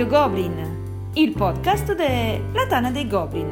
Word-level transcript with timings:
Radio 0.00 0.18
Goblin, 0.18 1.10
il 1.12 1.32
podcast 1.32 1.94
della 1.94 2.66
Tana 2.66 2.90
dei 2.90 3.06
Goblin. 3.06 3.48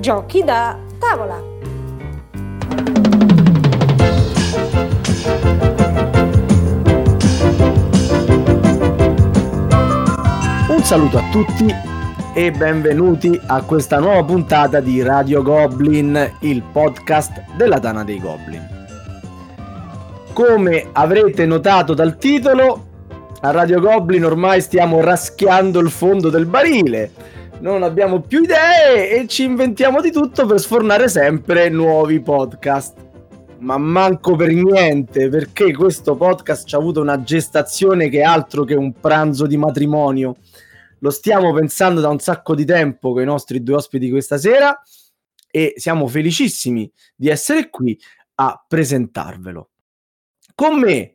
Giochi 0.00 0.42
da 0.42 0.76
tavola. 0.98 1.40
Un 10.70 10.82
saluto 10.82 11.18
a 11.18 11.22
tutti 11.30 11.72
e 12.34 12.50
benvenuti 12.50 13.40
a 13.46 13.62
questa 13.62 14.00
nuova 14.00 14.24
puntata 14.24 14.80
di 14.80 15.00
Radio 15.02 15.42
Goblin, 15.42 16.32
il 16.40 16.62
podcast 16.62 17.44
della 17.56 17.78
Tana 17.78 18.02
dei 18.02 18.18
Goblin. 18.18 18.79
Come 20.40 20.88
avrete 20.92 21.44
notato 21.44 21.92
dal 21.92 22.16
titolo, 22.16 22.86
a 23.42 23.50
Radio 23.50 23.78
Goblin 23.78 24.24
ormai 24.24 24.62
stiamo 24.62 25.02
raschiando 25.02 25.80
il 25.80 25.90
fondo 25.90 26.30
del 26.30 26.46
barile. 26.46 27.10
Non 27.58 27.82
abbiamo 27.82 28.22
più 28.22 28.42
idee 28.42 29.10
e 29.10 29.26
ci 29.26 29.44
inventiamo 29.44 30.00
di 30.00 30.10
tutto 30.10 30.46
per 30.46 30.58
sfornare 30.58 31.10
sempre 31.10 31.68
nuovi 31.68 32.22
podcast. 32.22 32.96
Ma 33.58 33.76
manco 33.76 34.34
per 34.34 34.50
niente, 34.50 35.28
perché 35.28 35.74
questo 35.74 36.16
podcast 36.16 36.66
ci 36.66 36.74
ha 36.74 36.78
avuto 36.78 37.02
una 37.02 37.22
gestazione 37.22 38.08
che 38.08 38.20
è 38.20 38.24
altro 38.24 38.64
che 38.64 38.74
un 38.74 38.94
pranzo 38.94 39.46
di 39.46 39.58
matrimonio 39.58 40.36
lo 41.00 41.10
stiamo 41.10 41.52
pensando 41.52 42.00
da 42.00 42.08
un 42.08 42.18
sacco 42.18 42.54
di 42.54 42.64
tempo 42.64 43.12
con 43.12 43.20
i 43.20 43.26
nostri 43.26 43.62
due 43.62 43.74
ospiti 43.74 44.08
questa 44.08 44.38
sera 44.38 44.74
e 45.50 45.74
siamo 45.76 46.06
felicissimi 46.06 46.90
di 47.14 47.28
essere 47.28 47.68
qui 47.68 48.00
a 48.36 48.64
presentarvelo. 48.66 49.69
Con 50.60 50.78
me 50.78 51.14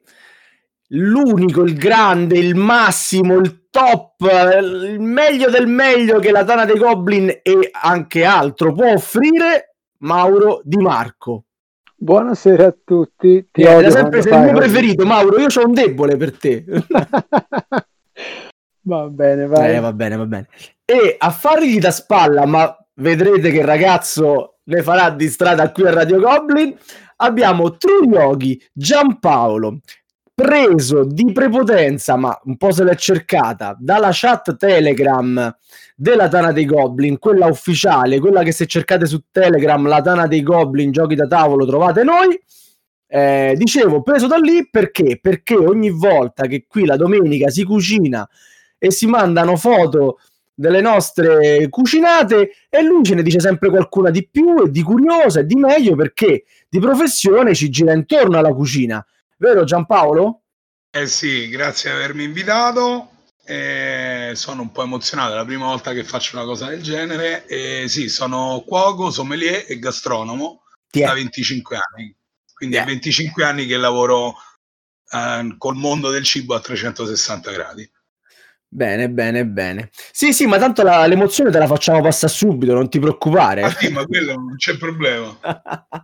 l'unico, 0.87 1.61
il 1.61 1.75
grande, 1.75 2.35
il 2.35 2.55
massimo, 2.55 3.35
il 3.35 3.67
top, 3.69 4.15
il 4.59 4.99
meglio 4.99 5.51
del 5.51 5.67
meglio 5.67 6.17
che 6.17 6.31
la 6.31 6.43
Tana 6.43 6.65
dei 6.65 6.79
Goblin 6.79 7.27
e 7.43 7.69
anche 7.71 8.23
altro 8.23 8.73
può 8.73 8.93
offrire 8.93 9.75
Mauro 9.99 10.61
Di 10.63 10.77
Marco. 10.77 11.43
Buonasera 11.95 12.65
a 12.65 12.75
tutti. 12.83 13.49
Ti 13.51 13.61
eh, 13.61 13.91
sempre 13.91 14.23
sei 14.23 14.33
il 14.33 14.43
mio 14.45 14.53
preferito, 14.53 15.05
Mauro. 15.05 15.37
Io 15.37 15.49
ho 15.55 15.63
un 15.63 15.73
debole 15.73 16.17
per 16.17 16.35
te. 16.35 16.65
Va 18.81 19.07
bene, 19.09 19.45
vai. 19.45 19.75
Eh, 19.75 19.79
va 19.79 19.93
bene, 19.93 20.15
va 20.15 20.25
bene. 20.25 20.47
E 20.83 21.17
a 21.19 21.29
fargli 21.29 21.77
da 21.77 21.91
spalla, 21.91 22.47
ma 22.47 22.75
vedrete 22.95 23.51
che 23.51 23.59
il 23.59 23.63
ragazzo 23.63 24.57
ne 24.63 24.81
farà 24.81 25.11
di 25.11 25.27
strada 25.27 25.71
qui 25.71 25.85
a 25.85 25.93
Radio 25.93 26.19
Goblin, 26.19 26.75
abbiamo 27.17 27.77
True 27.77 28.07
Yogi 28.07 28.61
Giampaolo, 28.73 29.79
preso 30.33 31.05
di 31.05 31.31
prepotenza, 31.31 32.17
ma 32.17 32.37
un 32.43 32.57
po' 32.57 32.71
se 32.71 32.83
l'è 32.83 32.95
cercata, 32.95 33.75
dalla 33.79 34.09
chat 34.11 34.57
Telegram 34.57 35.55
della 35.95 36.27
Tana 36.27 36.51
dei 36.51 36.65
Goblin, 36.65 37.17
quella 37.19 37.45
ufficiale, 37.45 38.19
quella 38.19 38.43
che 38.43 38.51
se 38.51 38.65
cercate 38.65 39.05
su 39.05 39.23
Telegram, 39.31 39.87
la 39.87 40.01
Tana 40.01 40.27
dei 40.27 40.43
Goblin, 40.43 40.91
giochi 40.91 41.15
da 41.15 41.27
tavolo, 41.27 41.65
trovate 41.65 42.03
noi. 42.03 42.39
Eh, 43.07 43.53
dicevo, 43.55 44.01
preso 44.01 44.27
da 44.27 44.35
lì 44.35 44.67
perché? 44.69 45.19
Perché 45.21 45.55
ogni 45.55 45.91
volta 45.91 46.47
che 46.47 46.65
qui 46.67 46.85
la 46.85 46.97
domenica 46.97 47.49
si 47.49 47.63
cucina 47.63 48.27
e 48.77 48.91
si 48.91 49.05
mandano 49.05 49.55
foto 49.55 50.17
delle 50.55 50.79
nostre 50.79 51.67
cucinate 51.69 52.51
e 52.69 52.81
lui 52.81 53.03
ce 53.03 53.13
ne 53.13 53.21
dice 53.21 53.41
sempre 53.41 53.69
qualcuna 53.69 54.09
di 54.09 54.27
più 54.27 54.63
e 54.63 54.71
di 54.71 54.81
curiosa 54.81 55.41
e 55.41 55.45
di 55.45 55.55
meglio 55.55 55.95
perché 55.95 56.45
di 56.69 56.79
professione 56.79 57.53
ci 57.53 57.69
gira 57.69 57.93
intorno 57.93 58.37
alla 58.37 58.53
cucina. 58.53 59.05
Vero 59.37 59.65
Giampaolo? 59.65 60.41
Eh 60.89 61.07
sì, 61.07 61.49
grazie 61.49 61.91
di 61.91 61.97
avermi 61.97 62.23
invitato. 62.23 63.09
Eh, 63.47 64.31
sono 64.33 64.61
un 64.61 64.71
po' 64.71 64.83
emozionato, 64.83 65.33
è 65.33 65.35
la 65.35 65.45
prima 65.45 65.65
volta 65.65 65.93
che 65.93 66.03
faccio 66.03 66.37
una 66.37 66.45
cosa 66.45 66.67
del 66.67 66.81
genere. 66.81 67.45
Eh, 67.47 67.85
sì, 67.87 68.07
sono 68.07 68.63
cuoco, 68.65 69.11
sommelier 69.11 69.65
e 69.67 69.77
gastronomo 69.77 70.63
da 70.89 71.13
25 71.13 71.77
anni. 71.77 72.15
Quindi 72.53 72.77
è 72.77 72.85
25 72.85 73.43
anni 73.43 73.65
che 73.65 73.75
lavoro 73.75 74.35
eh, 75.11 75.55
col 75.57 75.75
mondo 75.75 76.09
del 76.09 76.23
cibo 76.23 76.55
a 76.55 76.61
360 76.61 77.51
gradi. 77.51 77.91
Bene, 78.75 79.09
bene, 79.09 79.45
bene. 79.45 79.89
Sì, 80.11 80.33
sì, 80.33 80.47
ma 80.47 80.57
tanto 80.57 80.83
la, 80.83 81.05
l'emozione 81.05 81.49
te 81.49 81.59
la 81.59 81.65
facciamo 81.65 82.01
passare 82.01 82.33
subito, 82.33 82.73
non 82.73 82.89
ti 82.89 82.99
preoccupare. 82.99 83.61
Ah, 83.61 83.69
sì, 83.69 83.89
ma 83.89 84.05
quello 84.05 84.33
non 84.33 84.57
c'è 84.57 84.75
problema. 84.75 85.33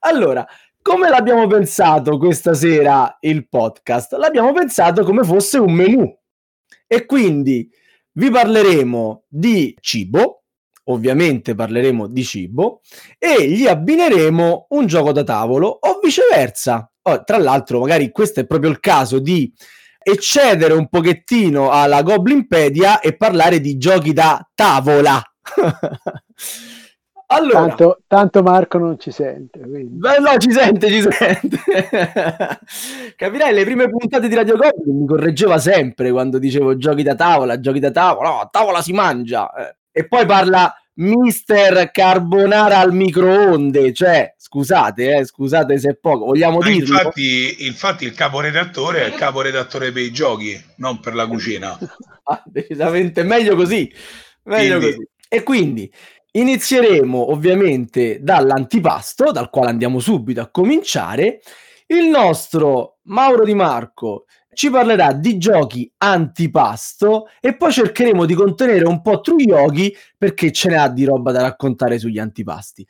allora, 0.00 0.46
come 0.82 1.08
l'abbiamo 1.08 1.46
pensato 1.46 2.18
questa 2.18 2.52
sera 2.52 3.16
il 3.20 3.48
podcast? 3.48 4.12
L'abbiamo 4.12 4.52
pensato 4.52 5.04
come 5.04 5.24
fosse 5.24 5.56
un 5.56 5.72
menù. 5.72 6.14
E 6.86 7.06
quindi 7.06 7.66
vi 8.12 8.28
parleremo 8.28 9.24
di 9.26 9.74
cibo, 9.80 10.42
ovviamente 10.84 11.54
parleremo 11.54 12.08
di 12.08 12.24
cibo, 12.24 12.82
e 13.16 13.48
gli 13.48 13.66
abbineremo 13.66 14.66
un 14.68 14.84
gioco 14.84 15.12
da 15.12 15.24
tavolo 15.24 15.66
o 15.80 15.98
viceversa. 16.02 16.92
Oh, 17.04 17.24
tra 17.24 17.38
l'altro, 17.38 17.80
magari 17.80 18.10
questo 18.10 18.40
è 18.40 18.46
proprio 18.46 18.70
il 18.70 18.80
caso 18.80 19.18
di 19.18 19.50
eccedere 20.02 20.74
un 20.74 20.88
pochettino 20.88 21.70
alla 21.70 22.02
Goblinpedia 22.02 23.00
e 23.00 23.16
parlare 23.16 23.60
di 23.60 23.78
giochi 23.78 24.12
da 24.12 24.46
tavola. 24.54 25.22
allora, 27.26 27.66
tanto, 27.66 28.02
tanto, 28.06 28.42
Marco 28.42 28.78
non 28.78 28.98
ci 28.98 29.10
sente. 29.10 29.60
Quindi. 29.60 29.98
Beh, 29.98 30.18
no, 30.18 30.36
ci 30.38 30.52
sente, 30.52 30.88
ci 30.88 31.02
sente. 31.02 31.58
Capirai, 33.16 33.52
le 33.52 33.64
prime 33.64 33.88
puntate 33.88 34.28
di 34.28 34.34
Radio 34.34 34.56
Goblin 34.56 35.00
mi 35.00 35.06
correggeva 35.06 35.58
sempre 35.58 36.10
quando 36.10 36.38
dicevo 36.38 36.76
giochi 36.76 37.02
da 37.02 37.14
tavola, 37.14 37.60
giochi 37.60 37.80
da 37.80 37.90
tavola, 37.90 38.28
no, 38.28 38.40
a 38.40 38.48
tavola 38.50 38.82
si 38.82 38.92
mangia. 38.92 39.52
Eh. 39.54 39.76
E 39.92 40.08
poi 40.08 40.24
parla 40.26 40.74
Mister 40.94 41.90
Carbonara 41.90 42.78
al 42.78 42.92
microonde, 42.92 43.92
cioè 43.92 44.34
scusate, 44.36 45.16
eh, 45.16 45.24
scusate 45.24 45.78
se 45.78 45.90
è 45.90 45.94
poco, 45.94 46.26
vogliamo 46.26 46.60
dirlo. 46.60 46.96
Infatti, 46.96 47.66
infatti 47.66 48.04
il 48.04 48.12
caporedattore 48.12 49.04
è 49.04 49.06
il 49.06 49.14
caporedattore 49.14 49.90
per 49.92 50.02
i 50.02 50.12
giochi, 50.12 50.62
non 50.76 51.00
per 51.00 51.14
la 51.14 51.26
cucina. 51.26 51.78
ah, 52.24 52.42
decisamente 52.44 53.22
meglio 53.22 53.56
così. 53.56 53.90
Meglio 54.44 54.78
quindi... 54.78 54.96
così. 54.96 55.08
E 55.28 55.42
quindi 55.42 55.92
inizieremo 56.32 57.30
ovviamente 57.30 58.18
dall'antipasto, 58.20 59.32
dal 59.32 59.48
quale 59.48 59.70
andiamo 59.70 59.98
subito 59.98 60.42
a 60.42 60.50
cominciare. 60.50 61.40
Il 61.86 62.06
nostro 62.06 62.98
Mauro 63.04 63.44
Di 63.44 63.54
Marco 63.54 64.26
ci 64.54 64.70
parlerà 64.70 65.12
di 65.12 65.38
giochi 65.38 65.90
antipasto 65.98 67.28
e 67.40 67.56
poi 67.56 67.72
cercheremo 67.72 68.24
di 68.24 68.34
contenere 68.34 68.84
un 68.86 69.00
po' 69.00 69.20
True 69.20 69.42
Yogi 69.42 69.94
perché 70.16 70.52
ce 70.52 70.68
ne 70.68 70.76
ha 70.76 70.88
di 70.88 71.04
roba 71.04 71.32
da 71.32 71.42
raccontare 71.42 71.98
sugli 71.98 72.18
antipasti. 72.18 72.86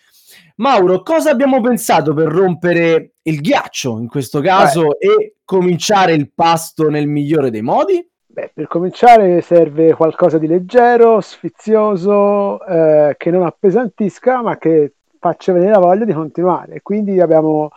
Mauro, 0.57 1.03
cosa 1.03 1.31
abbiamo 1.31 1.61
pensato 1.61 2.15
per 2.15 2.29
rompere 2.29 3.15
il 3.23 3.41
ghiaccio 3.41 3.99
in 3.99 4.09
questo 4.09 4.41
caso 4.41 4.97
Beh. 4.99 5.07
e 5.07 5.35
cominciare 5.45 6.13
il 6.15 6.33
pasto 6.33 6.89
nel 6.89 7.07
migliore 7.07 7.51
dei 7.51 7.63
modi? 7.63 8.07
Beh, 8.27 8.51
per 8.55 8.67
cominciare 8.67 9.43
serve 9.43 9.93
qualcosa 9.93 10.39
di 10.39 10.47
leggero, 10.47 11.21
sfizioso, 11.21 12.65
eh, 12.65 13.15
che 13.19 13.31
non 13.31 13.45
appesantisca, 13.45 14.41
ma 14.41 14.57
che 14.57 14.95
faccia 15.19 15.53
venire 15.53 15.73
la 15.73 15.79
voglia 15.79 16.07
di 16.07 16.15
continuare. 16.15 16.81
Quindi 16.83 17.21
abbiamo 17.21 17.71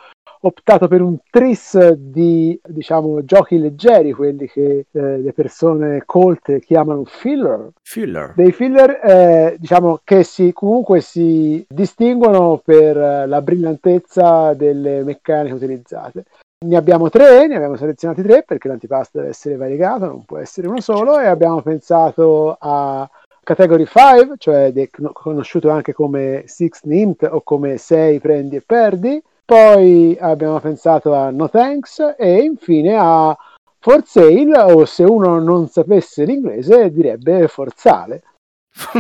optato 0.46 0.88
per 0.88 1.02
un 1.02 1.18
tris 1.30 1.92
di 1.94 2.60
diciamo 2.64 3.26
giochi 3.26 3.58
leggeri, 3.58 4.12
quelli 4.12 4.48
che 4.48 4.86
eh, 4.92 5.18
le 5.18 5.34
persone 5.34 6.04
colte 6.06 6.60
chiamano 6.60 7.04
filler. 7.06 7.72
Filler. 7.82 8.34
Dei 8.36 8.52
filler 8.52 9.00
eh, 9.04 9.56
diciamo 9.60 10.02
che 10.04 10.24
si, 10.24 10.54
comunque 10.54 11.02
si 11.02 11.66
distinguono 11.68 12.62
per 12.64 12.98
eh, 12.98 13.28
la 13.28 13.42
brillantezza 13.42 14.54
delle 14.54 15.04
meccaniche 15.04 15.56
utilizzate. 15.56 16.26
Ne 16.66 16.78
abbiamo 16.78 17.10
tre, 17.10 17.48
ne 17.48 17.56
abbiamo 17.56 17.76
selezionati 17.76 18.22
tre 18.22 18.44
perché 18.44 18.68
l'antipasto 18.68 19.18
deve 19.18 19.32
essere 19.32 19.56
variegato, 19.56 20.06
non 20.06 20.26
può 20.26 20.38
essere 20.38 20.68
uno 20.68 20.80
solo 20.80 21.20
e 21.20 21.26
abbiamo 21.26 21.62
pensato 21.62 22.56
a 22.60 23.08
Category 23.44 23.86
5, 23.86 24.36
cioè 24.38 24.72
de- 24.72 24.90
conosciuto 25.14 25.70
anche 25.70 25.94
come 25.94 26.44
Six 26.46 26.82
Nint 26.84 27.28
o 27.30 27.42
come 27.42 27.78
6 27.78 28.20
prendi 28.20 28.56
e 28.56 28.64
perdi, 28.66 29.22
poi 29.46 30.18
abbiamo 30.20 30.60
pensato 30.60 31.14
a 31.14 31.30
No 31.30 31.48
Thanks 31.50 32.16
e 32.18 32.40
infine 32.40 32.98
a 33.00 33.38
For 33.80 34.02
Sale 34.04 34.58
o 34.58 34.84
se 34.86 35.04
uno 35.04 35.40
non 35.40 35.68
sapesse 35.68 36.26
l'inglese 36.26 36.92
direbbe 36.92 37.48
Forzale. 37.48 38.24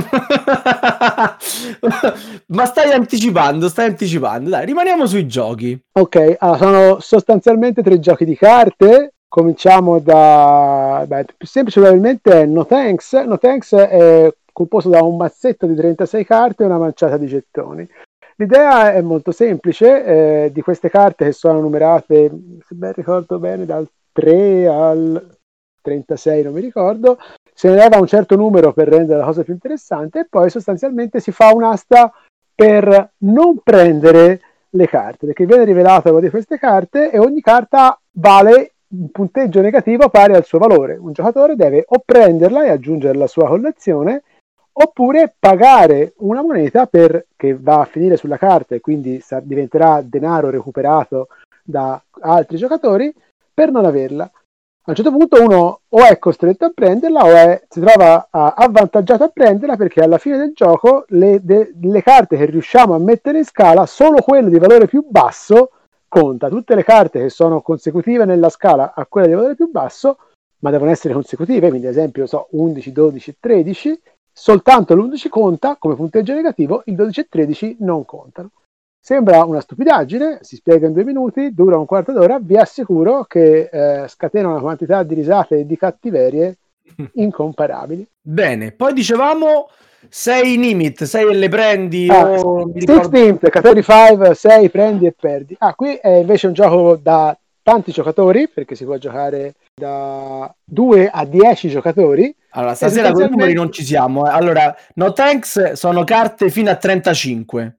Ma 2.47 2.65
stai 2.65 2.91
anticipando, 2.91 3.67
stai 3.67 3.87
anticipando. 3.87 4.51
Dai, 4.51 4.65
rimaniamo 4.65 5.07
sui 5.07 5.25
giochi. 5.25 5.77
Ok, 5.93 6.35
allora, 6.37 6.57
sono 6.57 6.99
sostanzialmente 6.99 7.81
tre 7.81 7.99
giochi 7.99 8.25
di 8.25 8.35
carte. 8.37 9.15
Cominciamo 9.27 9.99
da... 9.99 11.03
Beh, 11.07 11.25
più 11.35 11.47
semplice 11.47 11.79
probabilmente 11.79 12.41
è 12.41 12.45
No 12.45 12.65
Thanks. 12.65 13.13
No 13.13 13.39
Thanks 13.39 13.73
è 13.73 14.31
composto 14.53 14.89
da 14.89 15.01
un 15.01 15.17
mazzetto 15.17 15.65
di 15.65 15.75
36 15.75 16.25
carte 16.25 16.63
e 16.63 16.67
una 16.67 16.77
manciata 16.77 17.17
di 17.17 17.27
gettoni. 17.27 17.89
L'idea 18.37 18.91
è 18.91 19.01
molto 19.01 19.31
semplice, 19.31 20.03
eh, 20.03 20.51
di 20.51 20.61
queste 20.61 20.89
carte 20.89 21.25
che 21.25 21.31
sono 21.31 21.61
numerate, 21.61 22.29
se 22.65 22.75
ben 22.75 22.91
ricordo 22.91 23.39
bene, 23.39 23.65
dal 23.65 23.87
3 24.11 24.67
al 24.67 25.37
36, 25.81 26.43
non 26.43 26.53
mi 26.53 26.59
ricordo, 26.59 27.17
se 27.53 27.69
ne 27.69 27.75
leva 27.75 27.97
un 27.97 28.07
certo 28.07 28.35
numero 28.35 28.73
per 28.73 28.89
rendere 28.89 29.19
la 29.19 29.25
cosa 29.25 29.43
più 29.43 29.53
interessante 29.53 30.19
e 30.19 30.27
poi 30.29 30.49
sostanzialmente 30.49 31.21
si 31.21 31.31
fa 31.31 31.53
un'asta 31.53 32.11
per 32.53 33.11
non 33.19 33.59
prendere 33.63 34.41
le 34.71 34.87
carte, 34.87 35.27
perché 35.27 35.45
viene 35.45 35.63
rivelata 35.63 36.11
una 36.11 36.19
di 36.19 36.29
queste 36.29 36.57
carte 36.57 37.11
e 37.11 37.19
ogni 37.19 37.39
carta 37.39 37.97
vale 38.11 38.73
un 38.89 39.09
punteggio 39.11 39.61
negativo 39.61 40.09
pari 40.09 40.33
al 40.33 40.43
suo 40.43 40.59
valore. 40.59 40.97
Un 40.97 41.13
giocatore 41.13 41.55
deve 41.55 41.85
o 41.87 42.01
prenderla 42.03 42.65
e 42.65 42.69
aggiungerla 42.69 43.15
alla 43.15 43.27
sua 43.27 43.47
collezione 43.47 44.23
oppure 44.77 45.33
pagare 45.37 46.13
una 46.17 46.41
moneta 46.41 46.85
per, 46.85 47.27
che 47.35 47.57
va 47.57 47.81
a 47.81 47.85
finire 47.85 48.17
sulla 48.17 48.37
carta 48.37 48.75
e 48.75 48.81
quindi 48.81 49.19
sa, 49.21 49.39
diventerà 49.39 50.01
denaro 50.01 50.49
recuperato 50.49 51.27
da 51.63 52.01
altri 52.21 52.57
giocatori 52.57 53.13
per 53.53 53.71
non 53.71 53.85
averla. 53.85 54.29
A 54.87 54.91
un 54.91 54.95
certo 54.95 55.11
punto 55.11 55.41
uno 55.41 55.79
o 55.87 56.05
è 56.05 56.19
costretto 56.19 56.65
a 56.65 56.71
prenderla 56.73 57.23
o 57.23 57.27
è, 57.27 57.63
si 57.67 57.79
trova 57.79 58.27
a, 58.29 58.53
avvantaggiato 58.55 59.23
a 59.23 59.29
prenderla 59.29 59.77
perché 59.77 60.01
alla 60.01 60.19
fine 60.19 60.37
del 60.37 60.51
gioco 60.53 61.05
le, 61.07 61.39
de, 61.41 61.73
le 61.81 62.03
carte 62.03 62.37
che 62.37 62.45
riusciamo 62.45 62.93
a 62.93 62.99
mettere 62.99 63.39
in 63.39 63.45
scala, 63.45 63.85
solo 63.85 64.21
quelle 64.21 64.49
di 64.49 64.59
valore 64.59 64.87
più 64.87 65.05
basso 65.07 65.71
conta. 66.07 66.49
Tutte 66.49 66.75
le 66.75 66.83
carte 66.83 67.21
che 67.21 67.29
sono 67.29 67.61
consecutive 67.61 68.25
nella 68.25 68.49
scala 68.49 68.93
a 68.93 69.05
quelle 69.07 69.27
di 69.27 69.33
valore 69.33 69.55
più 69.55 69.71
basso, 69.71 70.17
ma 70.59 70.69
devono 70.69 70.91
essere 70.91 71.13
consecutive, 71.13 71.69
quindi 71.69 71.87
ad 71.87 71.93
esempio 71.93 72.27
so, 72.27 72.47
11, 72.51 72.91
12, 72.91 73.37
13, 73.39 74.01
soltanto 74.37 74.95
l'11 74.95 75.29
conta 75.29 75.77
come 75.77 75.95
punteggio 75.95 76.33
negativo, 76.33 76.83
il 76.85 76.95
12 76.95 77.19
e 77.21 77.27
13 77.29 77.77
non 77.79 78.03
contano. 78.03 78.51
Sembra 78.99 79.43
una 79.45 79.61
stupidaggine, 79.61 80.39
si 80.41 80.55
spiega 80.55 80.87
in 80.87 80.93
due 80.93 81.05
minuti, 81.05 81.53
dura 81.53 81.77
un 81.77 81.85
quarto 81.85 82.11
d'ora, 82.11 82.39
vi 82.41 82.57
assicuro 82.57 83.23
che 83.23 83.69
eh, 83.71 84.07
scatena 84.07 84.49
una 84.49 84.59
quantità 84.59 85.03
di 85.03 85.13
risate 85.13 85.59
e 85.59 85.65
di 85.65 85.77
cattiverie 85.77 86.57
incomparabili. 87.13 88.05
Bene, 88.19 88.71
poi 88.71 88.93
dicevamo 88.93 89.69
6 90.09 90.57
Nimit, 90.57 91.03
6 91.03 91.29
e 91.29 91.35
le 91.35 91.49
prendi 91.49 92.07
ah, 92.09 92.31
o... 92.31 92.71
6 92.75 93.09
Nimit, 93.11 93.49
Category 93.49 93.83
5, 93.83 94.33
6 94.33 94.69
prendi 94.69 95.05
e 95.05 95.13
perdi. 95.17 95.55
Ah, 95.59 95.75
qui 95.75 95.95
è 95.95 96.09
invece 96.09 96.47
un 96.47 96.53
gioco 96.53 96.95
da 96.95 97.37
tanti 97.61 97.91
giocatori, 97.91 98.47
perché 98.47 98.75
si 98.75 98.85
può 98.85 98.97
giocare 98.97 99.53
da 99.73 100.53
2 100.63 101.09
a 101.09 101.25
10 101.25 101.69
giocatori. 101.69 102.35
Allora, 102.55 102.75
stasera 102.75 103.11
con 103.11 103.23
i 103.23 103.29
numeri 103.29 103.53
non 103.53 103.71
ci 103.71 103.83
siamo. 103.83 104.25
Eh. 104.27 104.29
Allora, 104.29 104.75
no 104.95 105.13
thanks 105.13 105.73
sono 105.73 106.03
carte 106.03 106.49
fino 106.49 106.69
a 106.69 106.75
35. 106.75 107.77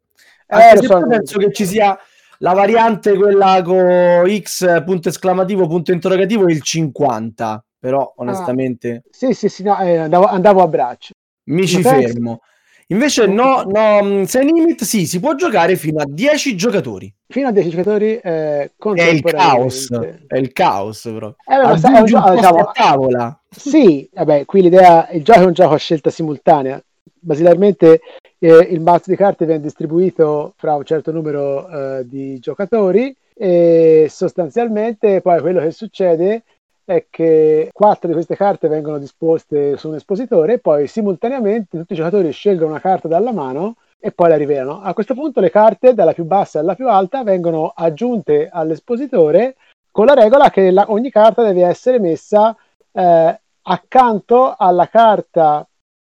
Anche 0.48 0.78
eh, 0.78 0.86
so, 0.86 1.06
penso 1.06 1.38
che 1.38 1.52
ci 1.52 1.66
sia 1.66 1.98
la 2.38 2.52
variante 2.52 3.16
quella 3.16 3.62
con 3.62 4.24
X 4.40 4.84
punto 4.84 5.08
esclamativo 5.08 5.66
punto 5.66 5.92
interrogativo 5.92 6.48
il 6.48 6.62
50 6.62 7.64
però 7.78 8.02
ah. 8.02 8.12
onestamente 8.16 9.02
ah, 9.04 9.08
sì 9.10 9.32
sì 9.32 9.48
sì 9.48 9.62
no, 9.62 9.78
eh, 9.80 9.96
andavo, 9.96 10.26
andavo, 10.26 10.62
a 10.62 10.68
braccio 10.68 11.12
mi 11.44 11.66
ci 11.66 11.82
fermo 11.82 12.40
invece 12.88 13.26
no, 13.26 13.62
no 13.62 14.24
se 14.26 14.42
limit 14.42 14.84
sì 14.84 15.06
si 15.06 15.20
può 15.20 15.34
giocare 15.34 15.76
fino 15.76 16.00
a 16.00 16.04
10 16.06 16.56
giocatori. 16.56 17.12
Fino 17.28 17.48
a 17.48 17.52
10 17.52 17.68
giocatori 17.70 18.16
eh, 18.16 18.70
è 18.94 19.02
il 19.02 19.22
caos 19.22 19.88
è 20.26 20.36
il 20.36 20.52
caos 20.52 21.02
però. 21.02 21.28
Eh, 21.28 21.56
beh, 21.56 21.96
è 21.96 21.98
un 21.98 22.04
gioco 22.04 22.34
diciamo, 22.34 22.58
a 22.58 22.72
tavola. 22.72 23.40
sì 23.50 24.08
vabbè 24.12 24.44
qui 24.44 24.62
l'idea 24.62 25.08
il 25.10 25.22
gioco 25.22 25.40
è 25.40 25.44
un 25.46 25.52
gioco 25.52 25.74
a 25.74 25.78
scelta 25.78 26.10
simultanea. 26.10 26.82
Basilarmente 27.18 28.00
eh, 28.38 28.68
il 28.70 28.80
mazzo 28.80 29.10
di 29.10 29.16
carte 29.16 29.46
viene 29.46 29.60
distribuito 29.60 30.54
fra 30.56 30.76
un 30.76 30.84
certo 30.84 31.10
numero 31.10 31.68
eh, 31.68 32.06
di 32.06 32.38
giocatori 32.38 33.14
e 33.34 34.06
sostanzialmente 34.08 35.20
poi 35.20 35.40
quello 35.40 35.60
che 35.60 35.70
succede 35.70 36.44
è 36.86 37.06
che 37.10 37.70
quattro 37.72 38.06
di 38.06 38.14
queste 38.14 38.36
carte 38.36 38.68
vengono 38.68 38.98
disposte 38.98 39.76
su 39.76 39.88
un 39.88 39.96
espositore 39.96 40.54
e 40.54 40.58
poi 40.58 40.86
simultaneamente 40.86 41.76
tutti 41.76 41.92
i 41.92 41.96
giocatori 41.96 42.30
scelgono 42.30 42.70
una 42.70 42.80
carta 42.80 43.08
dalla 43.08 43.32
mano 43.32 43.74
e 43.98 44.12
poi 44.12 44.28
la 44.28 44.36
rivelano. 44.36 44.80
A 44.80 44.94
questo 44.94 45.14
punto 45.14 45.40
le 45.40 45.50
carte 45.50 45.94
dalla 45.94 46.12
più 46.12 46.24
bassa 46.24 46.60
alla 46.60 46.76
più 46.76 46.88
alta 46.88 47.24
vengono 47.24 47.72
aggiunte 47.74 48.48
all'espositore 48.50 49.56
con 49.90 50.06
la 50.06 50.14
regola 50.14 50.48
che 50.48 50.70
la, 50.70 50.84
ogni 50.88 51.10
carta 51.10 51.42
deve 51.42 51.64
essere 51.64 51.98
messa 51.98 52.56
eh, 52.92 53.40
accanto 53.62 54.54
alla 54.56 54.88
carta 54.88 55.66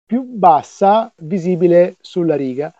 più 0.05 0.23
bassa 0.23 1.09
visibile 1.17 1.95
sulla 2.01 2.35
riga. 2.35 2.73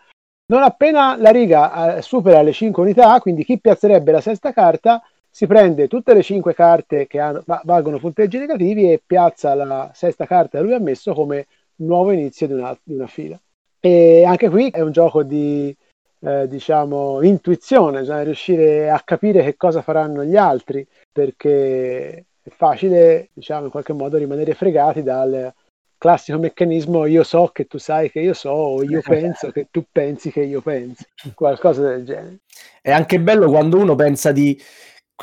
Non 0.48 0.62
appena 0.62 1.16
la 1.16 1.30
riga 1.30 1.96
eh, 1.96 2.02
supera 2.02 2.42
le 2.42 2.52
5 2.52 2.82
unità, 2.82 3.18
quindi 3.20 3.42
chi 3.42 3.58
piazzerebbe 3.58 4.12
la 4.12 4.20
sesta 4.20 4.52
carta, 4.52 5.02
si 5.36 5.46
prende 5.46 5.86
tutte 5.86 6.14
le 6.14 6.22
5 6.22 6.54
carte 6.54 7.06
che 7.06 7.20
hanno, 7.20 7.44
valgono 7.64 7.98
punteggi 7.98 8.38
negativi 8.38 8.90
e 8.90 9.02
piazza 9.04 9.52
la 9.52 9.90
sesta 9.92 10.24
carta 10.24 10.56
che 10.56 10.64
lui 10.64 10.72
ha 10.72 10.78
messo 10.78 11.12
come 11.12 11.46
nuovo 11.80 12.10
inizio 12.10 12.46
di 12.46 12.54
una, 12.54 12.74
di 12.82 12.94
una 12.94 13.06
fila. 13.06 13.38
E 13.78 14.24
anche 14.24 14.48
qui 14.48 14.70
è 14.70 14.80
un 14.80 14.92
gioco 14.92 15.22
di 15.22 15.76
eh, 16.20 16.48
diciamo 16.48 17.20
intuizione, 17.20 18.00
bisogna 18.00 18.22
riuscire 18.22 18.88
a 18.88 18.98
capire 19.04 19.42
che 19.44 19.58
cosa 19.58 19.82
faranno 19.82 20.24
gli 20.24 20.36
altri, 20.36 20.86
perché 21.12 22.24
è 22.40 22.48
facile, 22.48 23.28
diciamo, 23.34 23.66
in 23.66 23.70
qualche 23.70 23.92
modo 23.92 24.16
rimanere 24.16 24.54
fregati 24.54 25.02
dal, 25.02 25.52
classico 25.98 26.38
meccanismo 26.38 27.06
io 27.06 27.22
so 27.22 27.48
che 27.48 27.66
tu 27.66 27.78
sai 27.78 28.10
che 28.10 28.20
io 28.20 28.34
so 28.34 28.50
o 28.50 28.82
io 28.82 29.00
penso 29.04 29.50
che 29.50 29.68
tu 29.70 29.84
pensi 29.90 30.30
che 30.30 30.40
io 30.40 30.62
pensi, 30.62 31.04
qualcosa 31.34 31.82
del 31.82 32.06
genere. 32.06 32.38
È 32.80 32.90
anche 32.90 33.20
bello 33.20 33.50
quando 33.50 33.78
uno 33.78 33.94
pensa 33.94 34.32
di 34.32 34.58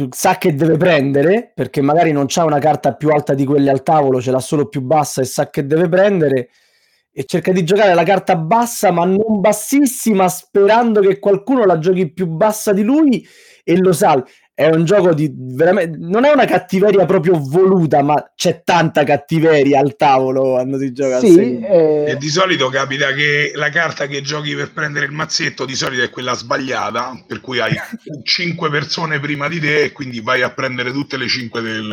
sa 0.09 0.37
che 0.37 0.55
deve 0.55 0.77
prendere 0.77 1.51
perché 1.53 1.81
magari 1.81 2.11
non 2.11 2.25
c'ha 2.27 2.43
una 2.43 2.59
carta 2.59 2.93
più 2.93 3.09
alta 3.09 3.33
di 3.33 3.45
quelle 3.45 3.69
al 3.69 3.83
tavolo, 3.83 4.21
ce 4.21 4.31
l'ha 4.31 4.39
solo 4.39 4.67
più 4.67 4.81
bassa 4.81 5.21
e 5.21 5.25
sa 5.25 5.49
che 5.49 5.65
deve 5.65 5.87
prendere 5.87 6.49
e 7.11 7.25
cerca 7.25 7.51
di 7.51 7.63
giocare 7.63 7.93
la 7.93 8.03
carta 8.03 8.35
bassa 8.35 8.91
ma 8.91 9.05
non 9.05 9.39
bassissima 9.39 10.27
sperando 10.29 10.99
che 10.99 11.19
qualcuno 11.19 11.63
la 11.63 11.77
giochi 11.77 12.11
più 12.11 12.25
bassa 12.25 12.73
di 12.73 12.81
lui 12.81 13.25
e 13.63 13.77
lo 13.77 13.93
salvi 13.93 14.29
è 14.55 14.67
un 14.67 14.85
gioco 14.85 15.15
di 15.15 15.33
veramente 15.35 15.97
non 15.99 16.25
è 16.25 16.31
una 16.31 16.45
cattiveria 16.45 17.05
proprio 17.05 17.39
voluta, 17.39 18.03
ma 18.03 18.31
c'è 18.35 18.61
tanta 18.63 19.03
cattiveria 19.03 19.79
al 19.79 19.95
tavolo 19.95 20.51
quando 20.51 20.77
si 20.77 20.91
gioca 20.93 21.17
sì, 21.17 21.59
eh... 21.59 22.05
E 22.09 22.17
di 22.17 22.29
solito 22.29 22.69
capita 22.69 23.13
che 23.13 23.51
la 23.55 23.69
carta 23.69 24.05
che 24.05 24.21
giochi 24.21 24.53
per 24.53 24.71
prendere 24.71 25.07
il 25.07 25.11
mazzetto 25.11 25.65
di 25.65 25.73
solito 25.73 26.03
è 26.03 26.11
quella 26.11 26.33
sbagliata, 26.33 27.23
per 27.25 27.41
cui 27.41 27.59
hai 27.59 27.73
5 28.21 28.69
persone 28.69 29.19
prima 29.19 29.47
di 29.47 29.59
te 29.59 29.85
e 29.85 29.91
quindi 29.91 30.21
vai 30.21 30.43
a 30.43 30.51
prendere 30.51 30.91
tutte 30.91 31.17
le 31.17 31.27
5 31.27 31.61
del, 31.61 31.91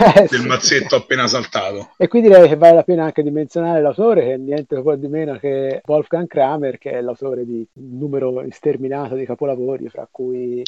eh, 0.00 0.26
del 0.30 0.40
sì. 0.40 0.46
mazzetto 0.46 0.96
appena 0.96 1.26
saltato. 1.26 1.90
E 1.98 2.08
qui 2.08 2.22
direi 2.22 2.48
che 2.48 2.56
vale 2.56 2.76
la 2.76 2.84
pena 2.84 3.04
anche 3.04 3.22
di 3.22 3.30
menzionare 3.30 3.82
l'autore, 3.82 4.22
che 4.22 4.32
è 4.34 4.36
niente 4.38 4.80
po' 4.80 4.96
di 4.96 5.08
meno 5.08 5.38
che 5.38 5.82
Wolfgang 5.84 6.26
Kramer, 6.26 6.78
che 6.78 6.92
è 6.92 7.00
l'autore 7.02 7.44
di 7.44 7.66
un 7.74 7.98
numero 7.98 8.46
sterminato 8.48 9.14
di 9.14 9.26
capolavori, 9.26 9.90
fra 9.90 10.08
cui 10.10 10.62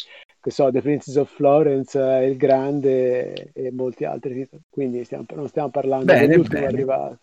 che 0.45 0.51
so, 0.51 0.69
The 0.71 0.79
Princess 0.79 1.17
of 1.25 1.33
Florence, 1.33 1.99
eh, 1.99 2.29
Il 2.29 2.37
Grande 2.37 3.51
e 3.53 3.71
molti 3.71 4.05
altri 4.05 4.33
titoli. 4.33 4.61
Quindi 4.69 5.03
stiamo, 5.03 5.25
non 5.33 5.47
stiamo 5.47 5.69
parlando 5.69 6.05
bene, 6.05 6.27
dell'ultimo 6.27 6.61
bene. 6.61 6.71
arrivato. 6.71 7.19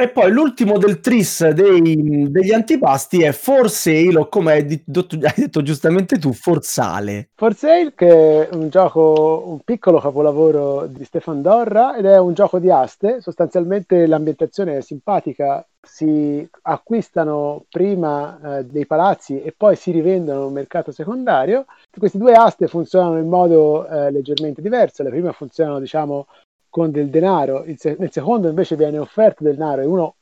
E 0.00 0.08
poi 0.08 0.32
l'ultimo 0.32 0.78
del 0.78 0.98
tris 1.00 1.46
dei, 1.50 2.30
degli 2.30 2.52
antipasti 2.52 3.22
è 3.22 3.32
For 3.32 3.68
Sale, 3.68 4.16
o 4.16 4.28
come 4.28 4.52
hai 4.52 4.64
detto, 4.64 5.62
giustamente 5.62 6.16
tu, 6.16 6.32
Forzale. 6.32 7.28
For 7.34 7.54
Sale, 7.54 7.92
che 7.94 8.48
è 8.48 8.54
un 8.54 8.70
gioco, 8.70 9.42
un 9.44 9.58
piccolo 9.62 10.00
capolavoro 10.00 10.86
di 10.86 11.04
Stefan 11.04 11.42
Dorra, 11.42 11.98
ed 11.98 12.06
è 12.06 12.18
un 12.18 12.32
gioco 12.32 12.58
di 12.58 12.70
aste. 12.70 13.20
Sostanzialmente 13.20 14.06
l'ambientazione 14.06 14.78
è 14.78 14.80
simpatica, 14.80 15.62
si 15.82 16.48
acquistano 16.62 17.66
prima 17.68 18.38
eh, 18.42 18.64
dei 18.64 18.86
palazzi 18.86 19.42
e 19.42 19.52
poi 19.54 19.76
si 19.76 19.90
rivendono 19.90 20.44
nel 20.44 20.52
mercato 20.52 20.92
secondario. 20.92 21.66
Queste 21.94 22.16
due 22.16 22.32
aste 22.32 22.68
funzionano 22.68 23.18
in 23.18 23.28
modo 23.28 23.86
eh, 23.86 24.10
leggermente 24.10 24.62
diverso. 24.62 25.02
Le 25.02 25.10
prime 25.10 25.32
funzionano, 25.32 25.78
diciamo, 25.78 26.26
con 26.70 26.90
del 26.90 27.10
denaro, 27.10 27.64
nel 27.64 28.10
secondo 28.10 28.48
invece 28.48 28.76
viene 28.76 28.98
offerto 28.98 29.44
del 29.44 29.56
denaro 29.56 29.82
e 29.82 29.86
uno 29.86 30.14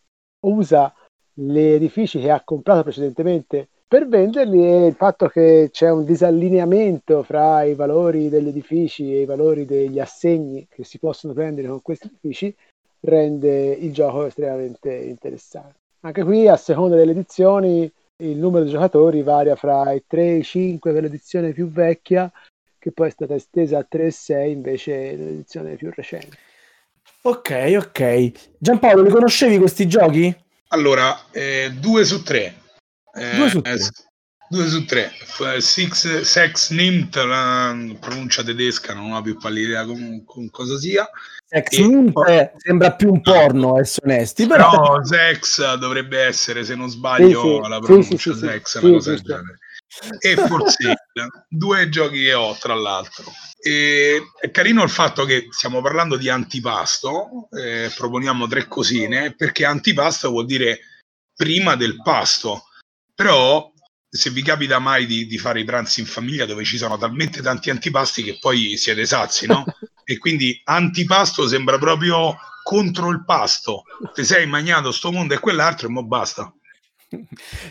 usa 0.47 0.93
gli 1.33 1.59
edifici 1.59 2.21
che 2.21 2.31
ha 2.31 2.43
comprato 2.43 2.83
precedentemente 2.83 3.69
per 3.87 4.09
venderli 4.09 4.67
e 4.67 4.87
il 4.87 4.95
fatto 4.95 5.29
che 5.29 5.69
c'è 5.73 5.91
un 5.91 6.05
disallineamento 6.05 7.23
fra 7.23 7.63
i 7.63 7.75
valori 7.75 8.29
degli 8.29 8.49
edifici 8.49 9.15
e 9.15 9.23
i 9.23 9.25
valori 9.25 9.65
degli 9.65 10.01
assegni 10.01 10.67
che 10.69 10.85
si 10.85 10.99
possono 10.99 11.33
prendere 11.33 11.69
con 11.69 11.81
questi 11.81 12.09
edifici 12.09 12.55
rende 13.01 13.73
il 13.73 13.93
gioco 13.93 14.27
estremamente 14.27 14.95
interessante. 14.95 15.77
Anche 16.01 16.23
qui, 16.23 16.49
a 16.49 16.57
seconda 16.57 16.97
delle 16.97 17.13
edizioni, 17.13 17.91
il 18.23 18.37
numero 18.37 18.65
di 18.65 18.71
giocatori 18.71 19.23
varia 19.23 19.57
fra 19.57 19.93
i 19.93 20.05
3 20.07 20.23
e 20.23 20.37
i 20.37 20.45
5 20.45 20.93
per 20.93 21.03
l'edizione 21.03 21.53
più 21.53 21.69
vecchia, 21.69 22.31
che 22.89 22.93
poi 22.93 23.09
è 23.09 23.11
stata 23.11 23.35
estesa 23.35 23.79
a 23.79 23.87
3 23.87 24.07
e 24.07 24.11
6 24.11 24.53
invece 24.53 24.93
l'edizione 25.15 25.77
più 25.77 25.91
recente. 25.95 26.37
Ok, 27.23 27.75
ok. 27.77 28.31
Giampaolo, 28.59 29.03
li 29.03 29.11
conoscevi 29.11 29.59
questi 29.59 29.87
giochi? 29.87 30.35
Allora, 30.69 31.27
eh, 31.31 31.73
due 31.79 32.05
su 32.05 32.23
tre. 32.23 32.55
Eh, 33.13 33.37
due 33.37 33.49
su 33.49 33.61
tre. 33.61 33.73
Eh, 33.73 34.07
2 34.51 34.67
su 34.67 34.85
3. 34.87 35.11
Six, 35.59 36.21
sex 36.23 36.71
Nimt, 36.71 37.17
la 37.17 37.77
pronuncia 38.01 38.43
tedesca, 38.43 38.95
non 38.95 39.13
ho 39.13 39.21
più 39.21 39.37
pallida 39.37 39.85
con, 39.85 40.23
con 40.25 40.49
cosa 40.49 40.79
sia. 40.79 41.07
Sex 41.45 41.79
Nimt 41.79 42.15
sembra 42.57 42.93
più 42.93 43.13
un 43.13 43.21
porno, 43.21 43.79
essere 43.79 44.11
onesti. 44.11 44.47
Però, 44.47 44.71
però 44.71 45.05
sex 45.05 45.75
dovrebbe 45.75 46.23
essere, 46.23 46.65
se 46.65 46.75
non 46.75 46.89
sbaglio, 46.89 47.43
sì, 47.43 47.61
sì. 47.63 47.69
la 47.69 47.79
pronuncia 47.79 48.33
sì, 48.33 48.39
sex, 48.39 48.81
una 48.81 48.93
cosa 48.93 49.11
del 49.11 49.21
genere. 49.21 49.59
E 50.21 50.37
forse 50.37 50.95
due 51.49 51.89
giochi 51.89 52.23
che 52.23 52.35
ho, 52.35 52.57
tra 52.59 52.75
l'altro. 52.75 53.25
E 53.61 54.23
è 54.39 54.51
carino 54.51 54.83
il 54.83 54.91
fatto 54.91 55.25
che 55.25 55.49
stiamo 55.51 55.81
parlando 55.81 56.17
di 56.17 56.29
antipasto, 56.29 57.49
eh, 57.51 57.91
proponiamo 57.95 58.47
tre 58.47 58.69
cosine, 58.69 59.35
perché 59.35 59.65
antipasto 59.65 60.31
vuol 60.31 60.47
dire 60.47 60.81
prima 61.35 61.75
del 61.75 62.01
pasto. 62.03 62.65
Però 63.15 63.73
se 64.11 64.31
vi 64.31 64.43
capita 64.43 64.79
mai 64.79 65.07
di, 65.07 65.27
di, 65.27 65.39
fare 65.39 65.61
i 65.61 65.65
pranzi 65.65 66.01
in 66.01 66.07
famiglia 66.07 66.47
dove 66.47 66.65
ci 66.65 66.79
sono 66.79 66.97
talmente 66.97 67.43
tanti 67.43 67.71
antipasti 67.71 68.23
che 68.23 68.39
poi 68.39 68.77
siete 68.77 69.05
sazi, 69.05 69.47
no? 69.47 69.65
e 70.05 70.19
quindi 70.19 70.59
antipasto 70.65 71.47
sembra 71.47 71.79
proprio 71.79 72.37
contro 72.63 73.11
il 73.11 73.25
pasto. 73.25 73.85
Ti 74.15 74.25
sei 74.25 74.47
mangiato 74.47 74.93
sto 74.93 75.13
mondo 75.13 75.35
e 75.35 75.39
quell'altro 75.39 75.89
e 75.89 75.91
mo 75.91 76.05
basta. 76.05 76.53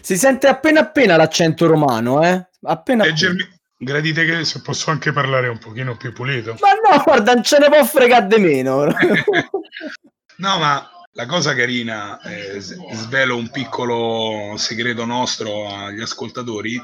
Si 0.01 0.17
sente 0.17 0.47
appena 0.47 0.81
appena 0.81 1.15
l'accento 1.15 1.67
romano, 1.67 2.23
eh? 2.23 2.47
Appena 2.63 3.03
Leggermi... 3.03 3.41
appena. 3.41 3.55
Gradite 3.79 4.25
che 4.25 4.43
se 4.43 4.61
posso 4.61 4.89
anche 4.89 5.11
parlare 5.11 5.47
un 5.49 5.59
pochino 5.59 5.95
più 5.95 6.11
pulito. 6.11 6.57
Ma 6.59 6.95
no, 6.95 7.03
guarda, 7.03 7.35
non 7.35 7.43
ce 7.43 7.59
ne 7.59 7.67
può 7.67 7.85
fregare 7.85 8.25
di 8.25 8.41
meno. 8.41 8.85
no, 10.37 10.57
ma 10.57 10.89
la 11.11 11.25
cosa 11.27 11.53
carina, 11.53 12.19
eh, 12.21 12.59
svelo 12.59 13.37
un 13.37 13.51
piccolo 13.51 14.55
segreto 14.57 15.05
nostro 15.05 15.67
agli 15.67 16.01
ascoltatori, 16.01 16.81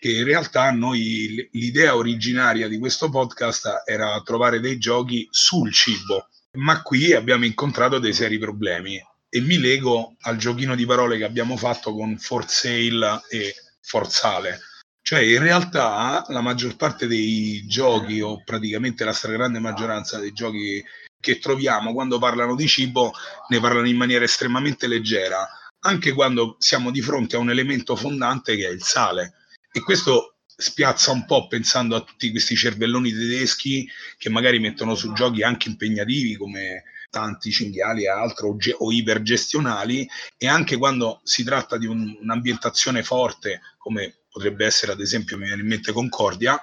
che 0.00 0.10
in 0.10 0.24
realtà 0.24 0.72
noi 0.72 1.48
l'idea 1.52 1.94
originaria 1.94 2.66
di 2.66 2.78
questo 2.78 3.08
podcast 3.08 3.82
era 3.84 4.20
trovare 4.24 4.58
dei 4.58 4.78
giochi 4.78 5.28
sul 5.30 5.72
cibo, 5.72 6.28
ma 6.58 6.82
qui 6.82 7.12
abbiamo 7.12 7.44
incontrato 7.44 8.00
dei 8.00 8.12
seri 8.12 8.38
problemi 8.38 9.00
e 9.34 9.40
mi 9.40 9.56
lego 9.58 10.16
al 10.20 10.36
giochino 10.36 10.74
di 10.74 10.84
parole 10.84 11.16
che 11.16 11.24
abbiamo 11.24 11.56
fatto 11.56 11.94
con 11.94 12.18
For 12.18 12.46
Sale 12.46 13.22
e 13.30 13.54
Forzale. 13.80 14.60
Cioè, 15.00 15.20
in 15.20 15.38
realtà 15.38 16.22
la 16.28 16.42
maggior 16.42 16.76
parte 16.76 17.06
dei 17.06 17.64
giochi, 17.66 18.20
o 18.20 18.42
praticamente 18.44 19.04
la 19.04 19.14
stragrande 19.14 19.58
maggioranza 19.58 20.18
dei 20.18 20.32
giochi 20.32 20.84
che 21.18 21.38
troviamo 21.38 21.94
quando 21.94 22.18
parlano 22.18 22.54
di 22.54 22.68
cibo 22.68 23.12
ne 23.48 23.58
parlano 23.58 23.88
in 23.88 23.96
maniera 23.96 24.24
estremamente 24.24 24.86
leggera, 24.86 25.48
anche 25.80 26.12
quando 26.12 26.56
siamo 26.58 26.90
di 26.90 27.00
fronte 27.00 27.36
a 27.36 27.38
un 27.38 27.48
elemento 27.48 27.96
fondante 27.96 28.54
che 28.54 28.66
è 28.66 28.70
il 28.70 28.82
sale. 28.82 29.36
E 29.72 29.80
questo 29.80 30.40
spiazza 30.44 31.10
un 31.10 31.24
po' 31.24 31.46
pensando 31.46 31.96
a 31.96 32.02
tutti 32.02 32.30
questi 32.30 32.54
cervelloni 32.54 33.10
tedeschi 33.12 33.88
che 34.18 34.28
magari 34.28 34.58
mettono 34.58 34.94
su 34.94 35.14
giochi 35.14 35.42
anche 35.42 35.70
impegnativi 35.70 36.36
come 36.36 36.84
tanti 37.12 37.50
cinghiali 37.50 38.04
e 38.04 38.08
altro 38.08 38.48
o, 38.48 38.56
ge- 38.56 38.74
o 38.78 38.90
ipergestionali 38.90 40.08
e 40.38 40.48
anche 40.48 40.78
quando 40.78 41.20
si 41.22 41.44
tratta 41.44 41.76
di 41.76 41.84
un, 41.84 42.16
un'ambientazione 42.22 43.02
forte 43.02 43.60
come 43.76 44.22
potrebbe 44.30 44.64
essere 44.64 44.92
ad 44.92 45.00
esempio 45.00 45.36
mi 45.36 45.44
viene 45.44 45.60
in 45.60 45.68
mente 45.68 45.92
Concordia 45.92 46.58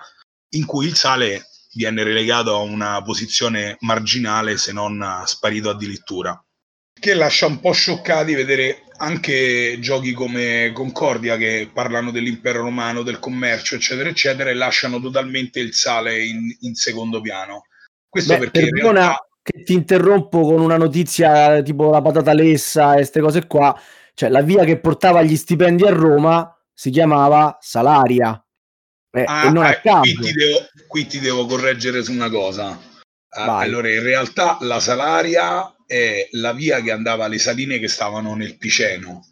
in 0.55 0.65
cui 0.65 0.87
il 0.87 0.95
sale 0.95 1.45
viene 1.73 2.01
relegato 2.01 2.55
a 2.55 2.61
una 2.61 2.99
posizione 3.03 3.77
marginale 3.81 4.57
se 4.57 4.73
non 4.73 5.21
sparito 5.25 5.69
addirittura 5.69 6.43
che 6.99 7.13
lascia 7.13 7.45
un 7.45 7.59
po' 7.59 7.71
scioccati 7.71 8.33
vedere 8.33 8.85
anche 8.97 9.77
giochi 9.79 10.11
come 10.11 10.71
Concordia 10.73 11.37
che 11.37 11.69
parlano 11.73 12.11
dell'impero 12.11 12.61
romano, 12.61 13.03
del 13.03 13.19
commercio, 13.19 13.75
eccetera, 13.75 14.09
eccetera, 14.09 14.49
e 14.49 14.53
lasciano 14.53 14.99
totalmente 14.99 15.61
il 15.61 15.73
sale 15.73 16.21
in, 16.25 16.53
in 16.61 16.75
secondo 16.75 17.21
piano. 17.21 17.67
Questo 18.09 18.33
Beh, 18.33 18.39
perché 18.39 18.67
perdona 18.67 19.01
realtà... 19.01 19.28
che 19.49 19.63
ti 19.63 19.73
interrompo 19.73 20.41
con 20.41 20.61
una 20.61 20.77
notizia 20.77 21.61
tipo 21.61 21.89
la 21.89 22.01
patata 22.01 22.33
lessa 22.33 22.93
e 22.93 22.97
queste 22.97 23.21
cose 23.21 23.47
qua. 23.47 23.79
Cioè, 24.13 24.29
la 24.29 24.41
via 24.41 24.63
che 24.63 24.79
portava 24.79 25.21
gli 25.21 25.35
stipendi 25.35 25.85
a 25.85 25.91
Roma 25.91 26.55
si 26.73 26.89
chiamava 26.89 27.57
Salaria. 27.59 28.41
Eh, 29.11 29.23
ah, 29.25 29.45
e 29.45 29.49
non 29.49 29.65
a 29.65 29.79
caso. 29.79 30.01
Qui 30.01 30.13
ti, 30.13 30.33
devo, 30.33 30.57
qui 30.87 31.07
ti 31.07 31.19
devo 31.19 31.45
correggere 31.45 32.03
su 32.03 32.11
una 32.11 32.29
cosa. 32.29 32.79
Ah, 33.31 33.59
allora, 33.59 33.91
in 33.91 34.03
realtà 34.03 34.57
la 34.61 34.79
Salaria 34.79 35.73
è 35.85 36.27
la 36.31 36.53
via 36.53 36.81
che 36.81 36.91
andava 36.91 37.25
alle 37.25 37.39
saline 37.39 37.79
che 37.79 37.87
stavano 37.87 38.35
nel 38.35 38.57
Piceno. 38.57 39.25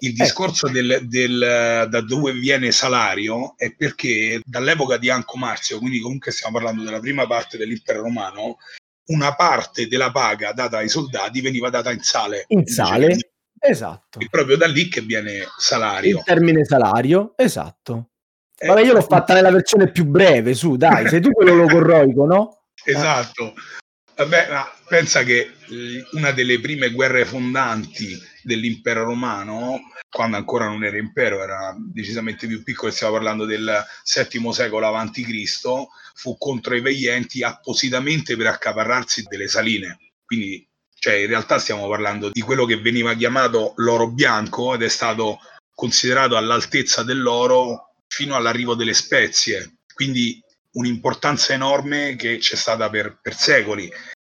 Il 0.00 0.12
ecco. 0.12 0.22
discorso 0.22 0.68
del, 0.68 1.00
del, 1.02 1.86
da 1.90 2.00
dove 2.00 2.32
viene 2.32 2.70
salario 2.70 3.54
è 3.56 3.74
perché 3.74 4.40
dall'epoca 4.44 4.96
di 4.96 5.10
Anco 5.10 5.36
Marzio, 5.36 5.78
quindi 5.78 5.98
comunque 5.98 6.30
stiamo 6.30 6.56
parlando 6.56 6.84
della 6.84 7.00
prima 7.00 7.26
parte 7.26 7.58
dell'impero 7.58 8.02
romano, 8.02 8.58
una 9.08 9.34
parte 9.34 9.88
della 9.88 10.10
paga 10.10 10.52
data 10.52 10.78
ai 10.78 10.88
soldati 10.88 11.40
veniva 11.40 11.70
data 11.70 11.90
in 11.90 12.00
sale. 12.00 12.44
In 12.48 12.66
sale, 12.66 13.16
esatto. 13.58 14.18
È 14.18 14.26
proprio 14.28 14.56
da 14.56 14.66
lì 14.66 14.88
che 14.88 15.00
viene 15.00 15.44
salario. 15.56 16.18
Il 16.18 16.24
termine 16.24 16.64
salario, 16.64 17.34
esatto. 17.36 18.10
Eh, 18.56 18.66
Vabbè, 18.66 18.82
io 18.82 18.92
l'ho 18.92 19.02
fatta 19.02 19.34
nella 19.34 19.50
versione 19.50 19.90
più 19.90 20.04
breve, 20.04 20.52
su, 20.54 20.76
dai, 20.76 21.08
sei 21.08 21.20
tu 21.20 21.30
quello 21.30 21.54
logorroico, 21.54 22.26
no? 22.26 22.62
Esatto. 22.84 23.54
Vabbè, 24.14 24.48
ma 24.50 24.66
pensa 24.88 25.22
che 25.22 25.52
una 26.12 26.32
delle 26.32 26.58
prime 26.58 26.90
guerre 26.90 27.24
fondanti 27.24 28.18
dell'impero 28.42 29.04
romano, 29.04 29.78
quando 30.10 30.36
ancora 30.36 30.66
non 30.66 30.84
era 30.84 30.96
impero, 30.96 31.42
era 31.42 31.74
decisamente 31.78 32.46
più 32.46 32.62
piccolo, 32.62 32.90
stiamo 32.90 33.14
parlando 33.14 33.44
del 33.44 33.84
VII 34.04 34.52
secolo 34.52 35.10
Cristo, 35.12 35.90
fu 36.14 36.36
contro 36.38 36.74
i 36.74 36.80
Veienti 36.80 37.42
appositamente 37.42 38.36
per 38.36 38.46
accaparrarsi 38.46 39.24
delle 39.28 39.48
saline. 39.48 39.98
Quindi, 40.24 40.66
cioè, 40.98 41.14
in 41.14 41.26
realtà 41.26 41.58
stiamo 41.58 41.88
parlando 41.88 42.30
di 42.30 42.40
quello 42.40 42.64
che 42.64 42.80
veniva 42.80 43.14
chiamato 43.14 43.74
l'oro 43.76 44.10
bianco 44.10 44.74
ed 44.74 44.82
è 44.82 44.88
stato 44.88 45.38
considerato 45.74 46.36
all'altezza 46.36 47.02
dell'oro 47.02 47.94
fino 48.08 48.34
all'arrivo 48.34 48.74
delle 48.74 48.94
spezie. 48.94 49.78
Quindi 49.94 50.42
un'importanza 50.72 51.52
enorme 51.52 52.16
che 52.16 52.38
c'è 52.38 52.56
stata 52.56 52.88
per, 52.88 53.18
per 53.20 53.34
secoli, 53.34 53.90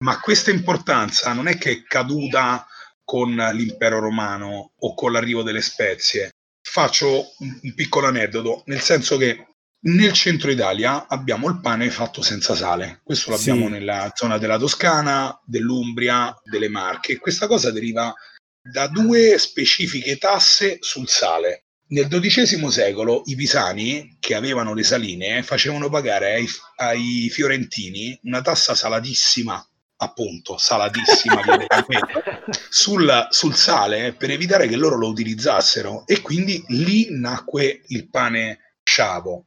ma 0.04 0.20
questa 0.20 0.50
importanza 0.50 1.32
non 1.32 1.48
è 1.48 1.56
che 1.56 1.70
è 1.70 1.82
caduta 1.82 2.66
con 3.12 3.34
l'impero 3.52 3.98
romano 3.98 4.72
o 4.74 4.94
con 4.94 5.12
l'arrivo 5.12 5.42
delle 5.42 5.60
spezie. 5.60 6.30
Faccio 6.66 7.34
un, 7.40 7.74
piccolo 7.74 8.06
aneddoto, 8.06 8.62
nel 8.68 8.80
senso 8.80 9.18
che 9.18 9.48
nel 9.80 10.14
centro 10.14 10.50
Italia 10.50 11.06
abbiamo 11.08 11.46
il 11.48 11.60
pane 11.60 11.90
fatto 11.90 12.22
senza 12.22 12.54
sale, 12.54 13.02
questo 13.04 13.30
l'abbiamo 13.30 13.66
sì. 13.66 13.72
nella 13.72 14.10
zona 14.14 14.38
della 14.38 14.56
Toscana, 14.56 15.38
dell'Umbria, 15.44 16.34
delle 16.42 16.70
Marche. 16.70 17.18
Questa 17.18 17.46
cosa 17.46 17.70
deriva 17.70 18.14
da 18.62 18.86
due 18.86 19.36
specifiche 19.36 20.16
tasse 20.16 20.78
sul 20.80 21.06
sale. 21.06 21.64
Nel 21.88 22.08
XII 22.08 22.70
secolo 22.70 23.24
i 23.26 23.34
pisani, 23.34 24.16
che 24.20 24.34
avevano 24.34 24.72
le 24.72 24.84
saline, 24.84 25.42
facevano 25.42 25.90
pagare 25.90 26.32
ai, 26.32 26.48
ai 26.76 27.28
fiorentini 27.30 28.18
una 28.22 28.40
tassa 28.40 28.74
salatissima, 28.74 29.62
appunto, 30.02 30.58
salatissima 30.58 31.40
sul, 32.68 33.26
sul 33.30 33.54
sale 33.54 34.12
per 34.12 34.30
evitare 34.30 34.66
che 34.68 34.76
loro 34.76 34.96
lo 34.96 35.08
utilizzassero 35.08 36.04
e 36.06 36.20
quindi 36.20 36.62
lì 36.68 37.06
nacque 37.10 37.82
il 37.88 38.08
pane 38.08 38.78
sciavo. 38.82 39.46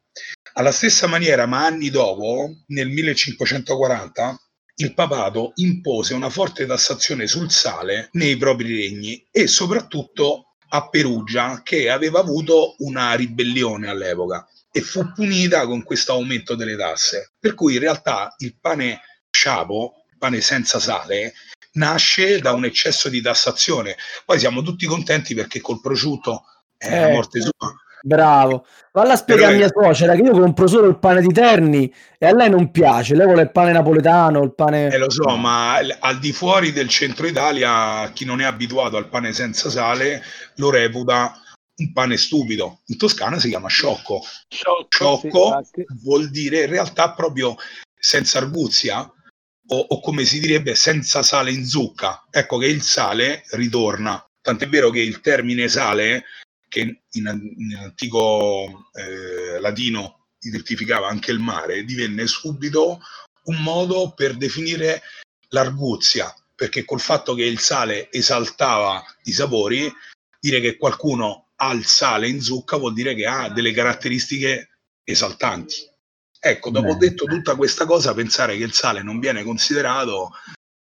Alla 0.54 0.72
stessa 0.72 1.08
maniera, 1.08 1.46
ma 1.46 1.66
anni 1.66 1.90
dopo, 1.90 2.64
nel 2.68 2.88
1540, 2.88 4.40
il 4.78 4.94
papato 4.94 5.52
impose 5.56 6.14
una 6.14 6.30
forte 6.30 6.66
tassazione 6.66 7.28
sul 7.28 7.52
sale 7.52 8.10
nei 8.14 8.38
propri 8.38 8.74
regni 8.74 9.28
e 9.32 9.48
soprattutto 9.48 10.56
a 10.70 10.90
Perugia 10.90 11.62
che 11.64 11.90
aveva 11.90 12.20
avuto 12.20 12.76
una 12.80 13.14
ribellione 13.14 13.88
all'epoca 13.90 14.48
e 14.72 14.82
fu 14.82 15.12
punita 15.14 15.66
con 15.66 15.84
questo 15.84 16.14
aumento 16.14 16.56
delle 16.56 16.76
tasse. 16.76 17.34
Per 17.40 17.54
cui 17.54 17.76
in 17.76 17.80
realtà 17.80 18.34
il 18.40 18.58
pane 18.60 19.00
sciapo, 19.30 20.05
pane 20.26 20.42
senza 20.42 20.80
sale, 20.80 21.34
nasce 21.74 22.40
da 22.40 22.52
un 22.54 22.66
eccesso 22.66 23.10
di 23.10 23.22
tassazione. 23.22 23.96
Poi 24.26 24.40
siamo 24.40 24.62
tutti 24.62 24.86
contenti 24.86 25.36
perché 25.36 25.62
col 25.62 25.82
prosciutto 25.82 26.46
è 26.78 26.92
eh, 26.92 27.02
la 27.02 27.10
morte 27.10 27.42
sua. 27.42 27.76
Bravo, 28.02 28.68
valla 28.92 29.14
a 29.14 29.16
spiegare 29.16 29.54
a 29.54 29.58
mia 29.58 29.68
suocera 29.68 30.14
che 30.14 30.22
io 30.22 30.32
compro 30.32 30.68
solo 30.68 30.88
il 30.88 31.00
pane 31.00 31.22
di 31.22 31.34
Terni 31.34 31.92
e 32.20 32.28
a 32.28 32.36
lei 32.36 32.52
non 32.52 32.70
piace, 32.70 33.16
lei 33.16 33.26
vuole 33.26 33.42
il 33.42 33.52
pane 33.52 33.72
napoletano, 33.72 34.44
il 34.44 34.54
pane... 34.54 34.90
Eh 34.90 34.98
lo 35.00 35.10
so, 35.10 35.36
ma 35.38 35.78
al 35.78 36.20
di 36.20 36.32
fuori 36.32 36.72
del 36.72 36.88
centro 36.88 37.26
Italia 37.26 38.12
chi 38.14 38.24
non 38.26 38.42
è 38.42 38.44
abituato 38.46 38.98
al 38.98 39.10
pane 39.10 39.34
senza 39.34 39.72
sale 39.72 40.22
lo 40.58 40.70
reputa 40.70 41.34
un 41.78 41.94
pane 41.94 42.16
stupido. 42.18 42.82
In 42.86 42.98
Toscana 42.98 43.40
si 43.40 43.50
chiama 43.50 43.70
sciocco. 43.70 44.22
Sciocco, 44.48 44.88
sciocco 44.90 45.62
sì, 45.64 45.84
vuol 46.04 46.30
dire 46.30 46.66
in 46.66 46.70
realtà 46.70 47.12
proprio 47.12 47.56
senza 47.98 48.38
arguzia 48.38 49.12
o, 49.68 49.80
o 49.80 50.00
come 50.00 50.26
si 50.26 50.40
direbbe 50.40 50.76
senza 50.76 51.24
sale 51.24 51.52
in 51.52 51.66
zucca. 51.66 52.26
Ecco 52.30 52.58
che 52.58 52.68
il 52.68 52.82
sale 52.82 53.44
ritorna. 53.52 54.24
Tant'è 54.42 54.68
vero 54.68 54.90
che 54.90 55.02
il 55.02 55.22
termine 55.22 55.68
sale 55.68 56.26
che 56.68 56.80
in, 56.82 56.98
in 57.12 57.76
antico 57.78 58.90
eh, 58.94 59.60
latino 59.60 60.28
identificava 60.40 61.08
anche 61.08 61.32
il 61.32 61.40
mare, 61.40 61.84
divenne 61.84 62.28
subito 62.28 63.00
un 63.46 63.62
modo 63.62 64.14
per 64.14 64.36
definire 64.36 65.02
l'arguzia, 65.50 66.34
perché 66.54 66.84
col 66.84 67.00
fatto 67.00 67.34
che 67.34 67.46
il 67.46 67.60
sale 67.60 68.12
esaltava 68.12 69.04
i 69.24 69.32
sapori, 69.32 69.92
dire 70.40 70.60
che 70.60 70.78
qualcuno 70.78 71.52
ha 71.56 71.72
il 71.72 71.86
sale 71.86 72.28
in 72.28 72.42
zucca 72.42 72.78
vuol 72.78 72.94
dire 72.94 73.16
che 73.16 73.26
ha 73.26 73.50
delle 73.50 73.72
caratteristiche 73.72 74.80
esaltanti. 75.04 75.76
Ecco, 76.40 76.70
dopo 76.70 76.96
Beh. 76.96 77.08
detto 77.08 77.26
tutta 77.26 77.56
questa 77.56 77.86
cosa, 77.86 78.14
pensare 78.14 78.58
che 78.58 78.64
il 78.64 78.74
sale 78.74 79.02
non 79.02 79.20
viene 79.20 79.44
considerato 79.44 80.32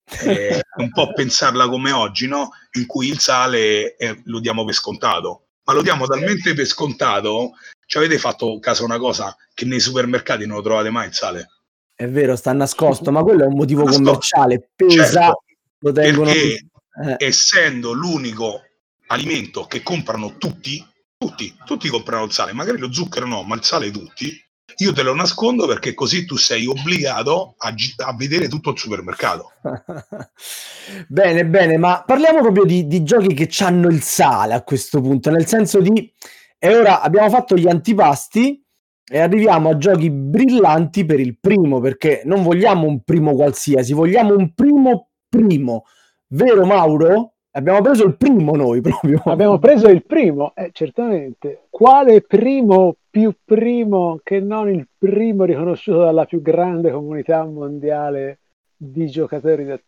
è 0.04 0.60
un 0.78 0.90
po' 0.90 1.12
pensarla 1.12 1.68
come 1.68 1.92
oggi, 1.92 2.26
no? 2.26 2.50
In 2.72 2.86
cui 2.86 3.08
il 3.08 3.18
sale 3.18 3.94
è, 3.96 4.14
lo 4.24 4.40
diamo 4.40 4.64
per 4.64 4.74
scontato, 4.74 5.46
ma 5.64 5.72
lo 5.72 5.82
diamo 5.82 6.06
talmente 6.06 6.54
per 6.54 6.66
scontato. 6.66 7.52
Ci 7.86 7.98
avete 7.98 8.18
fatto 8.18 8.58
caso 8.60 8.84
una 8.84 8.98
cosa 8.98 9.36
che 9.52 9.64
nei 9.64 9.80
supermercati 9.80 10.46
non 10.46 10.56
lo 10.56 10.62
trovate 10.62 10.90
mai 10.90 11.08
il 11.08 11.14
sale? 11.14 11.48
È 11.94 12.08
vero, 12.08 12.34
sta 12.34 12.52
nascosto, 12.52 13.12
ma 13.12 13.22
quello 13.22 13.44
è 13.44 13.46
un 13.46 13.56
motivo 13.56 13.84
nascosto. 13.84 14.04
commerciale. 14.04 14.70
Pesa, 14.74 15.04
certo, 15.04 15.44
lo 15.78 15.92
tengono. 15.92 16.32
Perché 16.32 16.66
eh. 17.06 17.16
essendo 17.18 17.92
l'unico 17.92 18.62
alimento 19.08 19.66
che 19.66 19.82
comprano 19.82 20.36
tutti, 20.38 20.84
tutti, 21.16 21.54
tutti 21.64 21.88
comprano 21.88 22.24
il 22.24 22.32
sale, 22.32 22.52
magari 22.52 22.78
lo 22.78 22.92
zucchero 22.92 23.26
no, 23.26 23.42
ma 23.42 23.54
il 23.54 23.62
sale 23.62 23.90
tutti. 23.90 24.42
Io 24.78 24.92
te 24.92 25.02
lo 25.02 25.14
nascondo 25.14 25.66
perché 25.66 25.94
così 25.94 26.24
tu 26.24 26.36
sei 26.36 26.66
obbligato 26.66 27.54
a, 27.58 27.74
a 28.06 28.16
vedere 28.16 28.48
tutto 28.48 28.70
il 28.70 28.78
supermercato. 28.78 29.52
bene, 31.08 31.46
bene, 31.46 31.76
ma 31.76 32.02
parliamo 32.04 32.40
proprio 32.40 32.64
di, 32.64 32.86
di 32.86 33.02
giochi 33.02 33.34
che 33.34 33.48
hanno 33.64 33.88
il 33.88 34.02
sale 34.02 34.54
a 34.54 34.62
questo 34.62 35.00
punto, 35.00 35.30
nel 35.30 35.46
senso 35.46 35.80
di... 35.80 36.12
E 36.58 36.76
ora 36.76 37.02
abbiamo 37.02 37.28
fatto 37.28 37.56
gli 37.56 37.68
antipasti, 37.68 38.64
e 39.06 39.18
arriviamo 39.18 39.68
a 39.68 39.76
giochi 39.76 40.10
brillanti 40.10 41.04
per 41.04 41.20
il 41.20 41.38
primo, 41.38 41.78
perché 41.78 42.22
non 42.24 42.42
vogliamo 42.42 42.86
un 42.86 43.02
primo 43.02 43.34
qualsiasi, 43.34 43.92
vogliamo 43.92 44.34
un 44.34 44.54
primo 44.54 45.10
primo. 45.28 45.84
Vero 46.28 46.64
Mauro? 46.64 47.34
Abbiamo 47.50 47.82
preso 47.82 48.04
il 48.04 48.16
primo 48.16 48.56
noi 48.56 48.80
proprio. 48.82 49.20
Abbiamo 49.26 49.58
preso 49.58 49.88
il 49.88 50.04
primo, 50.06 50.52
eh, 50.54 50.70
certamente. 50.72 51.66
Quale 51.68 52.22
primo 52.22 52.96
più 53.14 53.32
primo 53.44 54.18
che 54.24 54.40
non 54.40 54.68
il 54.68 54.88
primo 54.98 55.44
riconosciuto 55.44 56.00
dalla 56.00 56.24
più 56.24 56.42
grande 56.42 56.90
comunità 56.90 57.44
mondiale 57.44 58.40
di 58.76 59.06
giocatori 59.06 59.64
da 59.64 59.78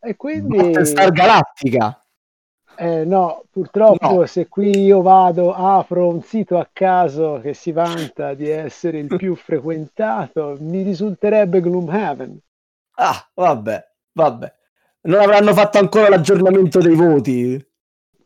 E 0.00 0.16
quindi... 0.16 0.84
Star 0.84 1.10
Galactica. 1.10 1.98
Eh, 2.76 3.06
no, 3.06 3.44
purtroppo 3.50 4.18
no. 4.18 4.26
se 4.26 4.48
qui 4.48 4.82
io 4.82 5.00
vado, 5.00 5.54
apro 5.54 6.08
un 6.08 6.20
sito 6.20 6.58
a 6.58 6.68
caso 6.70 7.40
che 7.42 7.54
si 7.54 7.72
vanta 7.72 8.34
di 8.34 8.50
essere 8.50 8.98
il 8.98 9.16
più 9.16 9.34
frequentato, 9.34 10.58
mi 10.60 10.82
risulterebbe 10.82 11.62
Gloomhaven. 11.62 12.38
Ah, 12.96 13.30
vabbè, 13.32 13.92
vabbè. 14.12 14.54
Non 15.04 15.20
avranno 15.20 15.54
fatto 15.54 15.78
ancora 15.78 16.10
l'aggiornamento 16.10 16.80
dei 16.80 16.94
voti. 16.94 17.67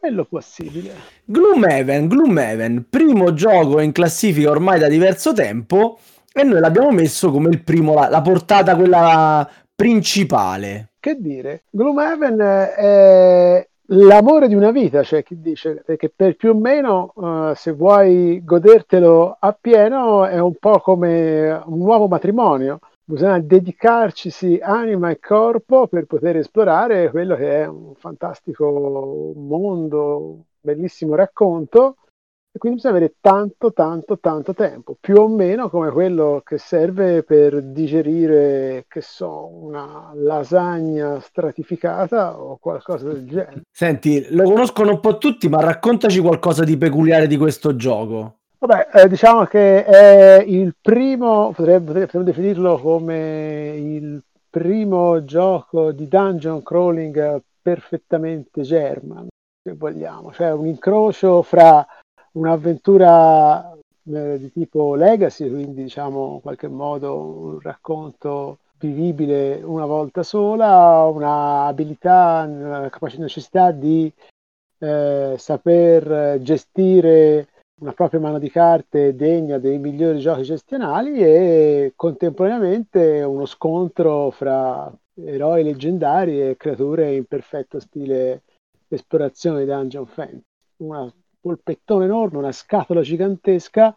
Quello 0.02 0.25
possibile. 0.25 0.94
Gloomhaven, 1.25 2.09
Gloomhaven, 2.09 2.87
primo 2.90 3.35
gioco 3.35 3.78
in 3.78 3.92
classifica 3.92 4.50
ormai 4.50 4.80
da 4.80 4.88
diverso 4.88 5.32
tempo 5.32 6.00
e 6.32 6.42
noi 6.42 6.59
l'abbiamo 6.59 6.90
messo 6.90 7.30
come 7.30 7.50
il 7.50 7.62
primo, 7.62 7.94
la, 7.94 8.09
la 8.09 8.21
portata 8.21 8.75
quella 8.75 9.48
principale. 9.72 10.94
Che 10.98 11.14
dire, 11.20 11.66
Gloomhaven 11.70 12.37
è 12.77 13.68
l'amore 13.87 14.48
di 14.48 14.57
una 14.57 14.72
vita, 14.72 15.05
cioè 15.05 15.22
chi 15.22 15.40
dice, 15.40 15.85
perché 15.87 16.12
per 16.12 16.35
più 16.35 16.50
o 16.50 16.55
meno 16.55 17.12
uh, 17.14 17.55
se 17.55 17.70
vuoi 17.70 18.42
godertelo 18.42 19.37
appieno 19.38 20.27
è 20.27 20.40
un 20.40 20.57
po' 20.59 20.81
come 20.81 21.62
un 21.64 21.79
nuovo 21.79 22.09
matrimonio, 22.09 22.81
bisogna 23.12 23.38
dedicarci 23.38 24.59
anima 24.61 25.11
e 25.11 25.18
corpo 25.18 25.87
per 25.87 26.07
poter 26.07 26.37
esplorare 26.37 27.11
quello 27.11 27.37
che 27.37 27.62
è 27.62 27.66
un 27.66 27.94
fantastico 27.94 29.33
mondo, 29.37 30.44
bellissimo 30.61 31.14
racconto 31.14 31.96
e 32.55 32.59
quindi 32.59 32.79
bisogna 32.79 32.96
avere 32.96 33.14
tanto, 33.18 33.72
tanto, 33.72 34.18
tanto 34.18 34.53
tempo, 34.53 34.94
più 35.01 35.16
o 35.16 35.27
meno 35.27 35.70
come 35.70 35.90
quello 35.90 36.42
che 36.44 36.59
serve 36.59 37.22
per 37.22 37.62
digerire, 37.62 38.85
che 38.88 39.01
so, 39.01 39.46
una 39.46 40.12
lasagna 40.14 41.18
stratificata 41.18 42.38
o 42.38 42.59
qualcosa 42.59 43.09
del 43.09 43.27
genere. 43.27 43.62
Senti, 43.70 44.27
lo 44.35 44.44
conoscono 44.44 44.90
un 44.90 45.01
po' 45.01 45.16
tutti, 45.16 45.48
ma 45.48 45.62
raccontaci 45.62 46.20
qualcosa 46.20 46.62
di 46.62 46.77
peculiare 46.77 47.27
di 47.27 47.38
questo 47.38 47.75
gioco. 47.75 48.40
Vabbè, 48.64 48.90
eh, 48.94 49.09
diciamo 49.09 49.44
che 49.46 49.85
è 49.85 50.40
il 50.40 50.77
primo, 50.81 51.51
potrebbe, 51.51 52.03
potremmo 52.03 52.25
definirlo 52.25 52.79
come 52.79 53.75
il 53.77 54.22
primo 54.48 55.25
gioco 55.25 55.90
di 55.90 56.07
dungeon 56.07 56.62
crawling 56.62 57.42
perfettamente 57.61 58.62
German, 58.62 59.27
se 59.61 59.75
vogliamo, 59.75 60.33
cioè 60.33 60.53
un 60.53 60.68
incrocio 60.68 61.42
fra 61.42 61.85
un'avventura 62.35 63.72
eh, 63.72 64.38
di 64.38 64.53
tipo 64.53 64.94
legacy, 64.94 65.51
quindi 65.51 65.83
diciamo 65.83 66.35
in 66.35 66.40
qualche 66.40 66.68
modo 66.68 67.18
un 67.18 67.61
racconto 67.61 68.59
vivibile 68.79 69.61
una 69.61 69.87
volta 69.87 70.22
sola, 70.22 71.05
una 71.12 71.64
abilità, 71.64 72.46
una 72.48 72.88
capacità, 72.90 73.22
necessità 73.22 73.72
di 73.72 74.12
eh, 74.79 75.35
saper 75.37 76.38
gestire 76.42 77.48
una 77.80 77.92
propria 77.92 78.20
mano 78.20 78.38
di 78.38 78.50
carte 78.50 79.14
degna 79.16 79.58
dei 79.58 79.78
migliori 79.78 80.20
giochi 80.20 80.42
gestionali 80.42 81.18
e 81.18 81.92
contemporaneamente 81.96 83.22
uno 83.22 83.44
scontro 83.44 84.30
fra 84.30 84.92
eroi 85.14 85.64
leggendari 85.64 86.40
e 86.40 86.56
creature 86.56 87.14
in 87.14 87.24
perfetto 87.24 87.80
stile 87.80 88.42
esplorazione 88.88 89.64
Dungeon 89.64 90.06
Fantasy. 90.06 90.42
Una 90.76 91.12
polpettone 91.40 92.04
enorme, 92.04 92.38
una 92.38 92.52
scatola 92.52 93.00
gigantesca, 93.00 93.94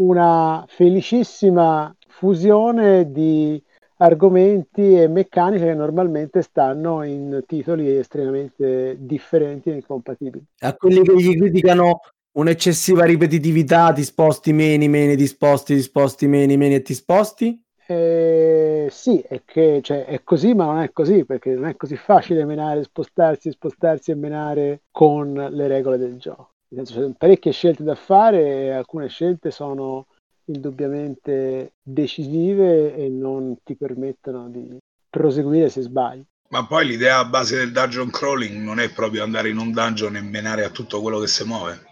una 0.00 0.64
felicissima 0.66 1.94
fusione 2.06 3.10
di 3.12 3.62
argomenti 3.98 4.94
e 4.94 5.08
meccaniche 5.08 5.64
che 5.64 5.74
normalmente 5.74 6.40
stanno 6.42 7.02
in 7.02 7.42
titoli 7.46 7.96
estremamente 7.96 8.96
differenti 9.00 9.70
e 9.70 9.74
incompatibili. 9.74 10.44
A 10.60 10.74
quelli 10.74 11.02
che 11.02 11.14
gli 11.16 11.36
criticano 11.36 12.00
un'eccessiva 12.38 13.04
ripetitività, 13.04 13.92
ti 13.92 14.04
sposti 14.04 14.52
meni, 14.52 14.88
meni, 14.88 15.16
ti 15.16 15.26
sposti, 15.26 15.74
ti 15.74 15.82
sposti 15.82 16.26
meni, 16.26 16.56
meni 16.56 16.74
e 16.74 16.82
ti 16.82 16.94
sposti? 16.94 17.62
Eh, 17.86 18.88
sì, 18.90 19.20
è 19.26 19.42
che 19.44 19.80
cioè, 19.82 20.04
è 20.04 20.22
così, 20.22 20.54
ma 20.54 20.66
non 20.66 20.80
è 20.80 20.92
così, 20.92 21.24
perché 21.24 21.54
non 21.54 21.66
è 21.66 21.76
così 21.76 21.96
facile 21.96 22.44
menare, 22.44 22.82
spostarsi, 22.82 23.50
spostarsi 23.50 24.10
e 24.10 24.14
menare 24.14 24.82
con 24.90 25.32
le 25.32 25.66
regole 25.66 25.98
del 25.98 26.18
gioco 26.18 26.52
nel 26.70 26.86
senso 26.86 27.02
sono 27.02 27.14
parecchie 27.16 27.52
scelte 27.52 27.82
da 27.82 27.94
fare 27.94 28.40
e 28.40 28.70
alcune 28.70 29.08
scelte 29.08 29.50
sono 29.50 30.06
indubbiamente 30.46 31.74
decisive 31.82 32.94
e 32.94 33.08
non 33.08 33.56
ti 33.62 33.76
permettono 33.76 34.48
di 34.48 34.76
proseguire 35.08 35.68
se 35.68 35.82
sbagli. 35.82 36.24
Ma 36.50 36.66
poi 36.66 36.86
l'idea 36.86 37.18
a 37.18 37.24
base 37.26 37.56
del 37.56 37.72
dungeon 37.72 38.10
crawling 38.10 38.56
non 38.62 38.80
è 38.80 38.90
proprio 38.90 39.22
andare 39.22 39.50
in 39.50 39.58
un 39.58 39.70
dungeon 39.70 40.16
e 40.16 40.22
menare 40.22 40.64
a 40.64 40.70
tutto 40.70 41.00
quello 41.02 41.18
che 41.18 41.26
si 41.26 41.44
muove. 41.44 41.87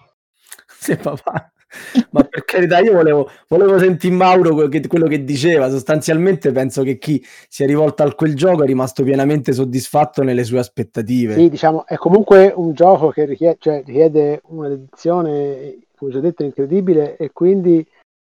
Sì, 0.94 0.96
papà. 0.96 1.50
Ma 2.10 2.22
per 2.22 2.44
carità, 2.44 2.78
io 2.78 2.92
volevo, 2.92 3.28
volevo 3.48 3.78
sentire 3.78 4.14
Mauro 4.14 4.54
quello 4.54 4.68
che, 4.68 4.86
quello 4.86 5.06
che, 5.06 5.24
diceva. 5.24 5.68
Sostanzialmente 5.68 6.52
penso 6.52 6.82
che 6.82 6.96
chi 6.96 7.22
si 7.48 7.64
è 7.64 7.66
rivolto 7.66 8.02
a 8.02 8.14
quel 8.14 8.34
gioco 8.34 8.62
è 8.62 8.66
rimasto 8.66 9.02
pienamente 9.02 9.52
soddisfatto 9.52 10.22
nelle 10.22 10.44
sue 10.44 10.60
aspettative. 10.60 11.34
Sì, 11.34 11.48
diciamo, 11.48 11.86
è 11.86 11.96
comunque 11.96 12.52
un 12.54 12.72
gioco 12.72 13.10
che 13.10 13.24
richiede, 13.24 13.56
cioè, 13.58 13.82
richiede 13.84 14.40
un'edizione, 14.44 15.78
come 15.96 16.12
già 16.12 16.20
detto, 16.20 16.44
incredibile 16.44 17.16
e 17.16 17.32
quindi 17.32 17.84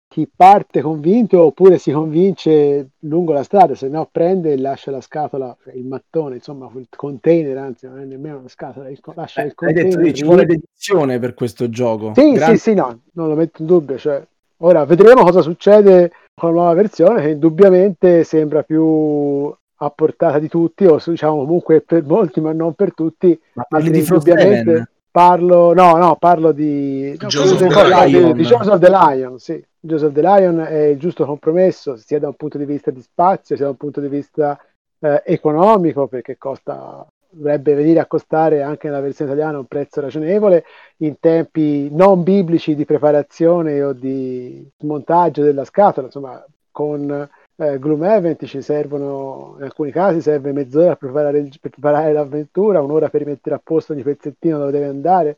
chi 0.07 0.29
parte 0.33 0.81
convinto 0.81 1.43
oppure 1.43 1.77
si 1.77 1.91
convince 1.91 2.91
lungo 2.99 3.33
la 3.33 3.43
strada, 3.43 3.75
se 3.75 3.89
no 3.89 4.07
prende 4.09 4.53
e 4.53 4.57
lascia 4.57 4.89
la 4.89 5.01
scatola, 5.01 5.55
il 5.73 5.85
mattone, 5.85 6.35
insomma, 6.35 6.69
il 6.75 6.87
container, 6.95 7.57
anzi 7.57 7.87
non 7.87 7.99
è 7.99 8.05
nemmeno 8.05 8.39
una 8.39 8.47
scatola, 8.47 8.89
il, 8.89 8.99
lascia 9.13 9.41
eh, 9.41 9.47
il 9.47 9.55
container. 9.55 9.97
Hai 9.97 10.03
detto, 10.03 10.15
ci 10.15 10.23
vuole 10.23 10.45
dedizione 10.45 11.19
per 11.19 11.33
questo 11.33 11.69
gioco. 11.69 12.13
Sì, 12.15 12.31
Gran... 12.31 12.51
sì, 12.51 12.57
sì, 12.57 12.73
no, 12.73 13.01
non 13.13 13.27
lo 13.27 13.35
metto 13.35 13.61
in 13.61 13.67
dubbio. 13.67 13.97
Cioè, 13.97 14.25
ora 14.57 14.85
vedremo 14.85 15.23
cosa 15.23 15.41
succede 15.41 16.11
con 16.33 16.49
la 16.49 16.61
nuova 16.61 16.73
versione 16.73 17.21
che 17.21 17.29
indubbiamente 17.29 18.23
sembra 18.23 18.63
più 18.63 19.53
a 19.79 19.89
portata 19.91 20.39
di 20.39 20.47
tutti 20.47 20.85
o 20.85 20.99
diciamo 21.03 21.37
comunque 21.37 21.81
per 21.81 22.03
molti 22.05 22.39
ma 22.39 22.53
non 22.53 22.73
per 22.73 22.93
tutti. 22.93 23.39
Ma 23.53 23.65
parli 23.67 23.91
di 23.91 23.99
indubbiamente 23.99 24.89
parlo, 25.17 25.73
no, 25.73 25.97
no, 25.97 26.15
parlo 26.19 26.51
di, 26.51 27.17
no, 27.19 27.27
Joseph, 27.27 28.05
di, 28.05 28.33
di 28.33 28.43
Joseph 28.43 28.77
the 28.77 28.89
Lion, 28.89 29.39
sì. 29.39 29.65
Joseph 29.87 30.13
the 30.13 30.21
Lion 30.21 30.59
è 30.59 30.83
il 30.83 30.99
giusto 30.99 31.25
compromesso 31.25 31.95
sia 31.95 32.19
da 32.19 32.27
un 32.27 32.35
punto 32.35 32.57
di 32.57 32.65
vista 32.65 32.91
di 32.91 33.01
spazio 33.01 33.55
sia 33.55 33.65
da 33.65 33.71
un 33.71 33.77
punto 33.77 34.01
di 34.01 34.09
vista 34.09 34.59
eh, 34.99 35.23
economico 35.25 36.07
perché 36.07 36.37
costa 36.37 37.07
dovrebbe 37.29 37.73
venire 37.73 37.99
a 37.99 38.05
costare 38.05 38.61
anche 38.61 38.87
nella 38.87 39.01
versione 39.01 39.31
italiana 39.31 39.59
un 39.59 39.65
prezzo 39.65 40.01
ragionevole 40.01 40.65
in 40.97 41.19
tempi 41.19 41.89
non 41.91 42.23
biblici 42.23 42.75
di 42.75 42.85
preparazione 42.85 43.81
o 43.83 43.93
di 43.93 44.67
montaggio 44.81 45.43
della 45.43 45.65
scatola, 45.65 46.07
insomma 46.07 46.43
con 46.71 47.29
eh, 47.59 47.79
Gloomhaven 47.79 48.37
ci 48.43 48.61
servono, 48.61 49.55
in 49.57 49.63
alcuni 49.63 49.91
casi 49.91 50.21
serve 50.21 50.51
mezz'ora 50.51 50.95
per 50.95 51.11
preparare, 51.11 51.49
per 51.59 51.71
preparare, 51.71 52.13
l'avventura, 52.13 52.81
un'ora 52.81 53.09
per 53.09 53.25
mettere 53.25 53.55
a 53.55 53.61
posto 53.63 53.93
ogni 53.93 54.03
pezzettino 54.03 54.57
dove 54.57 54.71
deve 54.71 54.85
andare. 54.85 55.37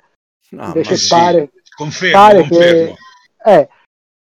No, 0.51 0.65
Invece 0.65 0.95
pare, 1.07 1.49
sì. 1.53 1.71
confermo, 1.75 2.17
pare 2.17 2.39
confermo. 2.39 2.93
che... 3.37 3.51
Eh, 3.51 3.69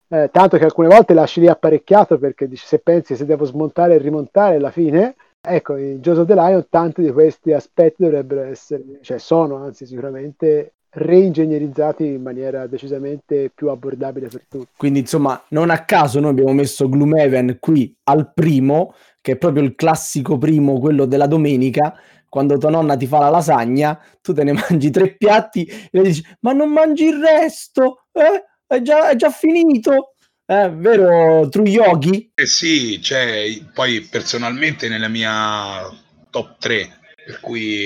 eh, 0.09 0.29
tanto 0.31 0.57
che 0.57 0.63
alcune 0.63 0.87
volte 0.87 1.13
lasci 1.13 1.39
lì 1.39 1.47
apparecchiato 1.47 2.17
perché 2.17 2.47
dici, 2.47 2.65
se 2.65 2.79
pensi 2.79 3.15
se 3.15 3.25
devo 3.25 3.45
smontare 3.45 3.95
e 3.95 3.97
rimontare 3.97 4.55
alla 4.55 4.71
fine, 4.71 5.15
ecco, 5.41 5.75
in 5.75 5.99
Joseph 5.99 6.27
the 6.27 6.33
Lion 6.33 6.65
tanti 6.69 7.01
di 7.01 7.11
questi 7.11 7.53
aspetti 7.53 8.03
dovrebbero 8.03 8.41
essere, 8.41 8.83
cioè 9.01 9.17
sono 9.17 9.57
anzi 9.57 9.85
sicuramente 9.85 10.73
reingegnerizzati 10.89 12.05
in 12.05 12.21
maniera 12.21 12.65
decisamente 12.65 13.51
più 13.53 13.69
abbordabile 13.69 14.27
per 14.27 14.45
tutti. 14.47 14.67
Quindi 14.77 14.99
insomma, 14.99 15.41
non 15.49 15.69
a 15.69 15.83
caso 15.83 16.19
noi 16.19 16.31
abbiamo 16.31 16.53
messo 16.53 16.89
Gloomhaven 16.89 17.57
qui 17.59 17.95
al 18.03 18.31
primo, 18.33 18.93
che 19.21 19.33
è 19.33 19.37
proprio 19.37 19.63
il 19.63 19.75
classico 19.75 20.37
primo, 20.37 20.79
quello 20.79 21.05
della 21.05 21.27
domenica, 21.27 21.93
quando 22.29 22.57
tua 22.57 22.69
nonna 22.69 22.97
ti 22.97 23.07
fa 23.07 23.19
la 23.19 23.29
lasagna, 23.29 23.99
tu 24.21 24.33
te 24.33 24.43
ne 24.43 24.53
mangi 24.69 24.89
tre 24.89 25.15
piatti 25.15 25.65
e 25.65 25.89
le 25.91 26.03
dici 26.03 26.23
"Ma 26.41 26.53
non 26.53 26.71
mangi 26.71 27.05
il 27.05 27.21
resto? 27.21 28.05
Eh? 28.11 28.43
È 28.67 28.81
già, 28.81 29.09
è 29.09 29.15
già 29.15 29.31
finito?" 29.31 30.13
Eh, 30.49 30.69
vero 30.69 31.49
True 31.49 31.69
Yogi? 31.69 32.31
Eh 32.33 32.45
sì, 32.45 33.01
cioè, 33.01 33.47
poi 33.73 34.01
personalmente 34.01 34.87
nella 34.87 35.09
mia 35.09 35.89
top 36.29 36.57
3 36.59 36.97
per 37.27 37.41
cui 37.41 37.83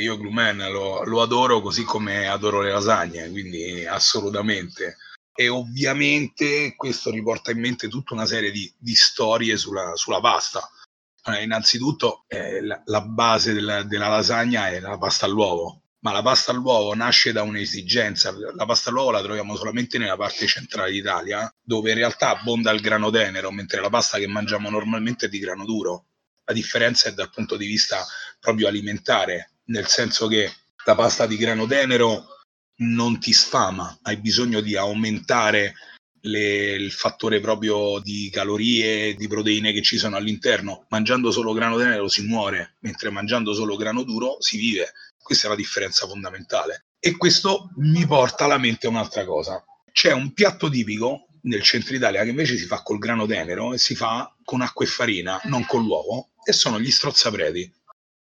io 0.00 0.18
Glumen 0.18 0.58
lo, 0.68 1.04
lo, 1.04 1.22
adoro 1.22 1.60
così 1.60 1.84
come 1.84 2.26
adoro 2.26 2.60
le 2.60 2.72
lasagne, 2.72 3.30
quindi 3.30 3.86
assolutamente. 3.86 4.96
E 5.32 5.48
ovviamente 5.48 6.74
questo 6.74 7.10
riporta 7.12 7.52
in 7.52 7.60
mente 7.60 7.86
tutta 7.86 8.14
una 8.14 8.26
serie 8.26 8.50
di, 8.50 8.68
di 8.76 8.96
storie 8.96 9.56
sulla, 9.56 9.94
sulla 9.94 10.18
pasta. 10.18 10.68
Eh, 11.24 11.44
innanzitutto 11.44 12.24
eh, 12.26 12.62
la, 12.62 12.82
la, 12.86 13.00
base 13.02 13.52
della, 13.52 13.84
della 13.84 14.08
lasagna 14.08 14.68
è 14.68 14.80
la 14.80 14.98
pasta 14.98 15.26
all'uovo, 15.26 15.82
ma 16.00 16.12
la 16.12 16.22
pasta 16.22 16.52
all'uovo 16.52 16.94
nasce 16.94 17.32
da 17.32 17.42
un'esigenza. 17.42 18.34
La 18.54 18.66
pasta 18.66 18.90
all'uovo 18.90 19.10
la 19.10 19.22
troviamo 19.22 19.56
solamente 19.56 19.98
nella 19.98 20.16
parte 20.16 20.46
centrale 20.46 20.90
d'Italia, 20.90 21.52
dove 21.62 21.90
in 21.90 21.96
realtà 21.96 22.30
abbonda 22.30 22.70
il 22.70 22.80
grano 22.80 23.10
tenero, 23.10 23.50
mentre 23.50 23.80
la 23.80 23.90
pasta 23.90 24.18
che 24.18 24.26
mangiamo 24.26 24.70
normalmente 24.70 25.26
è 25.26 25.28
di 25.28 25.38
grano 25.38 25.64
duro. 25.64 26.06
La 26.44 26.54
differenza 26.54 27.08
è 27.08 27.12
dal 27.12 27.30
punto 27.30 27.56
di 27.56 27.66
vista 27.66 28.04
proprio 28.38 28.68
alimentare, 28.68 29.52
nel 29.66 29.86
senso 29.86 30.26
che 30.26 30.50
la 30.84 30.94
pasta 30.94 31.26
di 31.26 31.36
grano 31.36 31.66
tenero 31.66 32.26
non 32.80 33.20
ti 33.20 33.32
sfama, 33.32 33.98
hai 34.02 34.16
bisogno 34.16 34.60
di 34.60 34.74
aumentare 34.74 35.74
le, 36.22 36.72
il 36.72 36.90
fattore 36.92 37.40
proprio 37.40 37.98
di 38.00 38.30
calorie, 38.30 39.14
di 39.14 39.28
proteine 39.28 39.72
che 39.72 39.82
ci 39.82 39.98
sono 39.98 40.16
all'interno. 40.16 40.86
Mangiando 40.88 41.30
solo 41.30 41.52
grano 41.52 41.76
tenero 41.76 42.08
si 42.08 42.24
muore, 42.26 42.76
mentre 42.80 43.10
mangiando 43.10 43.52
solo 43.52 43.76
grano 43.76 44.02
duro 44.02 44.36
si 44.40 44.58
vive. 44.58 44.92
Questa 45.30 45.46
è 45.46 45.50
la 45.50 45.56
differenza 45.56 46.08
fondamentale. 46.08 46.86
E 46.98 47.16
questo 47.16 47.70
mi 47.76 48.04
porta 48.04 48.46
alla 48.46 48.58
mente 48.58 48.88
un'altra 48.88 49.24
cosa. 49.24 49.64
C'è 49.92 50.10
un 50.10 50.32
piatto 50.32 50.68
tipico 50.68 51.28
nel 51.42 51.62
centro 51.62 51.94
Italia 51.94 52.24
che 52.24 52.30
invece 52.30 52.56
si 52.56 52.66
fa 52.66 52.82
col 52.82 52.98
grano 52.98 53.26
tenero 53.26 53.72
e 53.72 53.78
si 53.78 53.94
fa 53.94 54.34
con 54.42 54.60
acqua 54.60 54.84
e 54.84 54.88
farina, 54.88 55.40
non 55.44 55.64
con 55.66 55.84
l'uovo, 55.84 56.30
e 56.42 56.52
sono 56.52 56.80
gli 56.80 56.90
strozzapreti. 56.90 57.72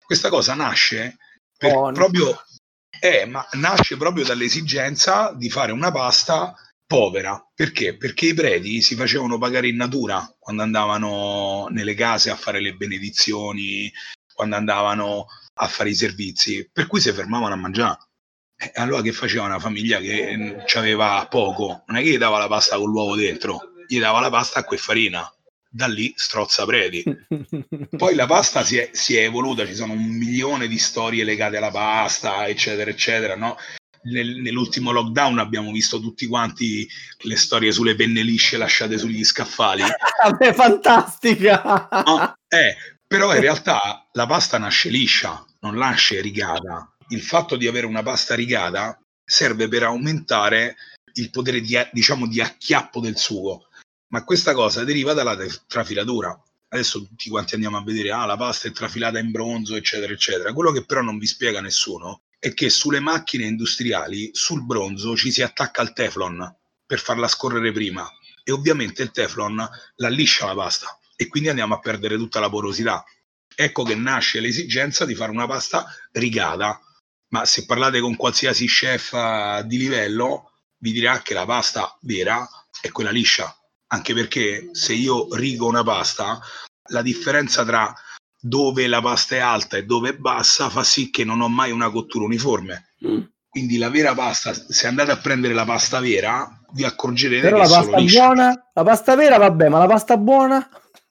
Questa 0.00 0.28
cosa 0.28 0.54
nasce 0.54 1.16
per 1.58 1.74
oh, 1.74 1.90
proprio, 1.90 2.40
eh, 3.00 3.24
ma 3.26 3.44
nasce 3.54 3.96
proprio 3.96 4.24
dall'esigenza 4.24 5.34
di 5.36 5.50
fare 5.50 5.72
una 5.72 5.90
pasta 5.90 6.54
povera. 6.86 7.44
Perché? 7.52 7.96
Perché 7.96 8.26
i 8.26 8.34
preti 8.34 8.80
si 8.80 8.94
facevano 8.94 9.38
pagare 9.38 9.66
in 9.66 9.74
natura 9.74 10.24
quando 10.38 10.62
andavano 10.62 11.66
nelle 11.70 11.94
case 11.94 12.30
a 12.30 12.36
fare 12.36 12.60
le 12.60 12.74
benedizioni, 12.74 13.92
quando 14.32 14.54
andavano 14.54 15.26
a 15.54 15.66
fare 15.66 15.90
i 15.90 15.94
servizi, 15.94 16.68
per 16.72 16.86
cui 16.86 17.00
si 17.00 17.12
fermavano 17.12 17.54
a 17.54 17.58
mangiare. 17.58 17.98
E 18.56 18.70
allora 18.76 19.02
che 19.02 19.12
faceva 19.12 19.44
una 19.44 19.58
famiglia 19.58 19.98
che 19.98 20.64
aveva 20.74 21.26
poco? 21.28 21.82
Non 21.86 21.96
è 21.96 22.02
che 22.02 22.10
gli 22.10 22.18
dava 22.18 22.38
la 22.38 22.46
pasta 22.46 22.76
con 22.76 22.90
l'uovo 22.90 23.16
dentro, 23.16 23.60
gli 23.86 23.98
dava 23.98 24.20
la 24.20 24.30
pasta 24.30 24.60
acqua 24.60 24.76
e 24.76 24.78
farina 24.78 25.32
da 25.74 25.86
lì 25.86 26.12
strozza 26.14 26.64
preti. 26.66 27.02
Poi 27.96 28.14
la 28.14 28.26
pasta 28.26 28.62
si 28.62 28.76
è, 28.76 28.90
si 28.92 29.16
è, 29.16 29.22
evoluta, 29.22 29.66
ci 29.66 29.74
sono 29.74 29.94
un 29.94 30.04
milione 30.04 30.68
di 30.68 30.78
storie 30.78 31.24
legate 31.24 31.56
alla 31.56 31.70
pasta, 31.70 32.46
eccetera, 32.46 32.90
eccetera, 32.90 33.34
no? 33.34 33.56
Nel, 34.04 34.40
nell'ultimo 34.40 34.90
lockdown 34.90 35.38
abbiamo 35.38 35.70
visto 35.70 36.00
tutti 36.00 36.26
quanti 36.26 36.86
le 37.20 37.36
storie 37.36 37.72
sulle 37.72 37.94
penne 37.94 38.22
lisce 38.22 38.58
lasciate 38.58 38.98
sugli 38.98 39.24
scaffali. 39.24 39.82
Vabbè, 40.22 40.52
fantastica! 40.52 41.88
No? 42.04 42.34
Eh, 42.48 42.76
però 43.12 43.34
in 43.34 43.42
realtà 43.42 44.08
la 44.12 44.24
pasta 44.24 44.56
nasce 44.56 44.88
liscia, 44.88 45.44
non 45.60 45.74
nasce 45.74 46.22
rigata. 46.22 46.96
Il 47.08 47.20
fatto 47.20 47.56
di 47.56 47.66
avere 47.66 47.84
una 47.84 48.02
pasta 48.02 48.34
rigata 48.34 48.98
serve 49.22 49.68
per 49.68 49.82
aumentare 49.82 50.76
il 51.16 51.28
potere 51.28 51.60
di, 51.60 51.76
diciamo, 51.92 52.26
di 52.26 52.40
acchiappo 52.40 53.00
del 53.00 53.18
sugo 53.18 53.66
ma 54.08 54.24
questa 54.24 54.54
cosa 54.54 54.82
deriva 54.84 55.12
dalla 55.12 55.36
trafilatura. 55.66 56.38
Adesso 56.68 57.06
tutti 57.06 57.28
quanti 57.28 57.54
andiamo 57.54 57.76
a 57.76 57.82
vedere, 57.82 58.12
ah, 58.12 58.24
la 58.24 58.38
pasta 58.38 58.68
è 58.68 58.72
trafilata 58.72 59.18
in 59.18 59.30
bronzo, 59.30 59.76
eccetera, 59.76 60.12
eccetera. 60.12 60.54
Quello 60.54 60.72
che 60.72 60.86
però 60.86 61.02
non 61.02 61.18
vi 61.18 61.26
spiega 61.26 61.60
nessuno 61.60 62.22
è 62.38 62.54
che 62.54 62.70
sulle 62.70 63.00
macchine 63.00 63.44
industriali, 63.44 64.30
sul 64.32 64.64
bronzo, 64.64 65.16
ci 65.16 65.30
si 65.30 65.42
attacca 65.42 65.82
il 65.82 65.92
teflon 65.92 66.56
per 66.86 66.98
farla 66.98 67.28
scorrere 67.28 67.72
prima. 67.72 68.08
E 68.42 68.52
ovviamente 68.52 69.02
il 69.02 69.10
teflon 69.10 69.68
la 69.96 70.08
liscia 70.08 70.46
la 70.46 70.54
pasta 70.54 70.96
e 71.22 71.28
quindi 71.28 71.48
andiamo 71.48 71.74
a 71.74 71.80
perdere 71.80 72.16
tutta 72.16 72.40
la 72.40 72.50
porosità. 72.50 73.04
Ecco 73.54 73.82
che 73.82 73.94
nasce 73.94 74.40
l'esigenza 74.40 75.04
di 75.04 75.14
fare 75.14 75.30
una 75.30 75.46
pasta 75.46 75.86
rigata. 76.12 76.80
Ma 77.28 77.44
se 77.44 77.64
parlate 77.64 78.00
con 78.00 78.16
qualsiasi 78.16 78.66
chef 78.66 79.12
eh, 79.14 79.62
di 79.66 79.78
livello, 79.78 80.52
vi 80.78 80.92
dirà 80.92 81.20
che 81.22 81.34
la 81.34 81.46
pasta 81.46 81.96
vera 82.02 82.46
è 82.80 82.90
quella 82.90 83.10
liscia 83.10 83.54
anche 83.92 84.14
perché 84.14 84.70
se 84.72 84.94
io 84.94 85.28
rigo 85.34 85.66
una 85.66 85.84
pasta, 85.84 86.40
la 86.88 87.02
differenza 87.02 87.64
tra 87.64 87.94
dove 88.40 88.88
la 88.88 89.00
pasta 89.00 89.36
è 89.36 89.38
alta 89.38 89.76
e 89.76 89.84
dove 89.84 90.10
è 90.10 90.16
bassa 90.16 90.68
fa 90.68 90.82
sì 90.82 91.10
che 91.10 91.24
non 91.24 91.40
ho 91.40 91.48
mai 91.48 91.70
una 91.70 91.90
cottura 91.90 92.24
uniforme. 92.24 92.88
Mm. 93.06 93.20
Quindi 93.48 93.76
la 93.76 93.90
vera 93.90 94.14
pasta, 94.14 94.54
se 94.54 94.86
andate 94.86 95.10
a 95.10 95.18
prendere 95.18 95.52
la 95.52 95.66
pasta 95.66 96.00
vera, 96.00 96.48
vi 96.72 96.84
accorgerete 96.84 97.42
Però 97.42 97.62
che 97.62 97.68
la 97.68 97.68
pasta 97.68 98.00
buona, 98.00 98.70
la 98.72 98.82
pasta 98.82 99.14
vera 99.14 99.36
vabbè, 99.36 99.68
ma 99.68 99.78
la 99.78 99.86
pasta 99.86 100.16
buona? 100.16 100.68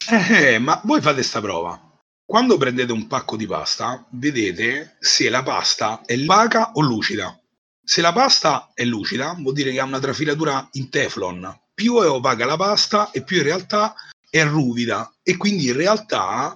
Eh, 0.09 0.57
ma 0.59 0.81
voi 0.83 1.01
fate 1.01 1.23
sta 1.23 1.39
prova. 1.41 1.79
Quando 2.25 2.57
prendete 2.57 2.91
un 2.91 3.07
pacco 3.07 3.35
di 3.35 3.45
pasta, 3.45 4.05
vedete 4.11 4.95
se 4.99 5.29
la 5.29 5.43
pasta 5.43 6.01
è 6.05 6.17
opaca 6.17 6.71
o 6.73 6.81
lucida. 6.81 7.37
Se 7.83 8.01
la 8.01 8.13
pasta 8.13 8.71
è 8.73 8.85
lucida, 8.85 9.35
vuol 9.37 9.53
dire 9.53 9.71
che 9.71 9.79
ha 9.79 9.83
una 9.83 9.99
trafilatura 9.99 10.67
in 10.73 10.89
teflon, 10.89 11.59
più 11.73 11.99
è 11.99 12.07
opaca 12.07 12.45
la 12.45 12.55
pasta 12.55 13.11
e 13.11 13.23
più 13.23 13.37
in 13.37 13.43
realtà 13.43 13.93
è 14.29 14.45
ruvida 14.45 15.13
e 15.21 15.35
quindi 15.35 15.67
in 15.67 15.75
realtà 15.75 16.55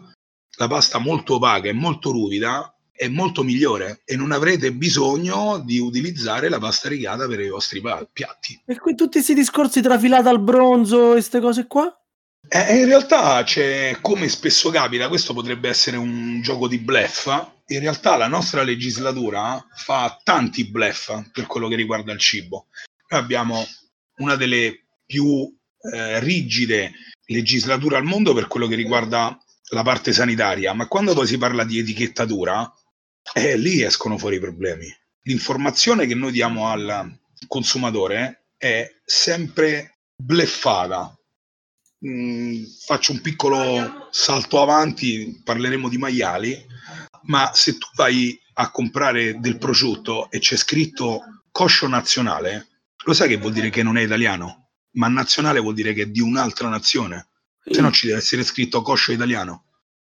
la 0.58 0.67
pasta 0.67 0.97
molto 0.97 1.36
opaca 1.36 1.67
e 1.67 1.73
molto 1.73 2.12
ruvida 2.12 2.73
è 2.89 3.10
molto 3.10 3.43
migliore 3.43 4.01
e 4.05 4.15
non 4.15 4.31
avrete 4.31 4.71
bisogno 4.71 5.60
di 5.60 5.79
utilizzare 5.79 6.47
la 6.47 6.60
pasta 6.60 6.88
rigata 6.88 7.27
per 7.27 7.41
i 7.41 7.49
vostri 7.49 7.81
piatti. 8.13 8.62
E 8.65 8.79
qui 8.79 8.95
tutti 8.95 9.17
questi 9.17 9.34
discorsi 9.34 9.81
trafilati 9.81 10.29
al 10.29 10.39
bronzo 10.39 11.10
e 11.10 11.12
queste 11.13 11.41
cose 11.41 11.67
qua? 11.67 11.93
Eh, 12.47 12.75
in 12.77 12.86
realtà 12.86 13.43
c'è, 13.43 13.97
come 14.01 14.29
spesso 14.29 14.69
capita, 14.69 15.08
questo 15.08 15.34
potrebbe 15.34 15.69
essere 15.69 15.97
un 15.97 16.41
gioco 16.41 16.67
di 16.67 16.79
bluff. 16.79 17.27
In 17.67 17.79
realtà 17.79 18.15
la 18.15 18.27
nostra 18.27 18.62
legislatura 18.63 19.65
fa 19.73 20.19
tanti 20.23 20.69
bluff 20.69 21.12
per 21.31 21.47
quello 21.47 21.67
che 21.67 21.75
riguarda 21.75 22.12
il 22.12 22.19
cibo. 22.19 22.67
Noi 23.08 23.19
abbiamo 23.19 23.65
una 24.17 24.36
delle 24.36 24.86
più 25.05 25.51
eh, 25.93 26.19
rigide 26.19 26.91
legislature 27.27 27.97
al 27.97 28.03
mondo 28.03 28.34
per 28.34 28.47
quello 28.47 28.67
che 28.67 28.75
riguarda 28.75 29.38
la 29.69 29.84
parte 29.84 30.13
sanitaria, 30.13 30.73
ma 30.73 30.88
quando 30.88 31.13
poi 31.13 31.25
si 31.25 31.38
parla 31.38 31.63
di 31.63 31.79
etichettatura, 31.79 32.71
eh, 33.34 33.58
lì 33.58 33.81
escono 33.81 34.17
fuori 34.17 34.36
i 34.36 34.39
problemi. 34.39 34.88
L'informazione 35.23 36.05
che 36.05 36.13
noi 36.13 36.31
diamo 36.31 36.67
al 36.67 37.17
consumatore 37.47 38.49
è 38.58 38.88
sempre 39.03 40.01
bleffata. 40.15 41.17
Mm, 42.05 42.63
faccio 42.85 43.13
un 43.13 43.21
piccolo 43.21 44.07
salto 44.11 44.61
avanti, 44.61 45.41
parleremo 45.43 45.89
di 45.89 45.97
maiali, 45.97 46.65
ma 47.23 47.51
se 47.53 47.77
tu 47.77 47.87
vai 47.95 48.39
a 48.55 48.69
comprare 48.71 49.39
del 49.39 49.57
prosciutto 49.57 50.29
e 50.29 50.39
c'è 50.39 50.55
scritto 50.55 51.43
coscio 51.51 51.87
nazionale, 51.87 52.67
lo 53.05 53.13
sai 53.13 53.29
che 53.29 53.37
vuol 53.37 53.53
dire 53.53 53.69
che 53.69 53.83
non 53.83 53.97
è 53.97 54.03
italiano? 54.03 54.65
ma 54.95 55.07
nazionale 55.07 55.59
vuol 55.59 55.73
dire 55.73 55.93
che 55.93 56.03
è 56.03 56.07
di 56.07 56.21
un'altra 56.21 56.67
nazione, 56.67 57.27
se 57.63 57.81
no 57.81 57.91
ci 57.91 58.07
deve 58.07 58.19
essere 58.19 58.43
scritto 58.43 58.81
coscio 58.81 59.11
italiano. 59.11 59.65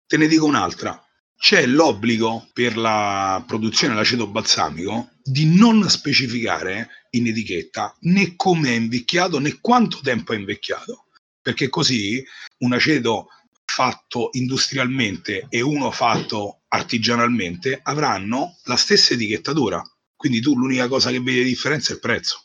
Te 0.05 0.17
ne 0.17 0.27
dico 0.27 0.45
un'altra. 0.45 1.01
c'è 1.37 1.65
l'obbligo 1.65 2.49
per 2.51 2.75
la 2.75 3.41
produzione 3.47 3.93
dell'aceto 3.93 4.27
balsamico 4.27 5.11
di 5.23 5.45
non 5.55 5.89
specificare 5.89 6.89
in 7.11 7.27
etichetta 7.27 7.95
né 8.01 8.35
come 8.35 8.71
è 8.71 8.73
invecchiato 8.73 9.39
né 9.39 9.57
quanto 9.61 9.99
tempo 10.03 10.33
è 10.33 10.35
invecchiato, 10.35 11.05
perché 11.41 11.69
così 11.69 12.23
un 12.59 12.73
aceto 12.73 13.27
fatto 13.65 14.29
industrialmente 14.33 15.45
e 15.49 15.61
uno 15.61 15.91
fatto 15.91 16.61
artigianalmente 16.69 17.79
avranno 17.83 18.57
la 18.63 18.75
stessa 18.75 19.13
etichettatura. 19.13 19.81
Quindi 20.15 20.41
tu 20.41 20.55
l'unica 20.55 20.87
cosa 20.87 21.11
che 21.11 21.19
vedi 21.19 21.43
di 21.43 21.49
differenza 21.49 21.91
è 21.91 21.93
il 21.95 22.01
prezzo. 22.01 22.43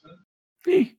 Sì. 0.62 0.96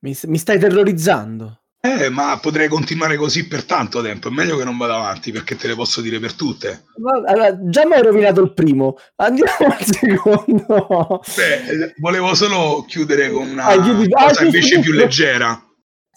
Mi, 0.00 0.16
mi 0.24 0.38
stai 0.38 0.58
terrorizzando. 0.58 1.60
Eh, 1.80 2.08
ma 2.08 2.36
potrei 2.40 2.66
continuare 2.66 3.16
così 3.16 3.46
per 3.46 3.64
tanto 3.64 4.02
tempo. 4.02 4.28
È 4.28 4.32
meglio 4.32 4.56
che 4.56 4.64
non 4.64 4.76
vada 4.76 4.96
avanti 4.96 5.30
perché 5.30 5.54
te 5.54 5.68
le 5.68 5.76
posso 5.76 6.00
dire 6.00 6.18
per 6.18 6.32
tutte. 6.32 6.86
Allora, 7.26 7.56
già 7.68 7.86
mi 7.86 7.92
hai 7.92 8.02
rovinato 8.02 8.42
il 8.42 8.52
primo. 8.52 8.96
Andiamo 9.16 9.52
al 9.70 9.84
secondo. 9.84 11.22
Beh, 11.36 11.94
volevo 11.98 12.34
solo 12.34 12.84
chiudere 12.88 13.30
con 13.30 13.48
una 13.48 13.66
ah, 13.66 13.80
chiudi... 13.80 14.08
cosa 14.10 14.40
ah, 14.40 14.44
invece 14.44 14.80
più 14.80 14.92
leggera. 14.92 15.65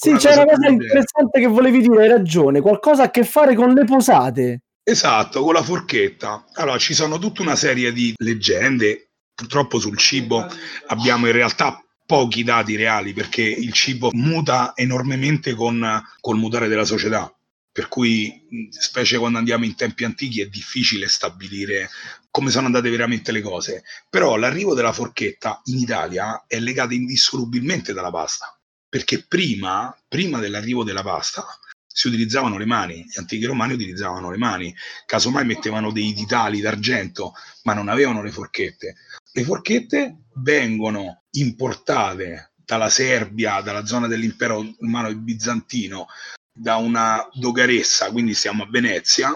Sì, 0.01 0.13
c'è 0.13 0.33
una 0.33 0.45
cosa 0.45 0.69
interessante 0.69 1.41
che 1.41 1.47
volevi 1.47 1.81
dire, 1.81 2.03
hai 2.03 2.07
ragione. 2.07 2.61
Qualcosa 2.61 3.03
a 3.03 3.11
che 3.11 3.25
fare 3.25 3.53
con 3.53 3.73
le 3.73 3.83
posate. 3.83 4.61
Esatto, 4.81 5.43
con 5.43 5.53
la 5.53 5.61
forchetta. 5.61 6.45
Allora, 6.53 6.77
ci 6.77 6.93
sono 6.93 7.19
tutta 7.19 7.41
una 7.41 7.57
serie 7.57 7.91
di 7.91 8.13
leggende. 8.15 9.09
Purtroppo 9.35 9.77
sul 9.77 9.97
cibo 9.97 10.47
abbiamo 10.87 11.27
in 11.27 11.33
realtà 11.33 11.83
pochi 12.05 12.45
dati 12.45 12.77
reali 12.77 13.11
perché 13.11 13.41
il 13.41 13.73
cibo 13.73 14.09
muta 14.13 14.71
enormemente 14.73 15.53
con 15.53 16.01
col 16.21 16.37
mutare 16.37 16.69
della 16.69 16.85
società. 16.85 17.33
Per 17.69 17.89
cui, 17.89 18.47
specie 18.69 19.17
quando 19.17 19.37
andiamo 19.37 19.65
in 19.65 19.75
tempi 19.75 20.05
antichi, 20.05 20.39
è 20.39 20.47
difficile 20.47 21.09
stabilire 21.09 21.89
come 22.31 22.51
sono 22.51 22.67
andate 22.67 22.89
veramente 22.89 23.33
le 23.33 23.41
cose. 23.41 23.83
Però 24.09 24.37
l'arrivo 24.37 24.73
della 24.73 24.93
forchetta 24.93 25.59
in 25.65 25.77
Italia 25.79 26.45
è 26.47 26.57
legato 26.57 26.93
indissolubilmente 26.93 27.91
dalla 27.91 28.11
pasta. 28.11 28.53
Perché 28.89 29.23
prima, 29.27 29.95
prima 30.07 30.39
dell'arrivo 30.39 30.83
della 30.83 31.03
pasta, 31.03 31.45
si 31.85 32.07
utilizzavano 32.07 32.57
le 32.57 32.65
mani, 32.65 33.03
gli 33.03 33.19
antichi 33.19 33.45
romani 33.45 33.73
utilizzavano 33.73 34.31
le 34.31 34.37
mani, 34.37 34.75
casomai 35.05 35.45
mettevano 35.45 35.91
dei 35.91 36.13
ditali 36.13 36.59
d'argento, 36.59 37.33
ma 37.63 37.73
non 37.73 37.87
avevano 37.87 38.23
le 38.23 38.31
forchette. 38.31 38.95
Le 39.31 39.43
forchette 39.43 40.23
vengono 40.35 41.23
importate 41.31 42.53
dalla 42.55 42.89
Serbia, 42.89 43.61
dalla 43.61 43.85
zona 43.85 44.07
dell'impero 44.07 44.65
romano 44.79 45.13
bizantino, 45.15 46.07
da 46.51 46.77
una 46.77 47.27
dogaressa, 47.33 48.11
quindi 48.11 48.33
siamo 48.33 48.63
a 48.63 48.67
Venezia, 48.69 49.31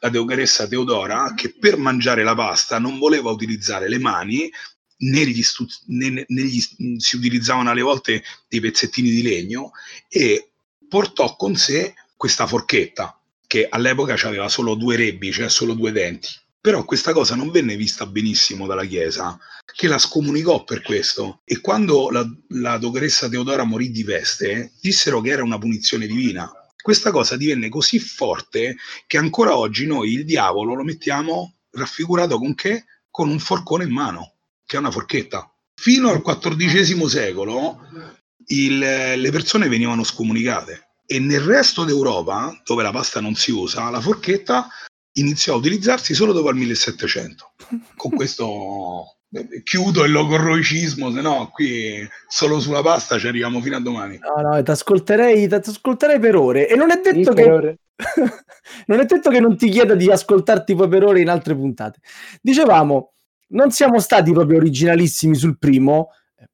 la 0.00 0.08
dogaressa 0.08 0.66
Teodora, 0.66 1.32
che 1.34 1.54
per 1.58 1.76
mangiare 1.76 2.22
la 2.22 2.34
pasta 2.34 2.78
non 2.78 2.98
voleva 2.98 3.30
utilizzare 3.30 3.88
le 3.88 3.98
mani, 3.98 4.50
né, 4.98 5.26
gli 5.26 5.42
stu- 5.42 5.66
né, 5.86 6.24
né 6.26 6.42
gli, 6.42 6.60
si 6.98 7.16
utilizzavano 7.16 7.70
alle 7.70 7.82
volte 7.82 8.22
dei 8.48 8.60
pezzettini 8.60 9.10
di 9.10 9.22
legno, 9.22 9.72
e 10.08 10.50
portò 10.88 11.36
con 11.36 11.56
sé 11.56 11.94
questa 12.16 12.46
forchetta, 12.46 13.18
che 13.46 13.66
all'epoca 13.68 14.14
aveva 14.26 14.48
solo 14.48 14.74
due 14.74 14.96
rebbi, 14.96 15.32
cioè 15.32 15.48
solo 15.48 15.74
due 15.74 15.92
denti 15.92 16.28
però 16.66 16.84
questa 16.84 17.12
cosa 17.12 17.36
non 17.36 17.52
venne 17.52 17.76
vista 17.76 18.06
benissimo 18.06 18.66
dalla 18.66 18.84
Chiesa, 18.84 19.38
che 19.72 19.86
la 19.86 19.98
scomunicò 19.98 20.64
per 20.64 20.82
questo. 20.82 21.42
E 21.44 21.60
quando 21.60 22.10
la, 22.10 22.28
la 22.48 22.76
dottoressa 22.76 23.28
Teodora 23.28 23.62
morì 23.62 23.92
di 23.92 24.02
peste, 24.02 24.72
dissero 24.80 25.20
che 25.20 25.30
era 25.30 25.44
una 25.44 25.58
punizione 25.58 26.08
divina. 26.08 26.50
Questa 26.82 27.12
cosa 27.12 27.36
divenne 27.36 27.68
così 27.68 28.00
forte 28.00 28.78
che 29.06 29.16
ancora 29.16 29.56
oggi 29.56 29.86
noi 29.86 30.14
il 30.14 30.24
diavolo 30.24 30.74
lo 30.74 30.82
mettiamo 30.82 31.54
raffigurato 31.70 32.36
con 32.36 32.56
che? 32.56 32.84
Con 33.12 33.28
un 33.28 33.38
forcone 33.38 33.84
in 33.84 33.92
mano, 33.92 34.35
che 34.66 34.76
è 34.76 34.80
una 34.80 34.90
forchetta. 34.90 35.50
Fino 35.74 36.10
al 36.10 36.22
XIV 36.22 37.06
secolo 37.06 37.78
il, 38.48 38.78
le 38.78 39.30
persone 39.30 39.68
venivano 39.68 40.04
scomunicate 40.04 40.88
e 41.06 41.20
nel 41.20 41.40
resto 41.40 41.84
d'Europa, 41.84 42.60
dove 42.64 42.82
la 42.82 42.90
pasta 42.90 43.20
non 43.20 43.34
si 43.34 43.52
usa, 43.52 43.88
la 43.90 44.00
forchetta 44.00 44.68
iniziò 45.12 45.54
a 45.54 45.58
utilizzarsi 45.58 46.14
solo 46.14 46.32
dopo 46.32 46.50
il 46.50 46.56
1700. 46.56 47.52
Con 47.96 48.10
questo 48.10 49.18
eh, 49.30 49.62
chiudo 49.62 50.04
il 50.04 50.12
logorroicismo, 50.12 51.12
se 51.12 51.20
no 51.20 51.50
qui 51.52 52.06
solo 52.28 52.58
sulla 52.58 52.82
pasta 52.82 53.18
ci 53.18 53.28
arriviamo 53.28 53.60
fino 53.60 53.76
a 53.76 53.80
domani. 53.80 54.18
No, 54.18 54.48
no, 54.48 54.62
ti 54.62 54.70
ascolterei, 54.70 55.46
ascolterei 55.46 56.18
per 56.18 56.36
ore 56.36 56.68
e 56.68 56.74
non 56.74 56.90
è 56.90 57.00
detto 57.00 57.30
sì, 57.30 57.36
che... 57.36 57.78
non 58.86 59.00
è 59.00 59.04
detto 59.04 59.30
che 59.30 59.40
non 59.40 59.56
ti 59.56 59.70
chieda 59.70 59.94
di 59.94 60.10
ascoltarti 60.10 60.74
poi 60.74 60.88
per 60.88 61.04
ore 61.04 61.20
in 61.20 61.28
altre 61.28 61.54
puntate. 61.54 62.00
Dicevamo, 62.42 63.14
non 63.48 63.70
siamo 63.70 63.98
stati 63.98 64.32
proprio 64.32 64.58
originalissimi 64.58 65.34
sul 65.34 65.58
primo, 65.58 66.10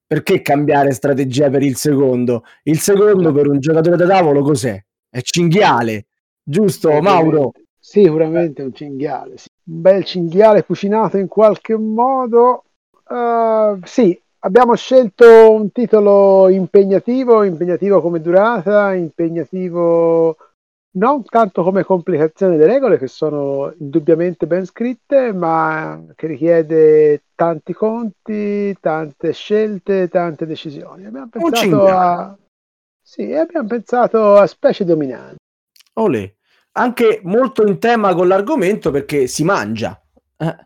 perché 0.06 0.42
cambiare 0.42 0.92
strategia 0.92 1.48
per 1.48 1.62
il 1.62 1.76
secondo? 1.76 2.44
Il 2.64 2.78
secondo 2.80 3.32
per 3.32 3.48
un 3.48 3.60
giocatore 3.60 3.96
da 3.96 4.06
tavolo 4.06 4.42
cos'è? 4.42 4.82
È 5.08 5.20
cinghiale, 5.22 6.06
giusto 6.42 7.00
Mauro? 7.00 7.52
Sicuramente 7.78 8.62
un 8.62 8.74
cinghiale, 8.74 9.38
sì. 9.38 9.48
un 9.64 9.80
bel 9.80 10.04
cinghiale 10.04 10.64
cucinato 10.64 11.16
in 11.16 11.28
qualche 11.28 11.76
modo. 11.76 12.64
Uh, 13.08 13.78
sì, 13.84 14.18
abbiamo 14.40 14.74
scelto 14.74 15.50
un 15.50 15.72
titolo 15.72 16.48
impegnativo, 16.48 17.42
impegnativo 17.42 18.00
come 18.00 18.20
durata, 18.20 18.94
impegnativo 18.94 20.36
non 20.92 21.24
tanto 21.24 21.62
come 21.62 21.84
complicazione 21.84 22.56
delle 22.56 22.72
regole 22.72 22.98
che 22.98 23.06
sono 23.06 23.72
indubbiamente 23.78 24.46
ben 24.46 24.66
scritte, 24.66 25.32
ma 25.32 26.02
che 26.14 26.26
richiede 26.26 27.22
tanti 27.34 27.72
conti, 27.72 28.76
tante 28.80 29.32
scelte, 29.32 30.08
tante 30.08 30.46
decisioni. 30.46 31.06
Abbiamo 31.06 31.28
pensato 31.28 31.86
a 31.86 32.36
sì, 33.04 33.32
abbiamo 33.34 33.66
pensato 33.66 34.36
a 34.36 34.46
specie 34.46 34.84
dominanti. 34.84 35.36
Olè 35.94 36.32
anche 36.72 37.20
molto 37.24 37.66
in 37.66 37.78
tema 37.78 38.14
con 38.14 38.28
l'argomento 38.28 38.90
perché 38.90 39.26
si 39.26 39.44
mangia. 39.44 40.00
Eh. 40.36 40.56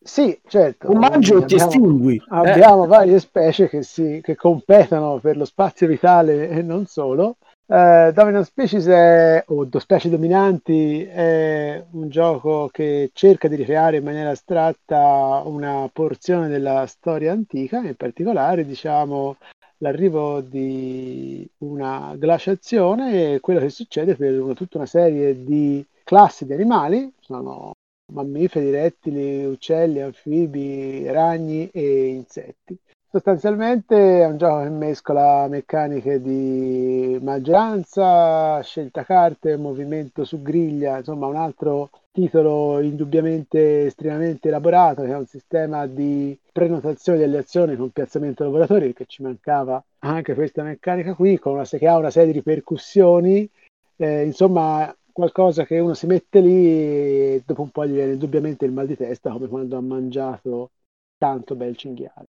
Sì, 0.00 0.38
certo. 0.46 0.88
O 0.88 0.94
mangi 0.94 1.32
o 1.32 1.44
ti 1.44 1.56
estingui. 1.56 2.22
Abbiamo 2.28 2.84
eh. 2.84 2.86
varie 2.86 3.18
specie 3.18 3.68
che, 3.68 3.82
si, 3.82 4.20
che 4.22 4.36
competono 4.36 5.18
per 5.18 5.36
lo 5.36 5.44
spazio 5.44 5.88
vitale 5.88 6.48
e 6.48 6.62
non 6.62 6.86
solo. 6.86 7.38
Uh, 7.68 8.12
Dominant 8.12 8.44
Species 8.44 8.86
è, 8.86 9.42
o 9.48 9.64
Do 9.64 9.80
Specie 9.80 10.08
Dominanti 10.08 11.02
è 11.02 11.84
un 11.90 12.08
gioco 12.08 12.68
che 12.70 13.10
cerca 13.12 13.48
di 13.48 13.56
ricreare 13.56 13.96
in 13.96 14.04
maniera 14.04 14.30
astratta 14.30 15.42
una 15.44 15.90
porzione 15.92 16.46
della 16.46 16.86
storia 16.86 17.32
antica, 17.32 17.78
in 17.78 17.96
particolare 17.96 18.64
diciamo 18.64 19.38
l'arrivo 19.78 20.40
di 20.42 21.48
una 21.58 22.14
glaciazione 22.16 23.34
e 23.34 23.40
quello 23.40 23.58
che 23.58 23.70
succede 23.70 24.14
per 24.14 24.40
una, 24.40 24.54
tutta 24.54 24.76
una 24.76 24.86
serie 24.86 25.42
di 25.42 25.84
classi 26.04 26.46
di 26.46 26.52
animali, 26.52 27.12
sono 27.18 27.72
mammiferi, 28.12 28.70
rettili, 28.70 29.44
uccelli, 29.44 30.00
anfibi, 30.00 31.04
ragni 31.10 31.68
e 31.72 32.06
insetti. 32.06 32.78
Sostanzialmente 33.08 34.20
è 34.20 34.26
un 34.26 34.36
gioco 34.36 34.62
che 34.62 34.68
mescola 34.68 35.46
meccaniche 35.48 36.20
di 36.20 37.18
maggioranza, 37.22 38.60
scelta 38.62 39.04
carte, 39.04 39.56
movimento 39.56 40.24
su 40.24 40.42
griglia, 40.42 40.98
insomma 40.98 41.26
un 41.26 41.36
altro 41.36 41.90
titolo 42.12 42.80
indubbiamente 42.80 43.86
estremamente 43.86 44.48
elaborato 44.48 45.02
che 45.02 45.10
è 45.10 45.16
un 45.16 45.26
sistema 45.26 45.86
di 45.86 46.38
prenotazione 46.52 47.18
delle 47.18 47.38
azioni 47.38 47.76
con 47.76 47.90
piazzamento 47.90 48.44
lavoratori 48.44 48.92
che 48.92 49.06
ci 49.06 49.22
mancava 49.22 49.82
anche 50.00 50.34
questa 50.34 50.62
meccanica 50.62 51.14
qui 51.14 51.38
con 51.38 51.54
una, 51.54 51.64
che 51.64 51.86
ha 51.88 51.96
una 51.96 52.10
serie 52.10 52.32
di 52.32 52.38
ripercussioni. 52.38 53.48
Eh, 53.96 54.24
insomma 54.24 54.94
qualcosa 55.10 55.64
che 55.64 55.78
uno 55.78 55.94
si 55.94 56.06
mette 56.06 56.40
lì 56.40 56.66
e 56.66 57.42
dopo 57.46 57.62
un 57.62 57.70
po' 57.70 57.86
gli 57.86 57.92
viene 57.94 58.12
indubbiamente 58.12 58.66
il 58.66 58.72
mal 58.72 58.86
di 58.86 58.96
testa 58.96 59.30
come 59.30 59.48
quando 59.48 59.76
ha 59.76 59.80
mangiato 59.80 60.70
tanto 61.16 61.54
bel 61.54 61.76
cinghiale 61.76 62.25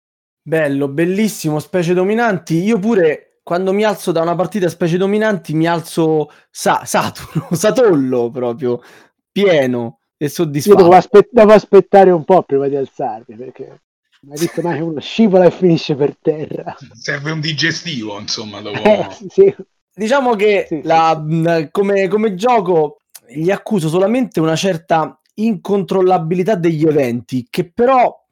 Bello, 0.47 0.87
bellissimo, 0.87 1.59
specie 1.59 1.93
dominanti. 1.93 2.63
Io 2.63 2.79
pure 2.79 3.39
quando 3.43 3.73
mi 3.73 3.83
alzo 3.83 4.13
da 4.13 4.21
una 4.21 4.33
partita 4.33 4.69
specie 4.69 4.95
dominanti 4.95 5.53
mi 5.53 5.67
alzo 5.67 6.31
sa- 6.49 6.83
Saturno, 6.85 7.49
Satollo 7.51 8.31
proprio, 8.31 8.81
pieno 9.29 9.99
e 10.15 10.29
soddisfatto. 10.29 10.77
Io 10.77 10.83
devo, 10.83 10.95
aspe- 10.95 11.27
devo, 11.29 11.51
aspettare 11.51 12.11
un 12.11 12.23
po' 12.23 12.43
prima 12.43 12.69
di 12.69 12.77
alzarmi 12.77 13.35
perché 13.35 13.81
non 14.21 14.31
hai 14.31 14.39
visto 14.39 14.61
mai 14.61 14.77
che 14.77 14.83
uno 14.83 15.01
scivola 15.01 15.43
e 15.43 15.51
finisce 15.51 15.95
per 15.95 16.15
terra. 16.21 16.77
Serve 16.93 17.31
un 17.31 17.41
digestivo, 17.41 18.17
insomma, 18.17 18.61
dopo... 18.61 18.81
Eh, 18.83 19.05
sì. 19.27 19.53
Diciamo 19.93 20.33
che 20.35 20.65
sì, 20.69 20.79
la, 20.83 21.25
sì. 21.27 21.67
Come, 21.71 22.07
come 22.07 22.35
gioco 22.35 22.99
gli 23.27 23.51
accuso 23.51 23.89
solamente 23.89 24.39
una 24.39 24.55
certa 24.55 25.19
incontrollabilità 25.33 26.55
degli 26.55 26.87
eventi 26.87 27.45
che 27.49 27.69
però 27.69 28.26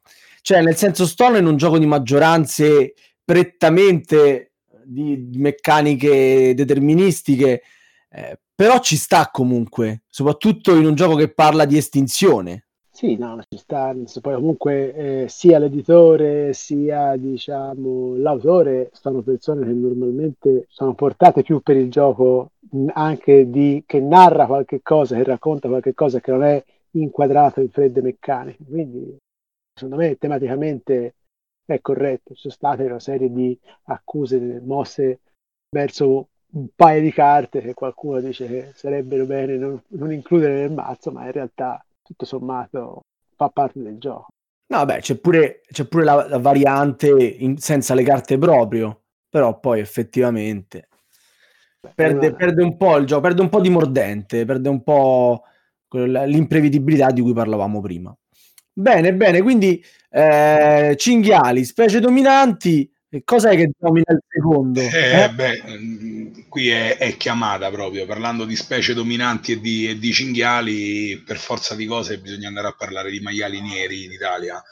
cioè, 0.46 0.62
nel 0.62 0.76
senso, 0.76 1.06
sto 1.06 1.36
in 1.36 1.44
un 1.44 1.56
gioco 1.56 1.76
di 1.76 1.86
maggioranze 1.86 2.94
prettamente 3.24 4.52
di, 4.84 5.28
di 5.28 5.38
meccaniche 5.38 6.54
deterministiche, 6.54 7.62
eh, 8.08 8.38
però 8.54 8.78
ci 8.78 8.94
sta 8.94 9.28
comunque, 9.32 10.02
soprattutto 10.06 10.72
in 10.76 10.86
un 10.86 10.94
gioco 10.94 11.16
che 11.16 11.34
parla 11.34 11.64
di 11.64 11.76
estinzione. 11.76 12.66
Sì, 12.92 13.16
no, 13.16 13.40
ci 13.48 13.58
sta, 13.58 13.92
poi 14.20 14.34
comunque 14.34 14.94
eh, 14.94 15.28
sia 15.28 15.58
l'editore 15.58 16.52
sia 16.52 17.16
diciamo 17.16 18.14
l'autore 18.14 18.90
sono 18.92 19.22
persone 19.22 19.66
che 19.66 19.72
normalmente 19.72 20.66
sono 20.68 20.94
portate 20.94 21.42
più 21.42 21.58
per 21.60 21.76
il 21.76 21.90
gioco 21.90 22.52
anche 22.92 23.50
di 23.50 23.82
che 23.84 23.98
narra 23.98 24.46
qualche 24.46 24.78
cosa, 24.80 25.16
che 25.16 25.24
racconta 25.24 25.66
qualche 25.66 25.92
cosa 25.92 26.20
che 26.20 26.30
non 26.30 26.44
è 26.44 26.64
inquadrato 26.92 27.60
in 27.60 27.68
fredde 27.68 28.00
meccaniche. 28.00 28.62
Quindi 28.64 29.18
secondo 29.76 29.96
me 29.96 30.16
tematicamente 30.16 31.14
è 31.64 31.80
corretto. 31.80 32.34
Ci 32.34 32.40
sono 32.40 32.54
state 32.54 32.84
una 32.84 32.98
serie 32.98 33.30
di 33.30 33.58
accuse 33.84 34.60
mosse 34.64 35.20
verso 35.68 36.28
un 36.52 36.68
paio 36.74 37.02
di 37.02 37.12
carte 37.12 37.60
che 37.60 37.74
qualcuno 37.74 38.20
dice 38.20 38.46
che 38.46 38.70
sarebbero 38.74 39.26
bene 39.26 39.56
non, 39.56 39.80
non 39.88 40.12
includere 40.12 40.60
nel 40.60 40.72
mazzo, 40.72 41.12
ma 41.12 41.26
in 41.26 41.32
realtà 41.32 41.84
tutto 42.02 42.24
sommato 42.24 43.02
fa 43.34 43.48
parte 43.50 43.82
del 43.82 43.98
gioco. 43.98 44.28
No, 44.68 44.84
beh, 44.84 44.98
c'è 44.98 45.16
pure, 45.18 45.60
c'è 45.70 45.86
pure 45.86 46.04
la, 46.04 46.26
la 46.26 46.38
variante 46.38 47.08
in, 47.08 47.58
senza 47.58 47.94
le 47.94 48.02
carte 48.02 48.38
proprio, 48.38 49.02
però 49.28 49.60
poi 49.60 49.80
effettivamente 49.80 50.88
perde, 51.94 52.34
perde, 52.34 52.62
un 52.62 52.76
po' 52.76 52.96
il 52.96 53.06
gioco, 53.06 53.20
perde 53.22 53.42
un 53.42 53.48
po' 53.48 53.60
di 53.60 53.70
mordente, 53.70 54.44
perde 54.44 54.68
un 54.68 54.82
po' 54.82 55.42
l'imprevedibilità 55.90 57.10
di 57.10 57.20
cui 57.20 57.32
parlavamo 57.32 57.80
prima. 57.80 58.16
Bene, 58.78 59.14
bene, 59.14 59.40
quindi 59.40 59.82
eh, 60.10 60.94
cinghiali, 60.98 61.64
specie 61.64 61.98
dominanti, 61.98 62.86
cos'è 63.24 63.56
che 63.56 63.70
domina 63.78 64.12
il 64.12 64.22
secondo? 64.28 64.80
Eh, 64.80 65.22
eh? 65.22 65.30
Beh, 65.30 65.62
mm, 65.66 66.40
qui 66.50 66.68
è, 66.68 66.98
è, 66.98 67.16
chiamata 67.16 67.70
proprio, 67.70 68.04
parlando 68.04 68.44
di 68.44 68.54
specie 68.54 68.92
dominanti 68.92 69.52
e 69.52 69.60
di, 69.60 69.88
e 69.88 69.98
di, 69.98 70.12
cinghiali, 70.12 71.22
per 71.24 71.38
forza 71.38 71.74
di 71.74 71.86
cose 71.86 72.18
bisogna 72.18 72.48
andare 72.48 72.68
a 72.68 72.74
parlare 72.76 73.10
di 73.10 73.20
maiali 73.20 73.62
neri 73.62 74.04
in 74.04 74.12
Italia, 74.12 74.62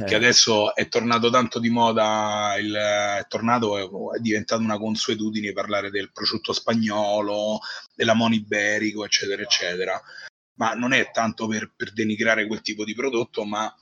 eh. 0.00 0.04
che 0.04 0.16
adesso 0.16 0.74
è 0.74 0.88
tornato 0.88 1.30
tanto 1.30 1.60
di 1.60 1.70
moda, 1.70 2.56
il, 2.58 2.74
è 2.74 3.24
tornato, 3.28 3.78
è, 3.78 4.16
è 4.16 4.20
diventato 4.20 4.62
una 4.62 4.78
consuetudine 4.78 5.52
parlare 5.52 5.90
del 5.90 6.10
prosciutto 6.10 6.52
spagnolo, 6.52 7.60
dell'amone 7.94 8.34
iberico, 8.34 9.04
eccetera, 9.04 9.42
eccetera 9.42 10.02
ma 10.54 10.74
non 10.74 10.92
è 10.92 11.10
tanto 11.10 11.46
per, 11.46 11.72
per 11.74 11.92
denigrare 11.92 12.46
quel 12.46 12.60
tipo 12.60 12.84
di 12.84 12.94
prodotto, 12.94 13.44
ma 13.44 13.74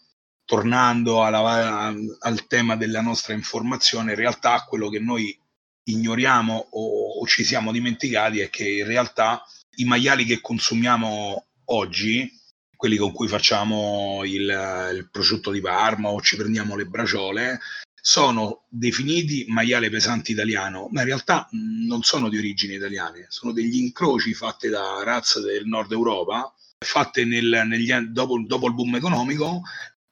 tornando 0.45 1.25
alla, 1.25 1.95
al 2.19 2.47
tema 2.47 2.77
della 2.77 3.01
nostra 3.01 3.35
informazione, 3.35 4.13
in 4.13 4.19
realtà 4.19 4.65
quello 4.69 4.89
che 4.89 4.99
noi 4.99 5.39
ignoriamo 5.85 6.69
o, 6.71 7.21
o, 7.21 7.27
ci 7.27 7.45
siamo 7.45 7.73
dimenticati 7.73 8.41
è 8.41 8.51
che 8.51 8.69
in 8.69 8.87
realtà 8.87 9.43
i 9.77 9.85
maiali 9.85 10.25
che 10.25 10.41
consumiamo 10.41 11.47
oggi, 11.67 12.31
quelli 12.77 12.97
con 12.97 13.13
cui 13.13 13.29
facciamo 13.29 14.23
il, 14.25 14.91
il 14.95 15.09
prosciutto 15.11 15.51
di 15.51 15.61
Parma 15.61 16.09
o 16.11 16.21
ci 16.21 16.37
prendiamo 16.37 16.77
le 16.77 16.87
braciole, 16.87 17.61
sono 18.05 18.65
definiti 18.69 19.45
maiale 19.49 19.89
pesante 19.89 20.33
italiano, 20.33 20.89
ma 20.91 21.01
in 21.01 21.07
realtà 21.07 21.49
non 21.53 22.03
sono 22.03 22.29
di 22.29 22.37
origine 22.37 22.75
italiane, 22.75 23.27
sono 23.29 23.53
degli 23.53 23.77
incroci 23.77 24.35
fatti 24.35 24.69
da 24.69 25.03
razze 25.05 25.41
del 25.41 25.67
nord 25.67 25.93
Europa 25.93 26.53
fatte 26.83 27.25
nel, 27.25 27.65
negli 27.67 27.93
dopo, 27.93 28.43
dopo 28.47 28.67
il 28.67 28.75
boom 28.75 28.97
economico 28.97 29.63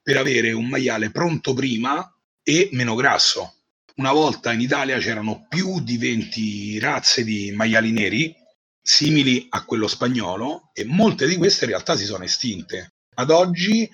per 0.02 0.16
avere 0.16 0.52
un 0.52 0.66
maiale 0.66 1.10
pronto 1.10 1.54
prima 1.54 2.12
e 2.42 2.68
meno 2.72 2.94
grasso. 2.94 3.54
Una 3.96 4.12
volta 4.12 4.52
in 4.52 4.60
Italia 4.60 4.98
c'erano 4.98 5.46
più 5.48 5.80
di 5.80 5.98
20 5.98 6.78
razze 6.78 7.22
di 7.22 7.52
maiali 7.52 7.90
neri 7.90 8.34
simili 8.82 9.46
a 9.50 9.64
quello 9.64 9.86
spagnolo 9.86 10.70
e 10.72 10.84
molte 10.84 11.26
di 11.26 11.36
queste 11.36 11.64
in 11.64 11.70
realtà 11.70 11.96
si 11.96 12.04
sono 12.04 12.24
estinte. 12.24 12.94
Ad 13.14 13.30
oggi 13.30 13.88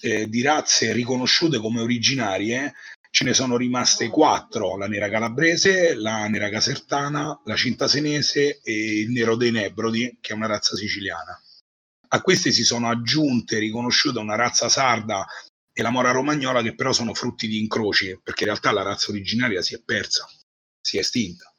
eh, 0.00 0.28
di 0.28 0.42
razze 0.42 0.92
riconosciute 0.92 1.58
come 1.58 1.80
originarie 1.80 2.74
ce 3.10 3.24
ne 3.24 3.34
sono 3.34 3.56
rimaste 3.56 4.08
quattro, 4.08 4.76
la 4.76 4.86
nera 4.86 5.08
calabrese, 5.08 5.94
la 5.94 6.28
nera 6.28 6.48
casertana, 6.50 7.40
la 7.44 7.56
cinta 7.56 7.88
senese 7.88 8.60
e 8.62 9.00
il 9.00 9.10
nero 9.10 9.34
dei 9.34 9.50
Nebrodi, 9.50 10.18
che 10.20 10.32
è 10.32 10.36
una 10.36 10.46
razza 10.46 10.76
siciliana. 10.76 11.40
A 12.08 12.20
queste 12.22 12.52
si 12.52 12.64
sono 12.64 12.88
aggiunte, 12.88 13.58
riconosciuta 13.58 14.20
una 14.20 14.36
razza 14.36 14.68
sarda 14.68 15.26
e 15.72 15.82
la 15.82 15.90
mora 15.90 16.10
romagnola 16.10 16.62
che 16.62 16.74
però 16.74 16.92
sono 16.92 17.14
frutti 17.14 17.46
di 17.46 17.58
incroci, 17.60 18.18
perché 18.22 18.44
in 18.44 18.50
realtà 18.50 18.72
la 18.72 18.82
razza 18.82 19.10
originaria 19.10 19.62
si 19.62 19.74
è 19.74 19.82
persa, 19.84 20.26
si 20.80 20.96
è 20.96 21.00
estinta. 21.00 21.52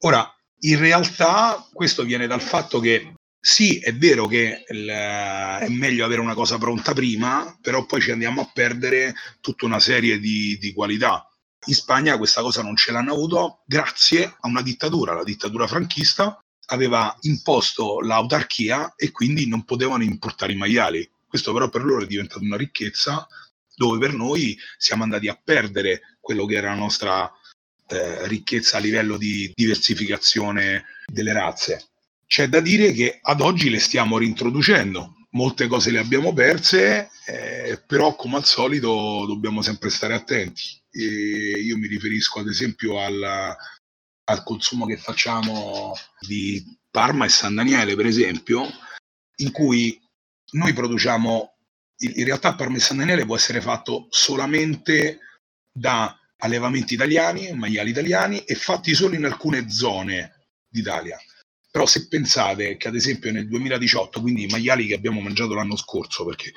Ora, 0.00 0.30
in 0.60 0.78
realtà 0.78 1.68
questo 1.72 2.04
viene 2.04 2.26
dal 2.26 2.42
fatto 2.42 2.80
che 2.80 3.14
sì, 3.40 3.78
è 3.78 3.94
vero 3.94 4.26
che 4.26 4.64
il, 4.68 4.86
è 4.86 5.68
meglio 5.68 6.04
avere 6.04 6.20
una 6.20 6.34
cosa 6.34 6.56
pronta 6.56 6.94
prima, 6.94 7.58
però 7.60 7.84
poi 7.84 8.00
ci 8.00 8.10
andiamo 8.10 8.40
a 8.40 8.50
perdere 8.52 9.14
tutta 9.40 9.66
una 9.66 9.80
serie 9.80 10.18
di, 10.18 10.56
di 10.58 10.72
qualità. 10.72 11.28
In 11.66 11.74
Spagna 11.74 12.16
questa 12.16 12.40
cosa 12.40 12.62
non 12.62 12.76
ce 12.76 12.90
l'hanno 12.92 13.12
avuto 13.12 13.62
grazie 13.66 14.24
a 14.24 14.48
una 14.48 14.62
dittatura, 14.62 15.14
la 15.14 15.24
dittatura 15.24 15.66
franchista, 15.66 16.38
aveva 16.66 17.16
imposto 17.22 18.00
l'autarchia 18.00 18.94
e 18.96 19.10
quindi 19.10 19.46
non 19.46 19.64
potevano 19.64 20.02
importare 20.02 20.52
i 20.52 20.56
maiali. 20.56 21.08
Questo 21.26 21.52
però 21.52 21.68
per 21.68 21.84
loro 21.84 22.02
è 22.02 22.06
diventato 22.06 22.42
una 22.42 22.56
ricchezza 22.56 23.26
dove 23.74 23.98
per 23.98 24.14
noi 24.14 24.56
siamo 24.78 25.02
andati 25.02 25.28
a 25.28 25.40
perdere 25.42 26.16
quello 26.20 26.46
che 26.46 26.54
era 26.54 26.68
la 26.68 26.76
nostra 26.76 27.30
eh, 27.88 28.26
ricchezza 28.28 28.76
a 28.76 28.80
livello 28.80 29.16
di 29.16 29.50
diversificazione 29.54 30.84
delle 31.06 31.32
razze. 31.32 31.88
C'è 32.26 32.48
da 32.48 32.60
dire 32.60 32.92
che 32.92 33.18
ad 33.20 33.40
oggi 33.40 33.68
le 33.68 33.78
stiamo 33.78 34.18
rintroducendo, 34.18 35.14
molte 35.30 35.66
cose 35.66 35.90
le 35.90 35.98
abbiamo 35.98 36.32
perse, 36.32 37.10
eh, 37.26 37.82
però 37.86 38.16
come 38.16 38.36
al 38.36 38.44
solito 38.44 39.24
dobbiamo 39.26 39.60
sempre 39.62 39.90
stare 39.90 40.14
attenti. 40.14 40.62
E 40.90 41.60
io 41.60 41.76
mi 41.76 41.88
riferisco 41.88 42.40
ad 42.40 42.48
esempio 42.48 43.04
alla, 43.04 43.56
al 44.24 44.42
consumo 44.42 44.86
che 44.86 44.96
facciamo 44.96 45.94
di 46.20 46.78
Parma 46.90 47.24
e 47.24 47.28
San 47.28 47.54
Daniele, 47.54 47.94
per 47.94 48.06
esempio, 48.06 48.66
in 49.36 49.50
cui 49.50 50.00
noi 50.52 50.72
produciamo, 50.72 51.54
in 51.98 52.24
realtà 52.24 52.54
Parma 52.54 52.76
e 52.76 52.80
San 52.80 52.98
Daniele 52.98 53.26
può 53.26 53.36
essere 53.36 53.60
fatto 53.60 54.06
solamente 54.10 55.18
da 55.70 56.16
allevamenti 56.38 56.94
italiani, 56.94 57.52
maiali 57.52 57.90
italiani 57.90 58.44
e 58.44 58.54
fatti 58.54 58.94
solo 58.94 59.14
in 59.14 59.24
alcune 59.24 59.68
zone 59.70 60.46
d'Italia. 60.68 61.18
Però 61.70 61.86
se 61.86 62.06
pensate 62.06 62.76
che 62.76 62.88
ad 62.88 62.94
esempio 62.94 63.32
nel 63.32 63.48
2018, 63.48 64.20
quindi 64.20 64.44
i 64.44 64.48
maiali 64.48 64.86
che 64.86 64.94
abbiamo 64.94 65.20
mangiato 65.20 65.54
l'anno 65.54 65.76
scorso, 65.76 66.24
perché 66.24 66.52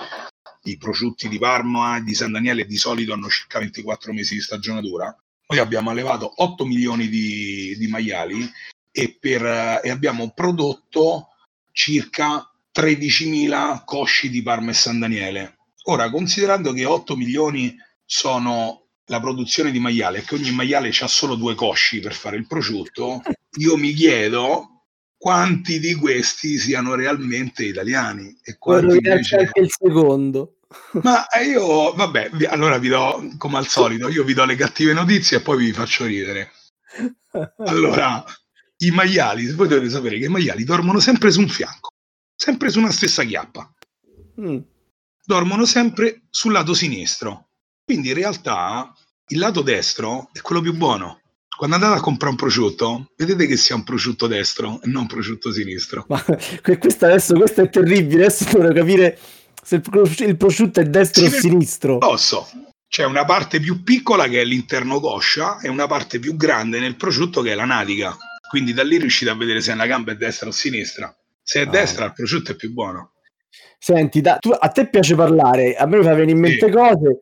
i 0.64 0.78
prosciutti 0.78 1.28
di 1.28 1.40
Parma 1.40 1.98
e 1.98 2.04
di 2.04 2.14
San 2.14 2.32
Daniele 2.32 2.66
di 2.66 2.78
solito 2.78 3.14
hanno 3.14 3.30
circa 3.30 3.60
24 3.60 4.14
mesi 4.14 4.36
di 4.36 4.42
stagionatura, 4.42 5.16
noi 5.48 5.60
abbiamo 5.60 5.90
allevato 5.90 6.32
8 6.36 6.66
milioni 6.66 7.08
di, 7.08 7.76
di 7.78 7.88
maiali 7.88 8.50
e, 8.92 9.18
per, 9.20 9.82
e 9.84 9.90
abbiamo 9.90 10.32
prodotto 10.34 11.30
circa 11.72 12.52
13.000 12.74 13.84
cosci 13.86 14.30
di 14.30 14.42
Parma 14.42 14.72
e 14.72 14.74
San 14.74 15.00
Daniele. 15.00 15.58
Ora, 15.84 16.10
considerando 16.10 16.74
che 16.74 16.86
8 16.86 17.16
milioni 17.16 17.76
sono 18.04 18.88
la 19.06 19.22
produzione 19.22 19.72
di 19.72 19.80
maiale 19.80 20.20
e 20.20 20.22
che 20.24 20.36
ogni 20.36 20.52
maiale 20.52 20.90
ha 21.00 21.08
solo 21.08 21.36
due 21.36 21.56
cosci 21.56 22.00
per 22.00 22.14
fare 22.14 22.36
il 22.36 22.46
prosciutto, 22.46 23.22
io 23.58 23.78
mi 23.78 23.94
chiedo 23.94 24.84
quanti 25.18 25.80
di 25.80 25.96
questi 25.96 26.58
siano 26.58 26.94
realmente 26.94 27.64
italiani 27.64 28.38
e 28.44 28.58
quanti 28.58 28.96
invece... 28.96 29.38
anche 29.38 29.62
il 29.62 29.70
secondo. 29.70 30.57
Ma 31.02 31.26
io, 31.46 31.94
vabbè, 31.94 32.32
allora 32.48 32.78
vi 32.78 32.90
do, 32.90 33.34
come 33.38 33.58
al 33.58 33.68
solito, 33.68 34.10
io 34.10 34.24
vi 34.24 34.34
do 34.34 34.44
le 34.46 34.56
cattive 34.56 34.94
notizie 34.94 35.38
e 35.38 35.42
poi 35.42 35.58
vi 35.58 35.72
faccio 35.72 36.06
ridere. 36.06 36.52
Allora, 37.66 38.24
i 38.78 38.92
maiali, 38.92 39.52
voi 39.54 39.68
dovete 39.68 39.90
sapere 39.90 40.18
che 40.20 40.26
i 40.26 40.30
maiali 40.30 40.64
dormono 40.64 41.00
sempre 41.00 41.32
su 41.32 41.40
un 41.40 41.48
fianco, 41.48 41.94
sempre 42.36 42.70
su 42.70 42.80
una 42.80 42.92
stessa 42.92 43.24
chiappa. 43.24 43.72
Mm. 44.42 44.60
Dormono 45.24 45.66
sempre 45.66 46.24
sul 46.30 46.52
lato 46.52 46.74
sinistro. 46.74 47.50
Quindi 47.84 48.10
in 48.10 48.16
realtà 48.16 48.94
il 49.28 49.40
lato 49.40 49.62
destro 49.62 50.30
è 50.32 50.42
quello 50.42 50.62
più 50.62 50.74
buono. 50.74 51.22
Quando 51.58 51.76
andate 51.76 51.98
a 51.98 52.02
comprare 52.02 52.32
un 52.32 52.38
prosciutto, 52.38 53.12
vedete 53.18 53.48
che 53.48 53.58
sia 53.58 53.76
un 53.76 53.84
prosciutto 53.84 54.28
destro 54.28 54.80
e 54.84 54.88
non 54.88 55.04
un 55.04 55.08
prosciutto 55.08 55.52
sinistro. 55.52 56.06
Ma 56.08 56.24
questo 56.78 57.06
adesso 57.06 57.34
questo 57.34 57.62
è 57.62 57.70
terribile, 57.70 58.26
adesso 58.26 58.46
devo 58.58 58.74
capire 58.74 59.18
se 59.68 60.24
il 60.24 60.38
prosciutto 60.38 60.80
è 60.80 60.86
destro 60.86 61.26
o 61.26 61.30
sinistro. 61.30 61.98
Posso. 61.98 62.48
C'è 62.88 63.04
una 63.04 63.26
parte 63.26 63.60
più 63.60 63.84
piccola 63.84 64.30
che 64.30 64.40
è 64.40 64.46
l'interno 64.46 65.02
coscia 65.02 65.60
e 65.60 65.68
una 65.68 65.88
parte 65.88 66.20
più 66.20 66.38
grande 66.38 66.80
nel 66.80 66.96
prosciutto 66.96 67.42
che 67.42 67.52
è 67.52 67.56
la 67.56 67.66
natica. 67.66 68.16
Quindi 68.50 68.72
da 68.72 68.84
lì 68.84 68.98
riuscite 68.98 69.30
a 69.30 69.36
vedere 69.36 69.60
se 69.60 69.74
una 69.74 69.86
gamba 69.86 70.14
è 70.14 70.16
destra 70.16 70.48
o 70.48 70.52
sinistra. 70.52 71.14
Se 71.44 71.60
è 71.60 71.66
ah. 71.66 71.70
destra, 71.70 72.06
il 72.06 72.14
prosciutto 72.14 72.54
è 72.54 72.56
più 72.56 72.72
buono. 72.72 73.12
Senti, 73.78 74.22
da, 74.22 74.38
tu, 74.38 74.52
a 74.58 74.70
te 74.70 74.88
piace 74.88 75.16
parlare, 75.16 75.76
a 75.76 75.86
me 75.86 75.98
mi 75.98 76.04
fa 76.04 76.14
venire 76.14 76.32
in 76.32 76.40
mente 76.40 76.66
sì. 76.68 76.72
cose. 76.72 77.20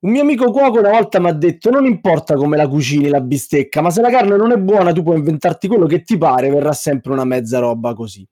Un 0.00 0.10
mio 0.10 0.22
amico 0.22 0.50
cuoco 0.50 0.80
una 0.80 0.90
volta 0.90 1.20
mi 1.20 1.28
ha 1.28 1.32
detto: 1.32 1.70
Non 1.70 1.86
importa 1.86 2.34
come 2.34 2.56
la 2.56 2.66
cucini 2.66 3.08
la 3.08 3.20
bistecca, 3.20 3.80
ma 3.82 3.90
se 3.90 4.00
la 4.00 4.10
carne 4.10 4.36
non 4.36 4.50
è 4.50 4.56
buona, 4.56 4.92
tu 4.92 5.04
puoi 5.04 5.18
inventarti 5.18 5.68
quello 5.68 5.86
che 5.86 6.02
ti 6.02 6.18
pare, 6.18 6.50
verrà 6.50 6.72
sempre 6.72 7.12
una 7.12 7.24
mezza 7.24 7.60
roba 7.60 7.94
così. 7.94 8.26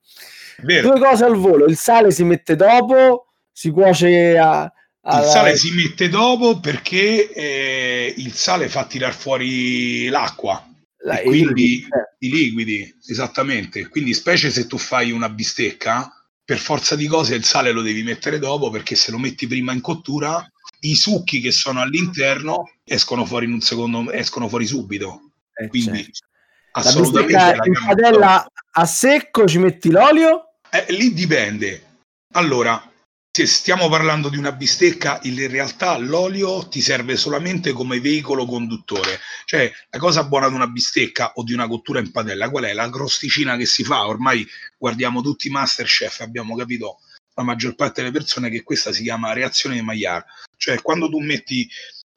Vero. 0.63 0.89
Due 0.89 1.01
cose 1.01 1.25
al 1.25 1.37
volo: 1.37 1.67
il 1.67 1.77
sale 1.77 2.11
si 2.11 2.25
mette 2.25 2.57
dopo, 2.57 3.26
si 3.57 3.71
cuoce 3.71 4.37
a, 4.37 4.71
il 5.09 5.25
sale 5.25 5.57
si 5.57 5.73
mette 5.73 6.11
dopo 6.11 6.61
perché 6.61 7.33
eh, 7.33 8.15
il 8.19 8.35
sale 8.35 8.69
fa 8.69 8.85
tirar 8.85 9.15
fuori 9.15 10.09
l'acqua 10.09 10.63
La, 11.05 11.21
e 11.21 11.25
quindi 11.25 11.81
eh. 11.81 12.27
i 12.27 12.29
liquidi, 12.29 12.95
esattamente. 13.09 13.89
Quindi, 13.89 14.13
specie 14.13 14.51
se 14.51 14.67
tu 14.67 14.77
fai 14.77 15.11
una 15.11 15.31
bistecca, 15.31 16.13
per 16.45 16.59
forza 16.59 16.97
di 16.97 17.07
cose 17.07 17.35
il 17.35 17.45
sale 17.45 17.73
lo 17.73 17.81
devi 17.81 18.03
mettere 18.03 18.39
dopo 18.39 18.69
perché 18.69 18.95
se 18.95 19.11
lo 19.11 19.19
metti 19.19 19.47
prima 19.47 19.73
in 19.73 19.81
cottura, 19.81 20.47
i 20.81 20.95
succhi 20.95 21.41
che 21.41 21.51
sono 21.51 21.81
all'interno 21.81 22.73
escono 22.85 23.25
fuori 23.25 23.47
in 23.47 23.53
un 23.53 23.63
secondo, 23.63 24.11
escono 24.11 24.49
fuori 24.49 24.67
subito. 24.67 25.31
Eh, 25.55 25.69
quindi, 25.69 26.03
certo. 26.03 26.27
assolutamente. 26.73 27.33
La 27.33 27.65
in 27.65 27.87
padella 27.87 28.47
a 28.73 28.85
secco 28.85 29.47
ci 29.47 29.59
metti 29.59 29.91
l'olio? 29.91 30.59
Eh, 30.69 30.93
lì 30.93 31.15
dipende. 31.15 31.85
Allora, 32.33 32.91
se 33.37 33.45
stiamo 33.45 33.91
parlando 33.91 34.31
di 34.31 34.39
una 34.39 34.53
bistecca, 34.53 35.21
in 35.25 35.47
realtà 35.51 35.99
l'olio 35.99 36.69
ti 36.69 36.81
serve 36.81 37.19
solamente 37.19 37.73
come 37.73 38.01
veicolo 38.01 38.47
conduttore. 38.47 39.21
Cioè, 39.45 39.71
la 39.91 39.99
cosa 39.99 40.25
buona 40.25 40.49
di 40.49 40.55
una 40.55 40.69
bistecca 40.69 41.33
o 41.35 41.43
di 41.43 41.53
una 41.53 41.69
cottura 41.69 42.01
in 42.01 42.11
padella, 42.13 42.49
qual 42.49 42.65
è? 42.65 42.73
La 42.73 42.89
crosticina 42.89 43.59
che 43.59 43.67
si 43.67 43.85
fa. 43.85 44.07
Ormai 44.07 44.47
guardiamo 44.79 45.21
tutti 45.21 45.49
i 45.49 45.51
Masterchef, 45.51 46.21
abbiamo 46.21 46.57
capito 46.57 47.01
la 47.35 47.43
maggior 47.43 47.75
parte 47.75 48.01
delle 48.01 48.11
persone 48.11 48.49
che 48.49 48.63
questa 48.63 48.91
si 48.91 49.03
chiama 49.03 49.35
reazione 49.35 49.75
di 49.75 49.83
Maillard. 49.83 50.25
Cioè, 50.57 50.81
quando 50.81 51.11
tu 51.11 51.19
metti 51.19 51.69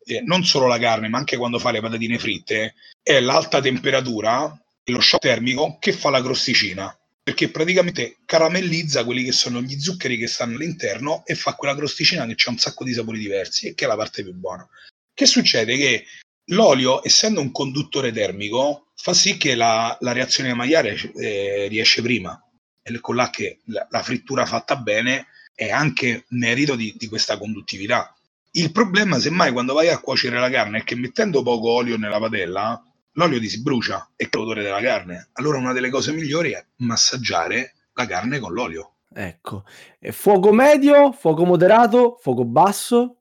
eh, 0.05 0.21
non 0.21 0.45
solo 0.45 0.67
la 0.67 0.79
carne, 0.79 1.09
ma 1.09 1.17
anche 1.17 1.35
quando 1.35 1.59
fai 1.59 1.73
le 1.73 1.81
patatine 1.81 2.17
fritte, 2.17 2.75
è 3.03 3.19
l'alta 3.19 3.59
temperatura, 3.59 4.57
lo 4.85 5.01
shock 5.01 5.21
termico 5.21 5.79
che 5.81 5.91
fa 5.91 6.11
la 6.11 6.21
crosticina 6.21 6.97
perché 7.29 7.49
praticamente 7.49 8.17
caramellizza 8.25 9.05
quelli 9.05 9.23
che 9.23 9.31
sono 9.31 9.61
gli 9.61 9.79
zuccheri 9.79 10.17
che 10.17 10.25
stanno 10.25 10.55
all'interno 10.55 11.23
e 11.27 11.35
fa 11.35 11.53
quella 11.53 11.75
crosticina 11.75 12.25
che 12.25 12.35
ha 12.43 12.49
un 12.49 12.57
sacco 12.57 12.83
di 12.83 12.91
sapori 12.91 13.19
diversi 13.19 13.67
e 13.67 13.75
che 13.75 13.85
è 13.85 13.87
la 13.87 13.95
parte 13.95 14.23
più 14.23 14.33
buona. 14.33 14.67
Che 15.13 15.25
succede? 15.27 15.77
Che 15.77 16.05
l'olio, 16.45 17.05
essendo 17.05 17.39
un 17.39 17.51
conduttore 17.51 18.11
termico, 18.11 18.87
fa 18.95 19.13
sì 19.13 19.37
che 19.37 19.53
la, 19.53 19.95
la 19.99 20.11
reazione 20.11 20.55
magliare 20.55 20.99
eh, 21.17 21.67
riesce 21.69 22.01
prima. 22.01 22.35
E 22.81 22.99
con 22.99 23.15
là 23.15 23.29
che 23.29 23.59
la, 23.65 23.85
la, 23.91 24.01
frittura 24.01 24.47
fatta 24.47 24.75
bene 24.77 25.27
è 25.53 25.69
anche 25.69 26.25
merito 26.29 26.75
di, 26.75 26.95
di 26.97 27.07
questa 27.07 27.37
conduttività. 27.37 28.11
Il 28.53 28.71
problema, 28.71 29.19
semmai, 29.19 29.51
quando 29.51 29.75
vai 29.75 29.89
a 29.89 29.99
cuocere 29.99 30.39
la 30.39 30.49
carne 30.49 30.79
è 30.79 30.83
che 30.83 30.95
mettendo 30.95 31.43
poco 31.43 31.69
olio 31.69 31.95
nella 31.95 32.17
padella, 32.17 32.83
l'olio 33.19 33.39
ti 33.39 33.49
si 33.49 33.61
brucia 33.61 34.11
e 34.15 34.29
che 34.29 34.37
l'odore 34.37 34.63
della 34.63 34.81
carne. 34.81 35.29
Allora 35.33 35.57
una 35.57 35.73
delle 35.73 35.89
cose 35.89 36.13
migliori 36.13 36.51
è 36.51 36.65
massaggiare 36.77 37.73
la 37.93 38.05
carne 38.05 38.39
con 38.39 38.53
l'olio. 38.53 38.93
Ecco, 39.13 39.65
e 39.99 40.11
fuoco 40.11 40.53
medio, 40.53 41.11
fuoco 41.11 41.43
moderato, 41.43 42.17
fuoco 42.21 42.45
basso? 42.45 43.17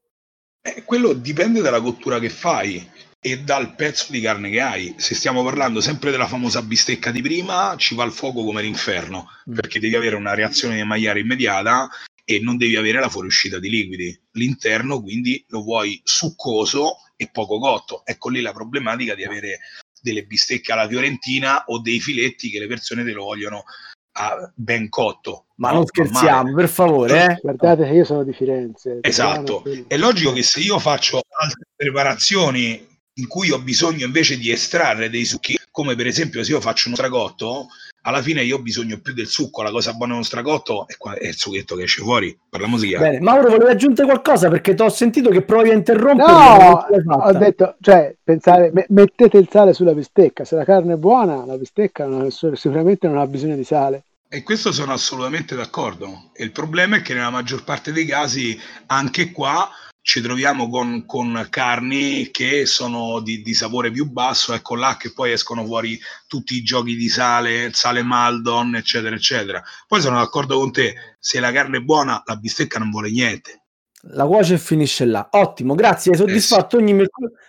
Eh, 0.60 0.84
quello 0.84 1.12
dipende 1.14 1.60
dalla 1.60 1.80
cottura 1.80 2.18
che 2.18 2.28
fai 2.28 2.88
e 3.20 3.40
dal 3.40 3.74
pezzo 3.74 4.12
di 4.12 4.20
carne 4.20 4.50
che 4.50 4.60
hai. 4.60 4.94
Se 4.98 5.14
stiamo 5.14 5.42
parlando 5.42 5.80
sempre 5.80 6.10
della 6.10 6.28
famosa 6.28 6.62
bistecca 6.62 7.10
di 7.10 7.22
prima, 7.22 7.74
ci 7.76 7.94
va 7.94 8.04
il 8.04 8.12
fuoco 8.12 8.44
come 8.44 8.62
l'inferno, 8.62 9.28
mm. 9.50 9.54
perché 9.54 9.80
devi 9.80 9.96
avere 9.96 10.14
una 10.14 10.34
reazione 10.34 10.76
di 10.76 10.84
magliare 10.84 11.20
immediata 11.20 11.88
e 12.24 12.38
non 12.40 12.58
devi 12.58 12.76
avere 12.76 13.00
la 13.00 13.08
fuoriuscita 13.08 13.58
di 13.58 13.70
liquidi. 13.70 14.20
L'interno 14.32 15.00
quindi 15.00 15.42
lo 15.48 15.62
vuoi 15.62 16.00
succoso 16.04 16.98
e 17.16 17.28
poco 17.32 17.58
cotto. 17.58 18.02
Ecco 18.04 18.28
lì 18.28 18.40
la 18.40 18.52
problematica 18.52 19.14
di 19.14 19.24
avere 19.24 19.58
delle 20.02 20.24
bistecche 20.24 20.72
alla 20.72 20.88
fiorentina 20.88 21.64
o 21.66 21.80
dei 21.80 22.00
filetti 22.00 22.50
che 22.50 22.58
le 22.58 22.66
persone 22.66 23.04
te 23.04 23.12
lo 23.12 23.24
vogliono 23.24 23.64
a 24.12 24.52
ben 24.54 24.88
cotto. 24.88 25.46
Ma 25.56 25.70
no, 25.70 25.76
non 25.76 25.86
scherziamo, 25.86 26.54
per 26.54 26.68
favore. 26.68 27.24
Eh? 27.24 27.38
Guardate 27.40 27.84
che 27.84 27.94
io 27.94 28.04
sono 28.04 28.24
di 28.24 28.32
Firenze. 28.32 28.98
Esatto. 29.00 29.64
È 29.86 29.96
logico 29.96 30.32
che 30.32 30.42
se 30.42 30.60
io 30.60 30.78
faccio 30.78 31.20
altre 31.40 31.66
preparazioni 31.74 32.86
in 33.14 33.26
cui 33.26 33.50
ho 33.50 33.60
bisogno 33.60 34.06
invece 34.06 34.38
di 34.38 34.50
estrarre 34.50 35.10
dei 35.10 35.24
succhi, 35.24 35.58
come 35.70 35.96
per 35.96 36.06
esempio 36.06 36.42
se 36.44 36.52
io 36.52 36.60
faccio 36.60 36.86
uno 36.88 36.96
stragotto, 36.96 37.68
alla 38.08 38.22
fine 38.22 38.42
io 38.42 38.56
ho 38.56 38.62
bisogno 38.62 38.98
più 39.00 39.12
del 39.12 39.26
succo, 39.26 39.62
la 39.62 39.70
cosa 39.70 39.92
buona 39.92 40.14
uno 40.14 40.22
stragotto 40.22 40.86
è, 40.88 40.96
qua, 40.96 41.14
è 41.14 41.28
il 41.28 41.36
succhetto 41.36 41.76
che 41.76 41.82
esce 41.82 42.02
fuori, 42.02 42.36
parliamo 42.48 42.78
di 42.78 42.96
Bene, 42.96 43.20
Mauro 43.20 43.50
volevi 43.50 43.70
aggiungere 43.70 44.08
qualcosa 44.08 44.48
perché 44.48 44.74
ti 44.74 44.82
ho 44.82 44.88
sentito 44.88 45.30
che 45.30 45.42
provi 45.42 45.70
a 45.70 45.74
interrompere. 45.74 47.02
No, 47.04 47.14
ho 47.14 47.32
detto, 47.32 47.76
cioè, 47.80 48.14
pensare, 48.22 48.70
me, 48.72 48.86
mettete 48.88 49.36
il 49.36 49.48
sale 49.50 49.74
sulla 49.74 49.92
bistecca, 49.92 50.44
se 50.44 50.56
la 50.56 50.64
carne 50.64 50.94
è 50.94 50.96
buona, 50.96 51.44
la 51.44 51.56
bistecca 51.56 52.06
non, 52.06 52.30
sicuramente 52.30 53.06
non 53.06 53.18
ha 53.18 53.26
bisogno 53.26 53.56
di 53.56 53.64
sale. 53.64 54.04
E 54.30 54.42
questo 54.42 54.72
sono 54.72 54.92
assolutamente 54.92 55.54
d'accordo. 55.54 56.30
E 56.34 56.44
il 56.44 56.52
problema 56.52 56.96
è 56.96 57.02
che 57.02 57.14
nella 57.14 57.30
maggior 57.30 57.64
parte 57.64 57.92
dei 57.92 58.04
casi, 58.04 58.58
anche 58.86 59.32
qua, 59.32 59.68
ci 60.08 60.22
troviamo 60.22 60.70
con, 60.70 61.04
con 61.04 61.48
carni 61.50 62.30
che 62.30 62.64
sono 62.64 63.20
di, 63.20 63.42
di, 63.42 63.52
sapore 63.52 63.90
più 63.90 64.10
basso, 64.10 64.54
ecco 64.54 64.74
là 64.74 64.96
che 64.98 65.12
poi 65.12 65.32
escono 65.32 65.66
fuori 65.66 66.00
tutti 66.26 66.56
i 66.56 66.62
giochi 66.62 66.96
di 66.96 67.10
sale, 67.10 67.68
sale 67.74 68.02
Maldon, 68.02 68.74
eccetera, 68.76 69.14
eccetera. 69.14 69.62
Poi 69.86 70.00
sono 70.00 70.16
d'accordo 70.16 70.58
con 70.58 70.72
te, 70.72 70.94
se 71.18 71.40
la 71.40 71.52
carne 71.52 71.76
è 71.76 71.80
buona, 71.80 72.22
la 72.24 72.36
bistecca 72.36 72.78
non 72.78 72.88
vuole 72.88 73.10
niente. 73.10 73.64
La 74.12 74.24
cuoce 74.24 74.54
e 74.54 74.58
finisce 74.58 75.04
là. 75.04 75.28
Ottimo, 75.30 75.74
grazie, 75.74 76.12
hai 76.12 76.16
soddisfatto 76.16 76.78
ogni 76.78 76.94
mia, 76.94 77.06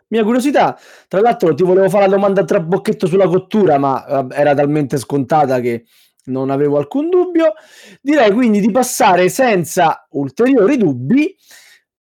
mia 0.10 0.24
curiosità. 0.26 0.78
Tra 1.08 1.22
l'altro 1.22 1.54
ti 1.54 1.64
volevo 1.64 1.88
fare 1.88 2.08
la 2.10 2.16
domanda 2.16 2.42
a 2.42 2.44
trabocchetto 2.44 3.08
sulla 3.08 3.30
cottura, 3.30 3.78
ma 3.78 4.06
eh, 4.06 4.36
era 4.36 4.54
talmente 4.54 4.98
scontata 4.98 5.62
che 5.62 5.86
non 6.26 6.50
avevo 6.50 6.78
alcun 6.78 7.10
dubbio. 7.10 7.54
Direi 8.02 8.34
quindi 8.34 8.60
di 8.60 8.70
passare 8.70 9.30
senza 9.30 10.06
ulteriori 10.10 10.76
dubbi 10.76 11.34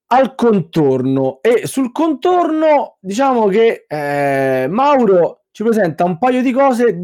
al 0.09 0.34
contorno 0.34 1.38
e 1.40 1.66
sul 1.66 1.90
contorno 1.90 2.96
diciamo 3.00 3.46
che 3.46 3.86
eh, 3.88 4.66
Mauro 4.68 5.44
ci 5.50 5.62
presenta 5.62 6.04
un 6.04 6.18
paio 6.18 6.42
di 6.42 6.52
cose 6.52 6.96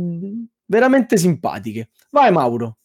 veramente 0.66 1.16
simpatiche. 1.16 1.90
Vai 2.10 2.30
Mauro. 2.30 2.76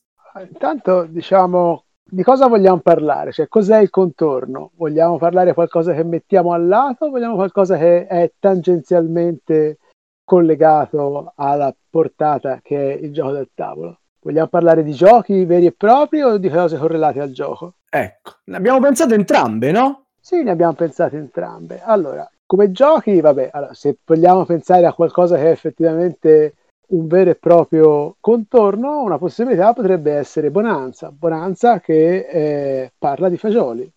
Intanto 0.47 1.05
diciamo 1.05 1.84
di 2.09 2.24
cosa 2.24 2.47
vogliamo 2.47 2.80
parlare? 2.80 3.32
Cioè 3.32 3.47
cos'è 3.47 3.80
il 3.80 3.89
contorno? 3.89 4.72
Vogliamo 4.76 5.18
parlare 5.18 5.53
qualcosa 5.53 5.93
che 5.93 6.03
mettiamo 6.03 6.53
al 6.53 6.65
lato? 6.65 7.09
Vogliamo 7.09 7.36
qualcosa 7.36 7.78
che 7.78 8.07
è 8.07 8.32
tangenzialmente 8.39 9.80
collegato 10.24 11.34
alla 11.36 11.74
portata 11.89 12.59
che 12.63 12.93
è 12.93 12.97
il 12.97 13.11
gioco 13.11 13.32
del 13.32 13.49
tavolo? 13.53 13.99
Vogliamo 14.22 14.47
parlare 14.47 14.84
di 14.84 14.93
giochi 14.93 15.45
veri 15.45 15.68
e 15.68 15.72
propri 15.74 16.22
o 16.22 16.38
di 16.38 16.49
cose 16.49 16.78
correlate 16.78 17.20
al 17.20 17.32
gioco? 17.32 17.76
Ecco, 17.89 18.36
abbiamo 18.51 18.80
pensato 18.80 19.13
entrambe, 19.13 19.72
no? 19.72 20.07
Sì, 20.28 20.44
ne 20.44 20.52
abbiamo 20.52 20.74
pensate 20.74 21.16
entrambe. 21.16 21.80
Allora, 21.82 22.30
come 22.46 22.70
giochi, 22.74 23.22
vabbè, 23.22 23.50
allora, 23.54 23.74
se 23.74 23.96
vogliamo 24.04 24.44
pensare 24.44 24.86
a 24.86 24.92
qualcosa 24.92 25.38
che 25.38 25.44
è 25.44 25.52
effettivamente 25.52 26.56
un 26.90 27.08
vero 27.08 27.30
e 27.30 27.36
proprio 27.36 28.18
contorno, 28.20 29.04
una 29.04 29.18
possibilità 29.18 29.72
potrebbe 29.72 30.12
essere 30.12 30.52
Bonanza. 30.52 31.12
Bonanza 31.12 31.80
che 31.80 32.28
eh, 32.28 32.92
parla 32.98 33.30
di 33.30 33.38
fagioli. 33.38 33.90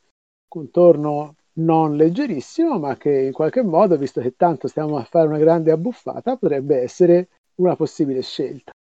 Contorno 0.47 1.35
non 1.55 1.97
leggerissimo, 1.97 2.79
ma 2.79 2.97
che 2.97 3.11
in 3.11 3.33
qualche 3.33 3.65
modo, 3.65 3.97
visto 3.97 4.21
che 4.21 4.37
tanto 4.37 4.69
stiamo 4.69 4.99
a 4.99 5.03
fare 5.03 5.27
una 5.27 5.39
grande 5.39 5.73
abbuffata, 5.73 6.37
potrebbe 6.37 6.81
essere 6.81 7.27
una 7.57 7.75
possibile 7.75 8.23
scelta. 8.23 8.71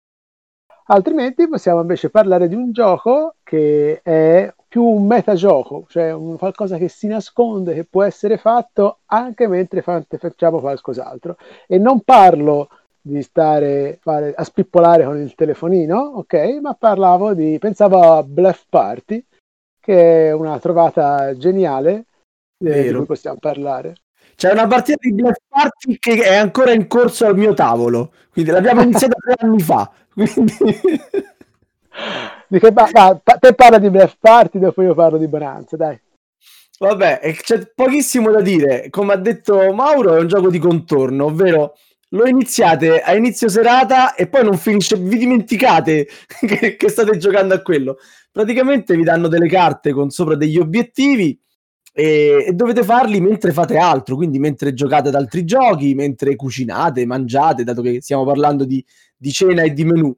Altrimenti 0.86 1.48
possiamo 1.48 1.80
invece 1.80 2.10
parlare 2.10 2.46
di 2.46 2.54
un 2.54 2.70
gioco 2.70 3.34
che 3.42 4.00
è 4.04 4.52
più 4.70 4.84
un 4.84 5.04
metagioco, 5.04 5.84
cioè 5.88 6.12
un 6.12 6.38
qualcosa 6.38 6.76
che 6.78 6.88
si 6.88 7.08
nasconde, 7.08 7.74
che 7.74 7.84
può 7.84 8.04
essere 8.04 8.36
fatto 8.36 9.00
anche 9.06 9.48
mentre 9.48 9.82
facciamo 9.82 10.60
qualcos'altro. 10.60 11.36
E 11.66 11.76
non 11.78 12.02
parlo 12.02 12.68
di 13.00 13.20
stare 13.20 13.98
fare, 14.00 14.32
a 14.32 14.44
spippolare 14.44 15.04
con 15.04 15.18
il 15.18 15.34
telefonino, 15.34 15.98
ok? 15.98 16.58
Ma 16.62 16.74
parlavo 16.74 17.34
di, 17.34 17.58
pensavo 17.58 18.12
a 18.12 18.22
Bluff 18.22 18.66
Party, 18.68 19.24
che 19.80 20.28
è 20.28 20.32
una 20.32 20.56
trovata 20.60 21.36
geniale 21.36 22.04
eh, 22.64 22.82
di 22.84 22.94
cui 22.94 23.06
possiamo 23.06 23.38
parlare. 23.40 23.94
C'è 24.36 24.52
una 24.52 24.68
partita 24.68 24.98
di 25.00 25.12
Bluff 25.12 25.38
Party 25.48 25.98
che 25.98 26.22
è 26.22 26.36
ancora 26.36 26.70
in 26.72 26.86
corso 26.86 27.26
al 27.26 27.36
mio 27.36 27.54
tavolo, 27.54 28.12
quindi 28.30 28.52
l'abbiamo 28.52 28.82
iniziata 28.86 29.16
tre 29.16 29.34
anni 29.36 29.58
fa. 29.58 29.90
Quindi... 30.14 30.54
Di 32.50 32.58
che 32.58 32.72
pa- 32.72 32.90
va, 32.92 33.20
te 33.38 33.54
parla 33.54 33.78
di 33.78 33.90
Bluff 33.90 34.16
Party, 34.18 34.58
dopo 34.58 34.82
io 34.82 34.92
parlo 34.92 35.18
di 35.18 35.28
Bonanza, 35.28 35.76
dai. 35.76 35.96
Vabbè, 36.80 37.20
c'è 37.42 37.70
pochissimo 37.72 38.32
da 38.32 38.40
dire. 38.40 38.90
Come 38.90 39.12
ha 39.12 39.16
detto 39.16 39.72
Mauro, 39.72 40.16
è 40.16 40.18
un 40.18 40.26
gioco 40.26 40.50
di 40.50 40.58
contorno, 40.58 41.26
ovvero 41.26 41.74
lo 42.08 42.26
iniziate 42.26 43.02
a 43.02 43.14
inizio 43.14 43.48
serata 43.48 44.16
e 44.16 44.26
poi 44.26 44.42
non 44.42 44.56
finisce, 44.56 44.96
vi 44.96 45.16
dimenticate 45.16 46.08
che, 46.26 46.74
che, 46.74 46.88
state 46.88 47.18
giocando 47.18 47.54
a 47.54 47.62
quello. 47.62 47.98
Praticamente 48.32 48.96
vi 48.96 49.04
danno 49.04 49.28
delle 49.28 49.48
carte 49.48 49.92
con 49.92 50.10
sopra 50.10 50.34
degli 50.34 50.58
obiettivi 50.58 51.38
e, 51.92 52.46
e, 52.48 52.52
dovete 52.52 52.82
farli 52.82 53.20
mentre 53.20 53.52
fate 53.52 53.76
altro, 53.76 54.16
quindi 54.16 54.40
mentre 54.40 54.74
giocate 54.74 55.06
ad 55.06 55.14
altri 55.14 55.44
giochi, 55.44 55.94
mentre 55.94 56.34
cucinate, 56.34 57.06
mangiate, 57.06 57.62
dato 57.62 57.80
che 57.80 58.00
stiamo 58.02 58.24
parlando 58.24 58.64
di, 58.64 58.84
di 59.16 59.30
cena 59.30 59.62
e 59.62 59.72
di 59.72 59.84
menù. 59.84 60.12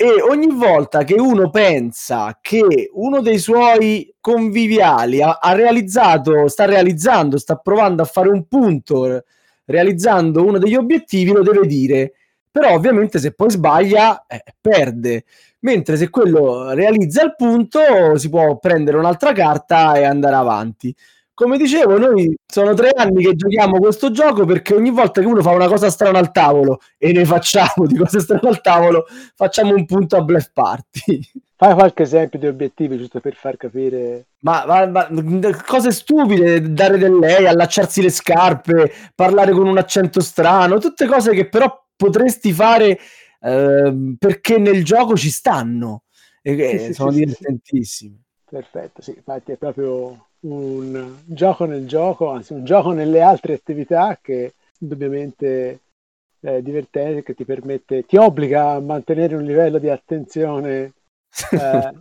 E 0.00 0.22
ogni 0.22 0.46
volta 0.54 1.02
che 1.02 1.14
uno 1.14 1.50
pensa 1.50 2.38
che 2.40 2.88
uno 2.92 3.20
dei 3.20 3.38
suoi 3.38 4.14
conviviali 4.20 5.20
ha, 5.20 5.38
ha, 5.40 5.54
realizzato, 5.54 6.46
sta 6.46 6.66
realizzando, 6.66 7.36
sta 7.36 7.56
provando 7.56 8.02
a 8.02 8.04
fare 8.04 8.28
un 8.28 8.46
punto, 8.46 9.24
realizzando 9.64 10.44
uno 10.44 10.58
degli 10.58 10.76
obiettivi, 10.76 11.32
lo 11.32 11.42
deve 11.42 11.66
dire. 11.66 12.12
Però 12.48 12.74
ovviamente 12.74 13.18
se 13.18 13.32
poi 13.32 13.50
sbaglia, 13.50 14.24
eh, 14.28 14.44
perde. 14.60 15.24
Mentre 15.62 15.96
se 15.96 16.10
quello 16.10 16.70
realizza 16.74 17.24
il 17.24 17.34
punto, 17.34 18.16
si 18.18 18.28
può 18.28 18.56
prendere 18.58 18.98
un'altra 18.98 19.32
carta 19.32 19.94
e 19.94 20.04
andare 20.04 20.36
avanti 20.36 20.94
come 21.38 21.56
dicevo, 21.56 21.98
noi 21.98 22.36
sono 22.44 22.74
tre 22.74 22.90
anni 22.96 23.22
che 23.22 23.36
giochiamo 23.36 23.78
questo 23.78 24.10
gioco 24.10 24.44
perché 24.44 24.74
ogni 24.74 24.90
volta 24.90 25.20
che 25.20 25.26
uno 25.28 25.40
fa 25.40 25.52
una 25.52 25.68
cosa 25.68 25.88
strana 25.88 26.18
al 26.18 26.32
tavolo 26.32 26.80
e 26.98 27.12
ne 27.12 27.24
facciamo 27.24 27.86
di 27.86 27.96
cose 27.96 28.18
strane 28.18 28.48
al 28.48 28.60
tavolo, 28.60 29.06
facciamo 29.36 29.72
un 29.72 29.86
punto 29.86 30.16
a 30.16 30.22
Bluff 30.22 30.50
Party. 30.52 31.20
Fai 31.54 31.74
qualche 31.74 32.02
esempio 32.02 32.40
di 32.40 32.48
obiettivi 32.48 32.98
giusto 32.98 33.20
per 33.20 33.34
far 33.34 33.56
capire. 33.56 34.26
Ma, 34.40 34.64
ma, 34.66 34.86
ma, 34.86 35.08
cose 35.64 35.92
stupide, 35.92 36.72
dare 36.72 36.98
del 36.98 37.16
lei, 37.16 37.46
allacciarsi 37.46 38.02
le 38.02 38.10
scarpe, 38.10 38.92
parlare 39.14 39.52
con 39.52 39.68
un 39.68 39.78
accento 39.78 40.20
strano, 40.20 40.78
tutte 40.78 41.06
cose 41.06 41.34
che 41.34 41.48
però 41.48 41.84
potresti 41.94 42.52
fare 42.52 42.98
eh, 43.40 44.14
perché 44.18 44.58
nel 44.58 44.84
gioco 44.84 45.16
ci 45.16 45.30
stanno 45.30 46.02
e 46.42 46.56
che 46.56 46.78
sì, 46.78 46.94
sono 46.94 47.12
sì, 47.12 47.18
divertentissime. 47.18 48.14
Sì, 48.14 48.26
Perfetto, 48.50 49.02
sì, 49.02 49.12
infatti 49.14 49.52
è 49.52 49.56
proprio 49.56 50.27
un 50.40 51.16
gioco 51.24 51.64
nel 51.64 51.86
gioco, 51.86 52.30
anzi 52.30 52.52
un 52.52 52.64
gioco 52.64 52.92
nelle 52.92 53.20
altre 53.20 53.54
attività 53.54 54.18
che 54.20 54.54
indubbiamente 54.78 55.80
è 56.40 56.60
divertente, 56.62 57.22
che 57.22 57.34
ti 57.34 57.44
permette, 57.44 58.04
ti 58.04 58.16
obbliga 58.16 58.70
a 58.70 58.80
mantenere 58.80 59.34
un 59.34 59.42
livello 59.42 59.78
di 59.78 59.88
attenzione 59.88 60.92
eh, 61.50 61.92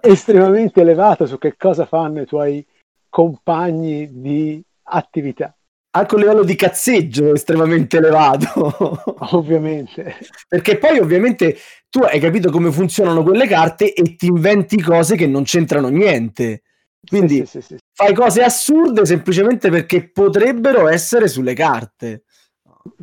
estremamente 0.00 0.80
elevato 0.80 1.26
su 1.26 1.38
che 1.38 1.56
cosa 1.56 1.84
fanno 1.84 2.22
i 2.22 2.26
tuoi 2.26 2.64
compagni 3.08 4.08
di 4.20 4.62
attività. 4.84 5.54
Anche 5.94 6.14
un 6.14 6.22
livello 6.22 6.42
di 6.42 6.54
cazzeggio 6.54 7.34
estremamente 7.34 7.98
elevato. 7.98 9.02
ovviamente. 9.36 10.16
Perché 10.48 10.78
poi 10.78 10.98
ovviamente 10.98 11.58
tu 11.90 12.00
hai 12.00 12.18
capito 12.18 12.50
come 12.50 12.72
funzionano 12.72 13.22
quelle 13.22 13.46
carte 13.46 13.92
e 13.92 14.16
ti 14.16 14.26
inventi 14.26 14.80
cose 14.80 15.16
che 15.16 15.26
non 15.26 15.42
c'entrano 15.42 15.88
niente. 15.88 16.62
Quindi 17.04 17.44
sì, 17.46 17.60
sì, 17.60 17.60
sì, 17.60 17.76
fai 17.92 18.14
cose 18.14 18.42
assurde 18.42 19.04
semplicemente 19.04 19.70
perché 19.70 20.10
potrebbero 20.10 20.88
essere 20.88 21.28
sulle 21.28 21.54
carte. 21.54 22.22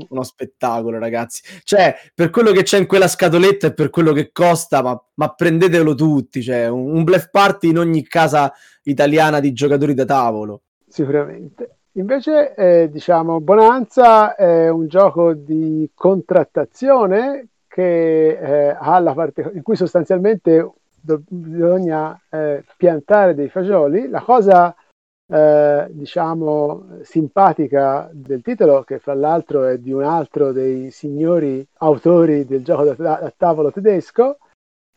Uno 0.10 0.24
spettacolo, 0.24 1.00
ragazzi. 1.00 1.42
Cioè, 1.64 1.96
per 2.14 2.30
quello 2.32 2.52
che 2.52 2.64
c'è 2.64 2.78
in 2.78 2.86
quella 2.86 3.08
scatoletta 3.08 3.68
e 3.68 3.74
per 3.74 3.90
quello 3.90 4.12
che 4.12 4.32
costa, 4.32 4.82
ma, 4.82 5.02
ma 5.16 5.34
prendetelo 5.34 5.96
tutti. 5.96 6.42
Cioè, 6.42 6.68
un, 6.68 6.96
un 6.96 7.04
bluff 7.04 7.30
party 7.30 7.70
in 7.70 7.78
ogni 7.78 8.06
casa 8.06 8.52
italiana 8.84 9.40
di 9.40 9.54
giocatori 9.54 9.94
da 9.94 10.06
tavolo. 10.06 10.64
Sicuramente. 10.88 11.78
Invece, 11.94 12.54
eh, 12.56 12.90
diciamo, 12.92 13.40
Bonanza 13.40 14.36
è 14.36 14.70
un 14.70 14.88
gioco 14.88 15.34
di 15.34 15.90
contrattazione 15.94 17.48
che 17.68 18.30
eh, 18.30 18.76
ha 18.78 19.00
la 19.00 19.14
parte 19.14 19.50
in 19.54 19.62
cui 19.62 19.76
sostanzialmente 19.76 20.72
do- 21.02 21.22
bisogna 21.28 22.20
eh, 22.30 22.64
piantare 22.78 23.36
dei 23.36 23.50
fagioli. 23.50 24.10
La 24.10 24.22
cosa 24.22 24.76
eh, 25.32 25.88
diciamo 25.92 27.00
simpatica 27.02 28.10
del 28.12 28.42
titolo, 28.42 28.84
che 28.84 29.00
fra 29.00 29.14
l'altro 29.14 29.66
è 29.66 29.78
di 29.78 29.92
un 29.92 30.04
altro 30.04 30.52
dei 30.52 30.92
signori 30.92 31.66
autori 31.80 32.46
del 32.46 32.64
gioco 32.64 32.84
da, 32.84 32.94
da 32.94 33.34
tavolo 33.36 33.72
tedesco, 33.72 34.38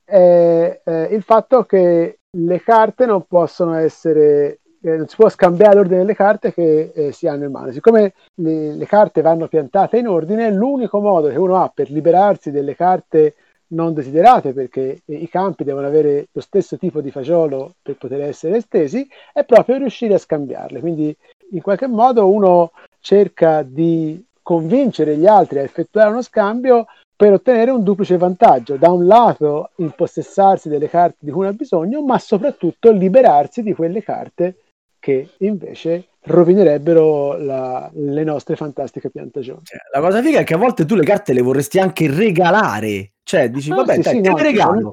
è 0.05 0.80
eh, 0.84 1.03
il 1.05 1.22
fatto 1.22 1.64
che 1.64 2.18
le 2.30 2.61
carte 2.62 3.07
non 3.07 3.24
possono 3.26 3.74
essere 3.74 4.61
eh, 4.84 4.96
non 4.96 5.07
si 5.07 5.16
può 5.16 5.28
scambiare 5.28 5.76
l'ordine 5.76 5.98
delle 5.98 6.14
carte 6.14 6.53
che 6.53 6.90
eh, 6.92 7.12
si 7.12 7.28
hanno 7.28 7.44
in 7.44 7.53
mano. 7.53 7.70
Siccome 7.70 8.14
le, 8.34 8.74
le, 8.74 8.86
carte 8.86 9.20
vanno 9.22 9.46
piantate 9.46 9.98
in 9.98 10.09
ordine, 10.09 10.50
l'unico 10.50 11.00
modo 11.00 11.28
che 11.28 11.38
uno 11.38 11.62
ha 11.62 11.70
per 11.72 11.88
liberarsi 11.90 12.50
delle 12.50 12.74
carte 12.74 13.34
non 13.73 13.95
desiderate 13.95 14.53
perché 14.53 15.01
i 15.07 15.29
campi 15.29 15.64
devono 15.64 15.87
avere 15.87 16.29
lo 16.33 16.41
stesso 16.41 16.77
tipo 16.77 17.01
di 17.01 17.11
fagiolo 17.11 17.75
per 17.83 17.97
poter 17.97 18.23
essere 18.23 18.57
estesi, 18.57 19.09
è 19.33 19.45
proprio 19.45 19.79
riuscire 19.79 20.14
a 20.14 20.18
scambiarle. 20.18 20.81
Quindi 20.81 21.14
in 21.51 21.61
qualche 21.61 21.87
modo 21.87 22.29
uno 22.29 22.73
cerca 23.01 23.62
di 23.62 24.25
convincere 24.43 25.16
gli 25.16 25.27
altri 25.27 25.59
a 25.59 25.62
effettuare 25.62 26.11
uno 26.11 26.23
scambio 26.23 26.87
per 27.14 27.33
ottenere 27.33 27.70
un 27.70 27.83
duplice 27.83 28.16
vantaggio. 28.16 28.77
Da 28.77 28.91
un 28.91 29.07
lato 29.07 29.70
impossessarsi 29.77 30.68
delle 30.68 30.89
carte 30.89 31.18
di 31.20 31.31
cui 31.31 31.47
ha 31.47 31.53
bisogno, 31.53 32.03
ma 32.03 32.18
soprattutto 32.18 32.91
liberarsi 32.91 33.62
di 33.62 33.75
quelle 33.75 34.03
carte 34.03 34.57
che 34.99 35.31
invece 35.39 36.07
rovinerebbero 36.25 37.37
la, 37.39 37.91
le 37.93 38.25
nostre 38.25 38.57
fantastiche 38.57 39.11
piantagioni. 39.11 39.61
Cioè, 39.64 39.79
la 39.93 40.01
cosa 40.01 40.23
figa 40.23 40.41
è 40.41 40.45
che 40.45 40.55
a 40.55 40.59
volte 40.59 40.85
tu 40.85 40.95
le 40.95 41.05
carte 41.05 41.33
le 41.33 41.43
vorresti 41.43 41.79
anche 41.79 42.09
regalare, 42.09 43.12
cioè 43.23 43.51
dici 43.51 43.70
ah, 43.70 43.77
vabbè 43.77 43.95
sì, 43.95 44.01
dai, 44.01 44.14
sì, 44.14 44.20
te 44.20 44.29
no, 44.29 44.37
le 44.37 44.43
regalo. 44.43 44.91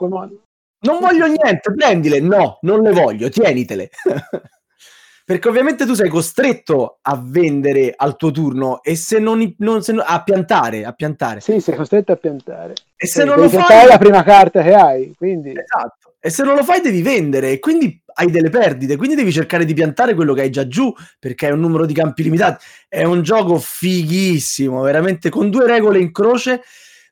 Non 0.82 1.00
voglio 1.00 1.26
niente, 1.26 1.74
prendile. 1.76 2.22
No, 2.22 2.60
non 2.62 2.82
le 2.82 2.92
voglio, 2.92 3.30
tienitele. 3.30 3.90
Perché 5.30 5.48
ovviamente 5.48 5.86
tu 5.86 5.94
sei 5.94 6.10
costretto 6.10 6.98
a 7.04 7.22
vendere 7.24 7.94
al 7.96 8.16
tuo 8.16 8.32
turno 8.32 8.82
e 8.82 8.96
se 8.96 9.20
non, 9.20 9.54
non 9.60 9.84
se 9.84 9.92
no, 9.92 10.02
a 10.04 10.24
piantare, 10.24 10.86
a 10.86 10.92
piantare. 10.94 11.40
Sì, 11.40 11.60
sei 11.60 11.76
costretto 11.76 12.14
a 12.14 12.16
piantare. 12.16 12.74
E 12.96 13.06
se 13.06 13.26
non 13.26 13.38
lo 13.38 13.48
fai 13.48 13.84
è 13.84 13.88
la 13.88 14.00
prima 14.00 14.24
carta 14.24 14.64
che 14.64 14.74
hai, 14.74 15.14
quindi 15.16 15.52
Esatto. 15.52 16.09
E 16.22 16.30
se 16.30 16.44
non 16.44 16.56
lo 16.56 16.64
fai 16.64 16.82
devi 16.82 17.02
vendere 17.02 17.52
e 17.52 17.60
quindi 17.60 18.02
hai 18.16 18.30
delle 18.30 18.50
perdite, 18.50 18.98
quindi 18.98 19.16
devi 19.16 19.32
cercare 19.32 19.64
di 19.64 19.74
piantare 19.74 20.14
quello 20.14 20.34
che 20.34 20.42
hai 20.42 20.50
già 20.50 20.68
giù 20.68 20.94
perché 21.18 21.46
hai 21.46 21.54
un 21.54 21.62
numero 21.62 21.86
di 21.86 21.94
campi 21.94 22.24
limitati. 22.24 22.66
È 22.90 23.04
un 23.04 23.22
gioco 23.22 23.58
fighissimo, 23.58 24.82
veramente 24.82 25.30
con 25.30 25.50
due 25.50 25.66
regole 25.66 26.00
in 26.00 26.12
croce, 26.12 26.62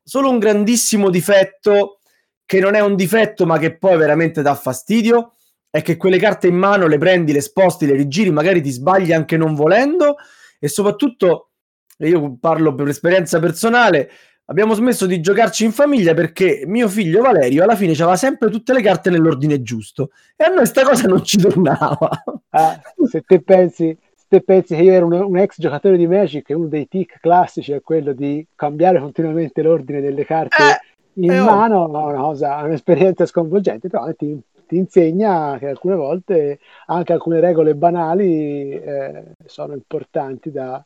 solo 0.03 0.29
un 0.29 0.39
grandissimo 0.39 1.09
difetto 1.09 1.99
che 2.45 2.59
non 2.59 2.75
è 2.75 2.81
un 2.81 2.95
difetto 2.95 3.45
ma 3.45 3.57
che 3.57 3.77
poi 3.77 3.97
veramente 3.97 4.41
dà 4.41 4.55
fastidio 4.55 5.33
è 5.69 5.81
che 5.81 5.97
quelle 5.97 6.17
carte 6.17 6.47
in 6.47 6.55
mano 6.55 6.87
le 6.87 6.97
prendi, 6.97 7.33
le 7.33 7.41
sposti, 7.41 7.85
le 7.85 7.93
rigiri, 7.93 8.31
magari 8.31 8.61
ti 8.61 8.71
sbagli 8.71 9.13
anche 9.13 9.37
non 9.37 9.53
volendo 9.53 10.15
e 10.59 10.67
soprattutto 10.67 11.51
io 11.99 12.37
parlo 12.39 12.73
per 12.75 12.87
esperienza 12.87 13.39
personale, 13.39 14.09
abbiamo 14.49 14.73
smesso 14.73 15.05
di 15.05 15.19
giocarci 15.19 15.65
in 15.65 15.71
famiglia 15.71 16.13
perché 16.13 16.63
mio 16.65 16.87
figlio 16.87 17.21
Valerio 17.21 17.63
alla 17.63 17.75
fine 17.75 17.93
aveva 17.93 18.15
sempre 18.15 18.49
tutte 18.49 18.73
le 18.73 18.81
carte 18.81 19.09
nell'ordine 19.09 19.61
giusto 19.61 20.11
e 20.35 20.43
a 20.43 20.49
noi 20.49 20.65
sta 20.65 20.83
cosa 20.83 21.07
non 21.07 21.23
ci 21.23 21.37
tornava. 21.37 22.09
Ah, 22.49 22.79
se 23.09 23.21
te 23.21 23.41
pensi, 23.41 23.95
se 24.15 24.25
te 24.27 24.41
pensi 24.41 24.75
che 24.75 24.81
io 24.81 24.93
ero 24.93 25.05
un, 25.05 25.13
un, 25.13 25.37
ex 25.37 25.55
giocatore 25.59 25.97
di 25.97 26.07
Magic, 26.07 26.49
uno 26.49 26.67
dei 26.67 26.87
tic 26.87 27.19
classici 27.19 27.71
è 27.71 27.81
quello 27.81 28.13
di 28.13 28.45
cambiare 28.55 28.99
continuamente 28.99 29.61
l'ordine 29.61 30.01
delle 30.01 30.25
carte 30.25 30.63
eh, 30.63 31.25
in 31.25 31.43
mano, 31.43 31.83
oh. 31.83 32.07
una 32.07 32.19
cosa, 32.19 32.57
un'esperienza 32.63 33.25
sconvolgente, 33.25 33.89
però 33.89 34.11
ti, 34.13 34.39
ti, 34.65 34.77
insegna 34.77 35.57
che 35.59 35.67
alcune 35.67 35.95
volte 35.95 36.59
anche 36.87 37.13
alcune 37.13 37.39
regole 37.39 37.75
banali 37.75 38.71
eh, 38.71 39.23
sono 39.45 39.73
importanti 39.73 40.51
da, 40.51 40.83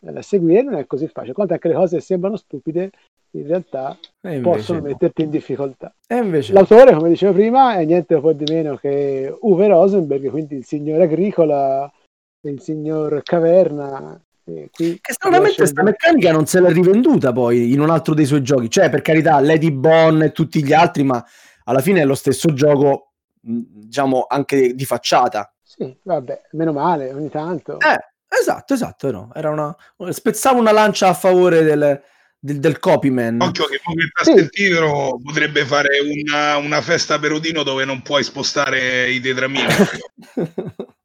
da 0.00 0.22
seguire 0.22 0.62
non 0.62 0.74
è 0.74 0.86
così 0.86 1.06
facile. 1.08 1.34
Conta 1.34 1.58
che 1.58 1.68
le 1.68 1.74
cose 1.74 2.00
sembrano 2.00 2.36
stupide, 2.36 2.90
in 3.32 3.46
realtà 3.46 3.96
possono 4.42 4.80
metterti 4.80 5.22
in 5.22 5.30
difficoltà. 5.30 5.94
Invece... 6.08 6.52
L'autore, 6.52 6.94
come 6.94 7.10
dicevo 7.10 7.32
prima, 7.32 7.74
è 7.74 7.84
niente 7.84 8.18
po' 8.18 8.32
di 8.32 8.44
meno 8.50 8.76
che 8.76 9.32
Uwe 9.40 9.68
Rosenberg, 9.68 10.30
quindi 10.30 10.56
il 10.56 10.64
signor 10.64 11.02
agricola, 11.02 11.90
il 12.42 12.60
signor 12.60 13.22
caverna. 13.22 14.20
Che 14.42 14.98
stranamente 15.02 15.56
questa 15.58 15.84
meccanica 15.84 16.32
non 16.32 16.44
se 16.46 16.60
l'è 16.60 16.72
rivenduta 16.72 17.32
poi 17.32 17.72
in 17.72 17.78
un 17.78 17.88
altro 17.88 18.14
dei 18.14 18.24
suoi 18.24 18.42
giochi, 18.42 18.68
cioè 18.68 18.90
per 18.90 19.00
carità 19.00 19.38
Lady 19.38 19.70
Bon 19.70 20.22
e 20.22 20.32
tutti 20.32 20.64
gli 20.64 20.72
altri, 20.72 21.04
ma 21.04 21.24
alla 21.64 21.78
fine 21.78 22.00
è 22.00 22.04
lo 22.04 22.16
stesso 22.16 22.52
gioco, 22.52 23.12
diciamo 23.40 24.24
anche 24.28 24.74
di 24.74 24.84
facciata. 24.84 25.52
Sì, 25.62 25.96
vabbè, 26.02 26.48
meno 26.52 26.72
male 26.72 27.12
ogni 27.12 27.28
tanto. 27.28 27.78
Eh, 27.78 28.09
Esatto, 28.30 28.74
esatto, 28.74 29.10
no. 29.10 29.32
Era 29.34 29.50
una... 29.50 29.76
Spezzava 30.12 30.58
una 30.58 30.70
lancia 30.70 31.08
a 31.08 31.14
favore 31.14 31.62
del, 31.64 32.00
del, 32.38 32.60
del 32.60 32.78
copyman. 32.78 33.40
Occhio 33.40 33.64
che 33.66 33.80
il 33.84 34.48
sì. 34.52 34.70
potrebbe 35.22 35.64
fare 35.66 35.98
una, 35.98 36.56
una, 36.56 36.80
festa 36.80 37.18
per 37.18 37.32
Odino 37.32 37.64
dove 37.64 37.84
non 37.84 38.02
puoi 38.02 38.22
spostare 38.22 39.10
i 39.10 39.20
tetramini. 39.20 39.66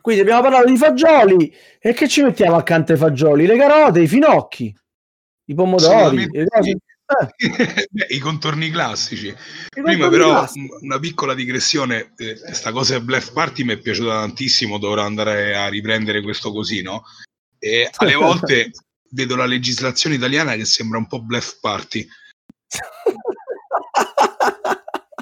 Quindi 0.00 0.22
abbiamo 0.22 0.42
parlato 0.42 0.66
di 0.66 0.76
fagioli 0.76 1.54
e 1.78 1.92
che 1.92 2.08
ci 2.08 2.22
mettiamo 2.22 2.56
accanto 2.56 2.92
ai 2.92 2.98
fagioli? 2.98 3.46
Le 3.46 3.56
carote, 3.56 4.00
i 4.00 4.08
finocchi, 4.08 4.74
i 5.44 5.54
pomodori, 5.54 6.28
le 6.30 6.46
cose... 6.46 6.78
Eh. 7.18 8.14
I 8.14 8.18
contorni 8.18 8.70
classici. 8.70 9.28
I 9.28 9.34
Prima 9.68 9.90
contorni 9.90 10.10
però 10.10 10.38
classici. 10.38 10.68
una 10.80 10.98
piccola 10.98 11.34
digressione, 11.34 12.12
eh, 12.16 12.38
questa 12.38 12.72
cosa 12.72 12.94
del 12.94 13.04
Black 13.04 13.32
Party 13.32 13.64
mi 13.64 13.74
è 13.74 13.78
piaciuta 13.78 14.20
tantissimo, 14.20 14.78
dovrò 14.78 15.02
andare 15.02 15.56
a 15.56 15.68
riprendere 15.68 16.22
questo 16.22 16.52
cosino. 16.52 17.04
E 17.58 17.90
alle 17.96 18.14
volte 18.14 18.70
vedo 19.10 19.36
la 19.36 19.46
legislazione 19.46 20.16
italiana 20.16 20.54
che 20.54 20.64
sembra 20.64 20.98
un 20.98 21.06
po' 21.06 21.22
Black 21.22 21.58
Party. 21.60 22.06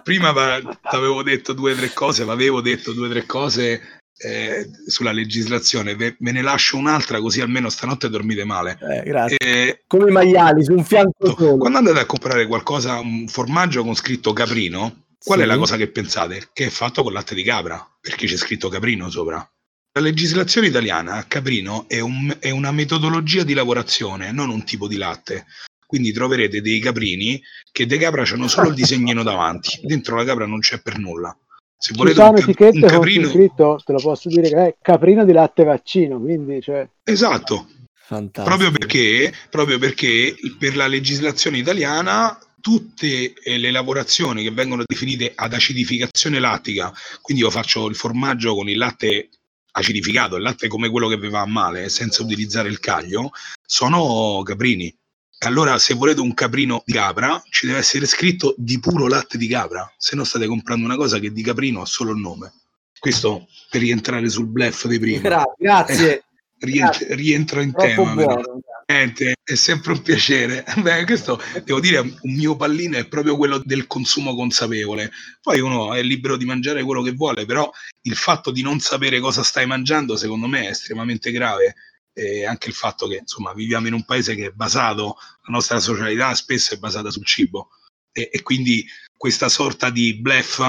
prima 0.02 0.32
ti 0.60 0.96
avevo 0.96 1.22
detto 1.22 1.52
due 1.52 1.72
o 1.72 1.76
tre 1.76 1.92
cose, 1.92 2.22
avevo 2.22 2.60
detto 2.60 2.92
due 2.92 3.06
o 3.06 3.10
tre 3.10 3.24
cose 3.24 4.01
eh, 4.22 4.70
sulla 4.86 5.12
legislazione, 5.12 5.96
ve, 5.96 6.16
ve, 6.18 6.32
ne 6.32 6.42
lascio 6.42 6.76
un'altra 6.76 7.20
così 7.20 7.40
almeno 7.40 7.68
stanotte 7.68 8.08
dormite 8.08 8.44
male. 8.44 8.78
Eh, 8.80 9.02
grazie. 9.02 9.36
Eh, 9.38 9.82
Come 9.86 10.10
i 10.10 10.12
maiali 10.12 10.64
su 10.64 10.72
un 10.72 10.84
fianco 10.84 11.34
solo. 11.36 11.56
Quando 11.56 11.78
andate 11.78 12.00
a 12.00 12.06
comprare 12.06 12.46
qualcosa, 12.46 12.98
un 12.98 13.26
formaggio 13.28 13.82
con 13.82 13.94
scritto 13.94 14.32
caprino, 14.32 15.06
qual 15.22 15.38
sì. 15.38 15.44
è 15.44 15.46
la 15.46 15.56
cosa 15.56 15.76
che 15.76 15.88
pensate? 15.88 16.48
Che 16.52 16.66
è 16.66 16.70
fatto 16.70 17.02
con 17.02 17.12
latte 17.12 17.34
di 17.34 17.42
capra, 17.42 17.84
perché 18.00 18.26
c'è 18.26 18.36
scritto 18.36 18.68
caprino 18.68 19.10
sopra. 19.10 19.46
La 19.94 20.00
legislazione 20.00 20.68
italiana 20.68 21.26
caprino 21.28 21.86
è, 21.88 22.00
un, 22.00 22.34
è 22.38 22.50
una 22.50 22.72
metodologia 22.72 23.42
di 23.42 23.52
lavorazione, 23.52 24.32
non 24.32 24.48
un 24.48 24.64
tipo 24.64 24.88
di 24.88 24.96
latte. 24.96 25.46
Quindi 25.86 26.12
troverete 26.12 26.62
dei 26.62 26.80
caprini 26.80 27.42
che 27.70 27.84
dei 27.84 27.98
capra 27.98 28.22
hanno 28.22 28.48
solo 28.48 28.68
il 28.68 28.74
disegnino 28.74 29.22
davanti, 29.22 29.80
dentro 29.82 30.16
la 30.16 30.24
capra 30.24 30.46
non 30.46 30.60
c'è 30.60 30.80
per 30.80 30.98
nulla. 30.98 31.36
Se 31.82 31.94
volete 31.96 32.14
Ci 32.14 32.22
sono 32.22 32.30
un, 32.30 32.38
etichette 32.38 32.78
un 32.78 32.86
caprino... 32.86 33.22
con 33.22 33.30
scritto, 33.32 33.80
te 33.84 33.92
lo 33.92 33.98
posso 33.98 34.28
dire, 34.28 34.48
che 34.48 34.66
è 34.66 34.76
caprino 34.80 35.24
di 35.24 35.32
latte 35.32 35.64
vaccino, 35.64 36.20
quindi 36.20 36.62
cioè... 36.62 36.88
Esatto. 37.02 37.66
Fantastico. 37.92 38.44
Proprio 38.44 38.70
perché, 38.70 39.34
proprio 39.50 39.80
perché 39.80 40.36
per 40.60 40.76
la 40.76 40.86
legislazione 40.86 41.58
italiana 41.58 42.38
tutte 42.60 43.32
eh, 43.32 43.58
le 43.58 43.72
lavorazioni 43.72 44.44
che 44.44 44.52
vengono 44.52 44.84
definite 44.86 45.32
ad 45.34 45.54
acidificazione 45.54 46.38
lattica, 46.38 46.92
quindi 47.20 47.42
io 47.42 47.50
faccio 47.50 47.88
il 47.88 47.96
formaggio 47.96 48.54
con 48.54 48.68
il 48.68 48.78
latte 48.78 49.30
acidificato, 49.72 50.36
il 50.36 50.42
latte 50.42 50.68
come 50.68 50.88
quello 50.88 51.08
che 51.08 51.18
vi 51.18 51.30
va 51.30 51.40
a 51.40 51.46
male, 51.46 51.88
senza 51.88 52.22
utilizzare 52.22 52.68
il 52.68 52.78
caglio, 52.78 53.32
sono 53.66 54.40
caprini. 54.44 54.94
Allora, 55.44 55.78
se 55.78 55.94
volete 55.94 56.20
un 56.20 56.34
caprino 56.34 56.82
di 56.86 56.92
capra, 56.92 57.42
ci 57.50 57.66
deve 57.66 57.78
essere 57.78 58.06
scritto 58.06 58.54
di 58.56 58.78
puro 58.78 59.08
latte 59.08 59.38
di 59.38 59.48
capra, 59.48 59.92
se 59.96 60.14
no 60.14 60.22
state 60.22 60.46
comprando 60.46 60.84
una 60.84 60.96
cosa 60.96 61.18
che 61.18 61.32
di 61.32 61.42
caprino 61.42 61.82
ha 61.82 61.86
solo 61.86 62.12
il 62.12 62.18
nome. 62.18 62.52
Questo 62.98 63.48
per 63.68 63.80
rientrare 63.80 64.28
sul 64.28 64.46
bluff 64.46 64.86
di 64.86 65.00
prima. 65.00 65.20
Gra- 65.20 65.54
grazie. 65.58 66.18
Eh, 66.18 66.24
rientro, 66.60 67.06
rientro 67.10 67.60
in 67.60 67.72
Troppo 67.72 67.86
tema. 67.86 68.14
Buono, 68.14 68.60
Niente, 68.86 69.34
è 69.42 69.54
sempre 69.54 69.92
un 69.92 70.02
piacere. 70.02 70.64
Beh, 70.80 71.04
questo 71.04 71.40
devo 71.64 71.80
dire, 71.80 71.98
un 71.98 72.34
mio 72.34 72.54
pallino 72.54 72.96
è 72.96 73.08
proprio 73.08 73.36
quello 73.36 73.60
del 73.64 73.88
consumo 73.88 74.36
consapevole. 74.36 75.10
Poi 75.40 75.58
uno 75.58 75.92
è 75.92 76.02
libero 76.02 76.36
di 76.36 76.44
mangiare 76.44 76.84
quello 76.84 77.02
che 77.02 77.12
vuole, 77.12 77.46
però 77.46 77.68
il 78.02 78.14
fatto 78.14 78.52
di 78.52 78.62
non 78.62 78.78
sapere 78.78 79.18
cosa 79.18 79.42
stai 79.42 79.66
mangiando, 79.66 80.16
secondo 80.16 80.46
me, 80.46 80.66
è 80.66 80.70
estremamente 80.70 81.32
grave 81.32 81.74
e 82.12 82.44
anche 82.44 82.68
il 82.68 82.74
fatto 82.74 83.06
che 83.06 83.16
insomma 83.16 83.52
viviamo 83.52 83.86
in 83.86 83.94
un 83.94 84.04
paese 84.04 84.34
che 84.34 84.46
è 84.46 84.50
basato, 84.50 85.16
la 85.46 85.52
nostra 85.52 85.80
socialità 85.80 86.34
spesso 86.34 86.74
è 86.74 86.78
basata 86.78 87.10
sul 87.10 87.24
cibo 87.24 87.68
e, 88.12 88.28
e 88.30 88.42
quindi 88.42 88.84
questa 89.16 89.48
sorta 89.48 89.90
di 89.90 90.14
bluff 90.20 90.60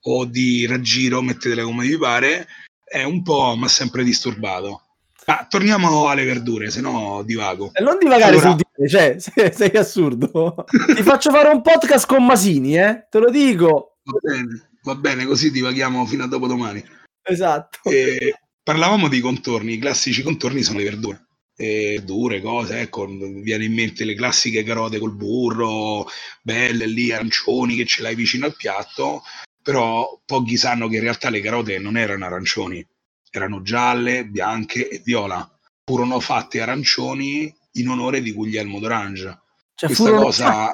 o 0.00 0.24
di 0.24 0.66
raggiro, 0.66 1.22
mettetele 1.22 1.62
come 1.62 1.86
vi 1.86 1.98
pare, 1.98 2.46
è 2.84 3.02
un 3.02 3.22
po' 3.22 3.54
mi 3.56 3.64
ha 3.64 3.68
sempre 3.68 4.02
disturbato. 4.02 4.82
Ma 5.26 5.46
torniamo 5.48 6.08
alle 6.08 6.24
verdure, 6.24 6.70
se 6.70 6.80
no 6.80 7.22
divago. 7.22 7.70
E 7.74 7.82
non 7.82 7.98
divagare 7.98 8.36
allora... 8.36 8.48
sul 8.48 8.64
dire, 8.74 8.88
cioè, 8.88 9.16
sei, 9.18 9.52
sei 9.52 9.76
assurdo. 9.76 10.64
Ti 10.96 11.02
faccio 11.02 11.30
fare 11.30 11.50
un 11.50 11.60
podcast 11.60 12.06
con 12.06 12.24
Masini, 12.24 12.78
eh? 12.78 13.06
Te 13.10 13.18
lo 13.18 13.30
dico. 13.30 13.98
Va 14.04 14.18
bene, 14.22 14.70
va 14.82 14.94
bene, 14.94 15.26
così 15.26 15.50
divaghiamo 15.50 16.06
fino 16.06 16.24
a 16.24 16.28
dopodomani. 16.28 16.82
Esatto. 17.22 17.90
E 17.90 18.34
Parlavamo 18.68 19.08
di 19.08 19.20
contorni, 19.20 19.72
i 19.72 19.78
classici 19.78 20.22
contorni 20.22 20.62
sono 20.62 20.76
le 20.76 20.84
verdure. 20.84 21.28
E 21.56 21.94
verdure, 21.96 22.42
cose, 22.42 22.80
ecco, 22.80 23.06
viene 23.06 23.64
in 23.64 23.72
mente 23.72 24.04
le 24.04 24.14
classiche 24.14 24.62
carote 24.62 24.98
col 24.98 25.14
burro, 25.14 26.06
belle 26.42 26.84
lì, 26.84 27.10
arancioni 27.10 27.76
che 27.76 27.86
ce 27.86 28.02
l'hai 28.02 28.14
vicino 28.14 28.44
al 28.44 28.56
piatto, 28.56 29.22
però 29.62 30.20
pochi 30.22 30.58
sanno 30.58 30.86
che 30.86 30.96
in 30.96 31.00
realtà 31.00 31.30
le 31.30 31.40
carote 31.40 31.78
non 31.78 31.96
erano 31.96 32.26
arancioni, 32.26 32.86
erano 33.30 33.62
gialle, 33.62 34.26
bianche 34.26 34.86
e 34.86 35.00
viola. 35.02 35.50
Furono 35.86 36.20
fatte 36.20 36.60
arancioni 36.60 37.50
in 37.78 37.88
onore 37.88 38.20
di 38.20 38.32
Guglielmo 38.32 38.80
d'Orange. 38.80 39.40
Cioè, 39.76 39.86
Questa 39.88 40.12
cosa 40.12 40.72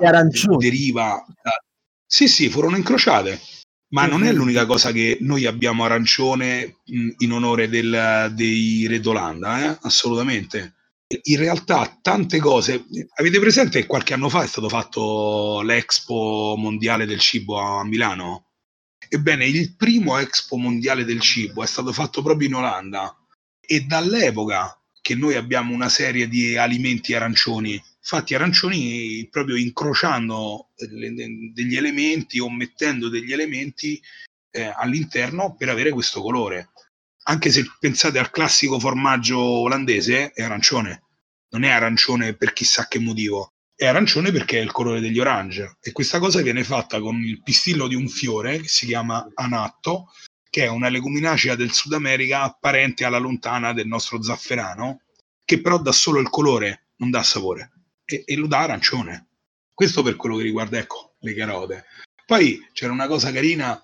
deriva 0.59 1.25
da... 1.41 1.63
Sì, 2.05 2.27
sì, 2.27 2.49
furono 2.49 2.77
incrociate 2.77 3.41
ma 3.89 4.07
non 4.07 4.25
è 4.25 4.33
l'unica 4.33 4.67
cosa 4.67 4.91
che 4.93 5.19
noi 5.21 5.47
abbiamo 5.47 5.85
arancione 5.85 6.79
in 6.85 7.33
onore 7.33 7.69
del, 7.69 8.33
dei 8.35 8.87
Re 8.87 9.01
d'Olanda, 9.01 9.73
eh? 9.73 9.79
assolutamente. 9.83 10.75
In 11.23 11.37
realtà 11.37 11.99
tante 12.03 12.39
cose, 12.39 12.85
avete 13.17 13.39
presente 13.39 13.81
che 13.81 13.87
qualche 13.87 14.15
anno 14.15 14.29
fa 14.29 14.43
è 14.43 14.47
stato 14.47 14.69
fatto 14.69 15.61
l'Expo 15.63 16.55
mondiale 16.57 17.07
del 17.07 17.21
cibo 17.21 17.59
a 17.59 17.85
Milano? 17.85 18.47
Ebbene, 19.09 19.47
il 19.47 19.77
primo 19.77 20.19
Expo 20.19 20.57
mondiale 20.57 21.05
del 21.05 21.21
cibo 21.21 21.63
è 21.63 21.67
stato 21.67 21.93
fatto 21.93 22.23
proprio 22.23 22.49
in 22.49 22.55
Olanda 22.55 23.17
e 23.61 23.81
dall'epoca 23.83 24.77
che 25.01 25.15
noi 25.15 25.35
abbiamo 25.37 25.75
una 25.75 25.89
serie 25.89 26.27
di 26.27 26.57
alimenti 26.57 27.15
arancioni 27.15 27.81
fatti 28.05 28.35
arancioni 28.35 29.27
proprio 29.31 29.57
incrociando 29.57 30.73
degli 30.77 31.75
elementi 31.75 32.39
o 32.39 32.51
mettendo 32.51 33.09
degli 33.09 33.33
elementi 33.33 34.01
eh, 34.51 34.71
all'interno 34.77 35.57
per 35.57 35.71
avere 35.71 35.91
questo 35.91 36.21
colore. 36.21 36.71
Anche 37.25 37.51
se 37.51 37.65
pensate 37.81 38.19
al 38.19 38.31
classico 38.31 38.79
formaggio 38.79 39.39
olandese, 39.39 40.33
è 40.33 40.43
arancione. 40.43 41.05
Non 41.49 41.65
è 41.65 41.71
arancione 41.71 42.37
per 42.37 42.53
chissà 42.53 42.87
che 42.89 42.99
motivo, 42.99 43.55
è 43.75 43.87
arancione 43.87 44.31
perché 44.31 44.59
è 44.59 44.63
il 44.63 44.71
colore 44.71 45.01
degli 45.01 45.19
orange. 45.19 45.79
E 45.81 45.93
questa 45.93 46.19
cosa 46.19 46.43
viene 46.43 46.63
fatta 46.63 47.01
con 47.01 47.17
il 47.23 47.43
pistillo 47.43 47.89
di 47.89 47.95
un 47.95 48.09
fiore 48.09 48.61
che 48.61 48.69
si 48.69 48.85
chiama 48.85 49.27
anatto, 49.33 50.13
che 50.51 50.65
è 50.65 50.69
una 50.69 50.91
leguminacea 50.91 51.55
del 51.55 51.73
Sud 51.73 51.95
America 51.95 52.43
apparente 52.43 53.07
alla 53.07 53.19
lontana 53.19 53.73
del 53.73 53.87
nostro 53.87 54.23
zafferano, 54.23 55.01
che 55.43 55.63
però 55.63 55.79
dà 55.79 55.93
solo 55.93 56.21
il 56.21 56.29
colore, 56.29 56.89
non 56.97 57.09
dà 57.09 57.23
sapore 57.23 57.74
e, 58.05 58.23
e 58.25 58.37
lo 58.37 58.47
dà 58.47 58.61
arancione. 58.61 59.29
Questo 59.73 60.03
per 60.03 60.17
quello 60.17 60.37
che 60.37 60.43
riguarda 60.43 60.79
ecco, 60.79 61.17
le 61.21 61.35
carote. 61.35 61.85
Poi 62.27 62.69
c'era 62.73 62.93
una 62.93 63.07
cosa 63.07 63.33
carina, 63.33 63.81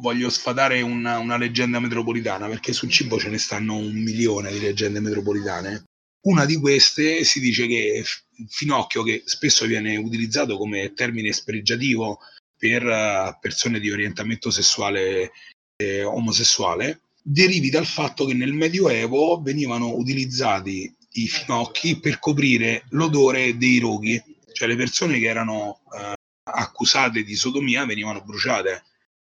voglio 0.00 0.28
sfatare 0.28 0.82
una, 0.82 1.18
una, 1.18 1.36
leggenda 1.36 1.80
metropolitana, 1.80 2.48
perché 2.48 2.72
sul 2.72 2.90
cibo 2.90 3.18
ce 3.18 3.28
ne 3.28 3.38
stanno 3.38 3.76
un 3.76 3.94
milione 3.94 4.52
di 4.52 4.60
leggende 4.60 5.00
metropolitane. 5.00 5.84
Una 6.24 6.44
di 6.44 6.56
queste 6.56 7.24
si 7.24 7.40
dice 7.40 7.66
che 7.66 8.04
finocchio, 8.48 9.02
che 9.02 9.22
spesso 9.24 9.66
viene 9.66 9.96
utilizzato 9.96 10.56
come 10.56 10.92
termine 10.92 11.32
spregiativo 11.32 12.20
per 12.56 12.84
uh, 12.84 13.36
persone 13.40 13.80
di 13.80 13.90
orientamento 13.90 14.50
sessuale 14.50 15.32
eh, 15.76 16.04
omosessuale, 16.04 17.00
derivi 17.22 17.70
dal 17.70 17.86
fatto 17.86 18.24
che 18.24 18.34
nel 18.34 18.52
Medioevo 18.52 19.40
venivano 19.40 19.96
utilizzati 19.96 20.94
i 21.12 21.28
finocchi 21.28 21.98
per 21.98 22.18
coprire 22.18 22.86
l'odore 22.90 23.56
dei 23.56 23.78
roghi, 23.78 24.22
cioè 24.52 24.68
le 24.68 24.76
persone 24.76 25.18
che 25.18 25.26
erano 25.26 25.80
eh, 25.94 26.14
accusate 26.44 27.22
di 27.22 27.34
sodomia 27.34 27.84
venivano 27.84 28.22
bruciate 28.22 28.84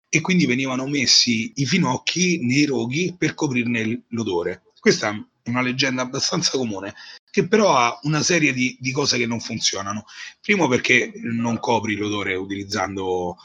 e 0.09 0.21
quindi 0.21 0.45
venivano 0.45 0.87
messi 0.87 1.51
i 1.55 1.65
finocchi 1.65 2.39
nei 2.45 2.65
roghi 2.65 3.15
per 3.17 3.33
coprirne 3.33 4.03
l'odore. 4.09 4.63
Questa 4.79 5.09
è 5.09 5.49
una 5.49 5.61
leggenda 5.61 6.03
abbastanza 6.03 6.57
comune, 6.57 6.93
che 7.29 7.47
però 7.47 7.75
ha 7.75 7.99
una 8.03 8.23
serie 8.23 8.53
di, 8.53 8.77
di 8.79 8.91
cose 8.91 9.17
che 9.17 9.25
non 9.25 9.39
funzionano. 9.39 10.05
Primo 10.39 10.67
perché 10.67 11.11
non 11.15 11.59
copri 11.59 11.95
l'odore 11.95 12.35
utilizzando 12.35 13.35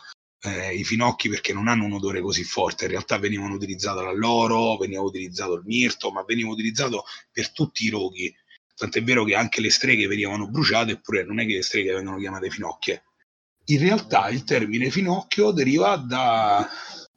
eh, 0.43 0.74
i 0.74 0.84
finocchi 0.84 1.28
perché 1.28 1.53
non 1.53 1.68
hanno 1.68 1.84
un 1.84 1.93
odore 1.93 2.20
così 2.20 2.45
forte, 2.45 2.84
in 2.84 2.91
realtà 2.91 3.18
venivano 3.18 3.55
utilizzati 3.55 4.03
l'alloro, 4.03 4.76
veniva 4.76 5.03
utilizzato 5.03 5.55
il 5.55 5.62
mirto, 5.64 6.11
ma 6.11 6.24
veniva 6.24 6.51
utilizzato 6.51 7.05
per 7.30 7.51
tutti 7.53 7.84
i 7.84 7.91
roghi. 7.91 8.34
Tant'è 8.74 9.03
vero 9.03 9.24
che 9.24 9.34
anche 9.34 9.61
le 9.61 9.70
streghe 9.70 10.07
venivano 10.07 10.49
bruciate, 10.49 10.93
eppure 10.93 11.24
non 11.24 11.41
è 11.41 11.47
che 11.47 11.55
le 11.55 11.62
streghe 11.62 11.93
vengono 11.93 12.18
chiamate 12.18 12.51
finocchie. 12.51 13.03
In 13.66 13.78
realtà 13.78 14.28
il 14.28 14.45
termine 14.45 14.91
finocchio 14.91 15.51
deriva 15.51 15.97
da, 15.97 16.66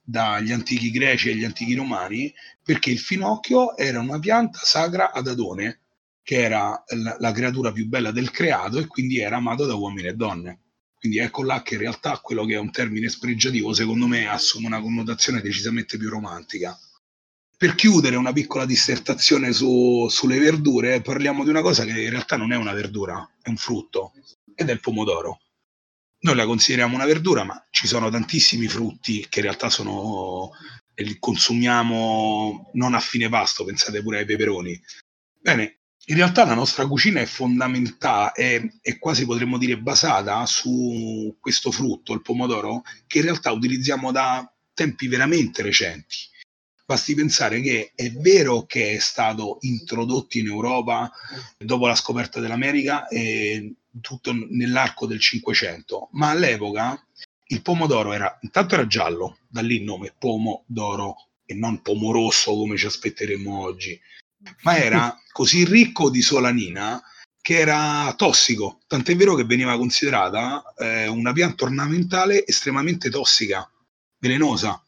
dagli 0.01 0.51
antichi 0.51 0.91
greci 0.91 1.29
e 1.29 1.35
gli 1.35 1.45
antichi 1.45 1.73
romani, 1.75 2.33
perché 2.61 2.91
il 2.91 2.99
finocchio 2.99 3.77
era 3.77 3.99
una 4.01 4.19
pianta 4.19 4.59
sacra 4.61 5.13
ad 5.13 5.27
Adone, 5.27 5.79
che 6.21 6.41
era 6.41 6.83
la, 6.87 7.15
la 7.19 7.31
creatura 7.31 7.71
più 7.71 7.87
bella 7.87 8.11
del 8.11 8.31
creato 8.31 8.79
e 8.79 8.87
quindi 8.87 9.19
era 9.19 9.37
amato 9.37 9.65
da 9.65 9.75
uomini 9.75 10.07
e 10.07 10.13
donne 10.13 10.62
quindi 11.03 11.19
ecco 11.19 11.43
là 11.43 11.61
che 11.61 11.73
in 11.73 11.81
realtà 11.81 12.17
quello 12.19 12.45
che 12.45 12.53
è 12.53 12.57
un 12.57 12.71
termine 12.71 13.09
spregiativo, 13.09 13.73
secondo 13.73 14.07
me, 14.07 14.25
assume 14.25 14.67
una 14.67 14.79
connotazione 14.79 15.41
decisamente 15.41 15.97
più 15.97 16.07
romantica. 16.07 16.79
Per 17.57 17.75
chiudere 17.75 18.15
una 18.15 18.31
piccola 18.31 18.65
dissertazione 18.65 19.51
su, 19.51 20.07
sulle 20.09 20.39
verdure, 20.39 21.01
parliamo 21.01 21.43
di 21.43 21.49
una 21.49 21.59
cosa 21.59 21.83
che 21.83 22.01
in 22.03 22.09
realtà 22.09 22.37
non 22.37 22.53
è 22.53 22.55
una 22.55 22.71
verdura, 22.71 23.29
è 23.41 23.49
un 23.49 23.57
frutto, 23.57 24.13
ed 24.55 24.69
è 24.69 24.71
il 24.71 24.79
pomodoro. 24.79 25.41
Noi 26.19 26.35
la 26.35 26.45
consideriamo 26.45 26.95
una 26.95 27.05
verdura, 27.05 27.43
ma 27.43 27.67
ci 27.69 27.85
sono 27.85 28.09
tantissimi 28.09 28.69
frutti 28.69 29.27
che 29.27 29.39
in 29.39 29.45
realtà 29.47 29.69
sono 29.69 30.51
li 30.95 31.17
consumiamo 31.19 32.69
non 32.75 32.93
a 32.93 33.01
fine 33.01 33.27
pasto, 33.27 33.65
pensate 33.65 34.01
pure 34.01 34.19
ai 34.19 34.25
peperoni. 34.25 34.81
Bene, 35.37 35.79
in 36.05 36.15
realtà 36.15 36.43
la 36.45 36.53
nostra 36.53 36.85
cucina 36.85 37.21
è 37.21 37.25
fondamentale, 37.25 38.31
è, 38.33 38.69
è, 38.81 38.97
quasi 38.97 39.25
potremmo 39.25 39.57
dire 39.57 39.77
basata 39.77 40.45
su 40.45 41.37
questo 41.39 41.71
frutto, 41.71 42.13
il 42.13 42.21
pomodoro, 42.21 42.81
che 43.07 43.19
in 43.19 43.25
realtà 43.25 43.51
utilizziamo 43.51 44.11
da 44.11 44.51
tempi 44.73 45.07
veramente 45.07 45.61
recenti. 45.61 46.31
Basti 46.85 47.15
pensare 47.15 47.61
che 47.61 47.93
è 47.95 48.11
vero 48.11 48.65
che 48.65 48.95
è 48.95 48.99
stato 48.99 49.57
introdotto 49.61 50.37
in 50.37 50.47
Europa 50.47 51.09
dopo 51.57 51.87
la 51.87 51.95
scoperta 51.95 52.41
dell'America, 52.41 53.07
e 53.07 53.75
tutto 54.01 54.33
nell'arco 54.33 55.05
del 55.05 55.21
Cinquecento, 55.21 56.09
ma 56.13 56.31
all'epoca 56.31 57.01
il 57.47 57.61
pomodoro 57.61 58.11
era 58.11 58.37
intanto 58.41 58.73
era 58.73 58.87
giallo, 58.87 59.37
da 59.47 59.61
lì 59.61 59.77
il 59.77 59.83
nome 59.83 60.13
pomodoro 60.17 61.29
e 61.45 61.53
non 61.53 61.81
pomorosso 61.81 62.53
come 62.53 62.75
ci 62.75 62.87
aspetteremmo 62.87 63.59
oggi 63.59 63.99
ma 64.63 64.77
era 64.77 65.17
così 65.31 65.65
ricco 65.65 66.09
di 66.09 66.21
solanina 66.21 67.01
che 67.41 67.59
era 67.59 68.13
tossico, 68.15 68.79
tant'è 68.87 69.15
vero 69.17 69.35
che 69.35 69.43
veniva 69.43 69.75
considerata 69.77 70.63
eh, 70.77 71.07
una 71.07 71.33
pianta 71.33 71.65
ornamentale 71.65 72.45
estremamente 72.45 73.09
tossica, 73.09 73.69
velenosa. 74.17 74.81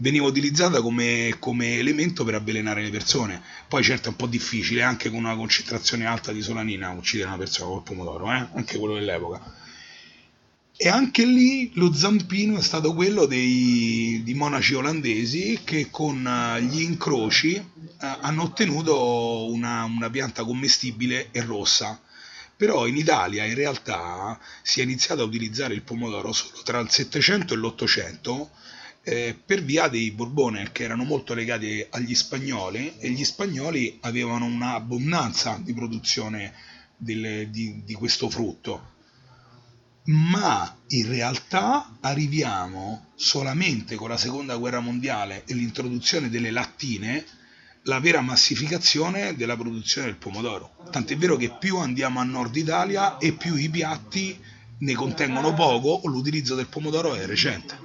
Veniva 0.00 0.26
utilizzata 0.26 0.80
come, 0.80 1.34
come, 1.40 1.76
elemento 1.76 2.22
per 2.22 2.34
avvelenare 2.34 2.82
le 2.82 2.90
persone. 2.90 3.42
Poi 3.66 3.82
certo 3.82 4.06
è 4.06 4.10
un 4.10 4.16
po' 4.16 4.28
difficile, 4.28 4.84
anche 4.84 5.10
con 5.10 5.18
una 5.18 5.34
concentrazione 5.34 6.06
alta 6.06 6.30
di 6.30 6.40
solanina, 6.40 6.92
uccidere 6.92 7.30
una 7.30 7.38
persona 7.38 7.70
col 7.70 7.82
pomodoro, 7.82 8.30
eh? 8.30 8.46
anche 8.54 8.78
quello 8.78 8.94
dell'epoca 8.94 9.66
e 10.80 10.88
anche 10.88 11.24
lì 11.26 11.72
lo 11.74 11.92
zampino 11.92 12.56
è 12.56 12.62
stato 12.62 12.94
quello 12.94 13.26
dei, 13.26 14.20
di 14.22 14.32
monaci 14.34 14.74
olandesi 14.74 15.58
che 15.64 15.88
con 15.90 16.24
eh, 16.24 16.62
gli 16.62 16.82
incroci 16.82 17.56
eh, 17.56 17.64
hanno 17.98 18.44
ottenuto 18.44 19.50
una, 19.50 19.82
una 19.82 20.08
pianta 20.08 20.44
commestibile 20.44 21.32
e 21.32 21.42
rossa. 21.42 22.00
Però 22.56 22.86
in 22.86 22.96
Italia 22.96 23.44
in 23.44 23.56
realtà 23.56 24.38
si 24.62 24.78
è 24.78 24.84
iniziato 24.84 25.22
a 25.22 25.24
utilizzare 25.24 25.74
il 25.74 25.82
pomodoro 25.82 26.32
solo 26.32 26.62
tra 26.62 26.78
il 26.78 26.88
700 26.88 27.54
e 27.54 27.56
l'800 27.56 28.48
eh, 29.02 29.36
per 29.44 29.64
via 29.64 29.88
dei 29.88 30.12
Borbone 30.12 30.70
che 30.70 30.84
erano 30.84 31.02
molto 31.02 31.34
legati 31.34 31.84
agli 31.90 32.14
spagnoli 32.14 32.98
e 32.98 33.10
gli 33.10 33.24
spagnoli 33.24 33.98
avevano 34.02 34.44
un'abbondanza 34.44 35.60
di 35.60 35.74
produzione 35.74 36.54
del, 36.96 37.48
di, 37.48 37.82
di 37.84 37.94
questo 37.94 38.30
frutto 38.30 38.94
ma 40.08 40.76
in 40.88 41.08
realtà 41.08 41.98
arriviamo 42.00 43.08
solamente 43.14 43.94
con 43.96 44.08
la 44.08 44.16
seconda 44.16 44.56
guerra 44.56 44.80
mondiale 44.80 45.44
e 45.46 45.54
l'introduzione 45.54 46.30
delle 46.30 46.50
lattine 46.50 47.24
la 47.82 48.00
vera 48.00 48.20
massificazione 48.20 49.34
della 49.34 49.56
produzione 49.56 50.08
del 50.08 50.16
pomodoro. 50.16 50.72
Tant'è 50.90 51.16
vero 51.16 51.36
che 51.36 51.50
più 51.58 51.78
andiamo 51.78 52.20
a 52.20 52.24
nord 52.24 52.54
Italia 52.56 53.18
e 53.18 53.32
più 53.32 53.54
i 53.54 53.68
piatti 53.68 54.38
ne 54.78 54.94
contengono 54.94 55.54
poco 55.54 55.88
o 55.88 56.08
l'utilizzo 56.08 56.54
del 56.54 56.68
pomodoro 56.68 57.14
è 57.14 57.26
recente. 57.26 57.76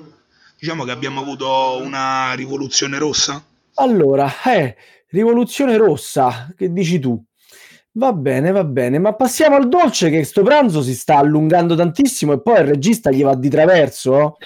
Diciamo 0.59 0.83
che 0.83 0.91
abbiamo 0.91 1.21
avuto 1.21 1.81
una 1.81 2.33
rivoluzione 2.33 2.97
rossa? 2.97 3.43
Allora, 3.75 4.29
eh, 4.43 4.75
rivoluzione 5.09 5.77
rossa, 5.77 6.53
che 6.55 6.71
dici 6.71 6.99
tu? 6.99 7.21
Va 7.95 8.11
bene, 8.11 8.51
va 8.51 8.63
bene, 8.63 8.97
ma 8.97 9.13
passiamo 9.13 9.55
al 9.55 9.69
dolce 9.69 10.09
che 10.09 10.23
sto 10.23 10.41
pranzo 10.41 10.81
si 10.81 10.95
sta 10.95 11.17
allungando 11.17 11.75
tantissimo 11.75 12.33
e 12.33 12.41
poi 12.41 12.61
il 12.61 12.67
regista 12.67 13.11
gli 13.11 13.21
va 13.21 13.35
di 13.35 13.49
traverso. 13.49 14.37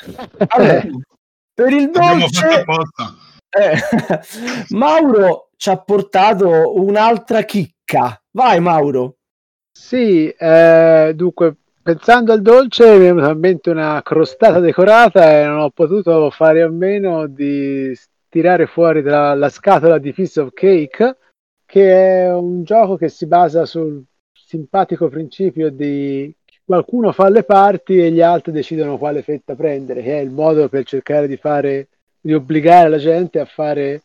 Allora, 0.48 0.84
per 1.54 1.72
il 1.72 1.90
dolce 1.90 2.66
eh, 3.50 3.78
Mauro 4.76 5.50
ci 5.56 5.70
ha 5.70 5.78
portato 5.78 6.76
un'altra 6.76 7.44
chicca. 7.44 8.22
Vai 8.32 8.60
Mauro. 8.60 9.16
Sì, 9.72 10.28
eh, 10.28 11.14
dunque 11.16 11.56
pensando 11.82 12.34
al 12.34 12.42
dolce 12.42 12.98
mi 12.98 13.06
è 13.06 13.14
venuta 13.14 13.32
in 13.32 13.40
mente 13.40 13.70
una 13.70 14.02
crostata 14.04 14.60
decorata 14.60 15.40
e 15.40 15.46
non 15.46 15.60
ho 15.60 15.70
potuto 15.70 16.30
fare 16.32 16.64
a 16.64 16.70
meno 16.70 17.28
di 17.28 17.98
tirare 18.28 18.66
fuori 18.66 19.02
dalla 19.02 19.48
scatola 19.48 19.98
di 20.00 20.12
Piece 20.12 20.42
of 20.42 20.50
Cake 20.54 21.16
che 21.68 22.24
è 22.24 22.34
un 22.34 22.64
gioco 22.64 22.96
che 22.96 23.10
si 23.10 23.28
basa 23.28 23.66
sul 23.66 24.02
simpatico 24.32 25.10
principio 25.10 25.70
di 25.70 26.34
qualcuno 26.64 27.12
fa 27.12 27.30
le 27.30 27.44
parti 27.44 28.00
e 28.00 28.10
gli 28.10 28.22
altri 28.22 28.54
decidono 28.54 28.98
quale 28.98 29.22
fetta 29.22 29.54
prendere, 29.54 30.02
che 30.02 30.18
è 30.18 30.22
il 30.22 30.32
modo 30.32 30.70
per 30.70 30.86
cercare 30.86 31.28
di 31.28 31.36
fare 31.36 31.90
di 32.22 32.34
obbligare 32.34 32.90
la 32.90 32.98
gente 32.98 33.40
a 33.40 33.46
fare 33.46 34.04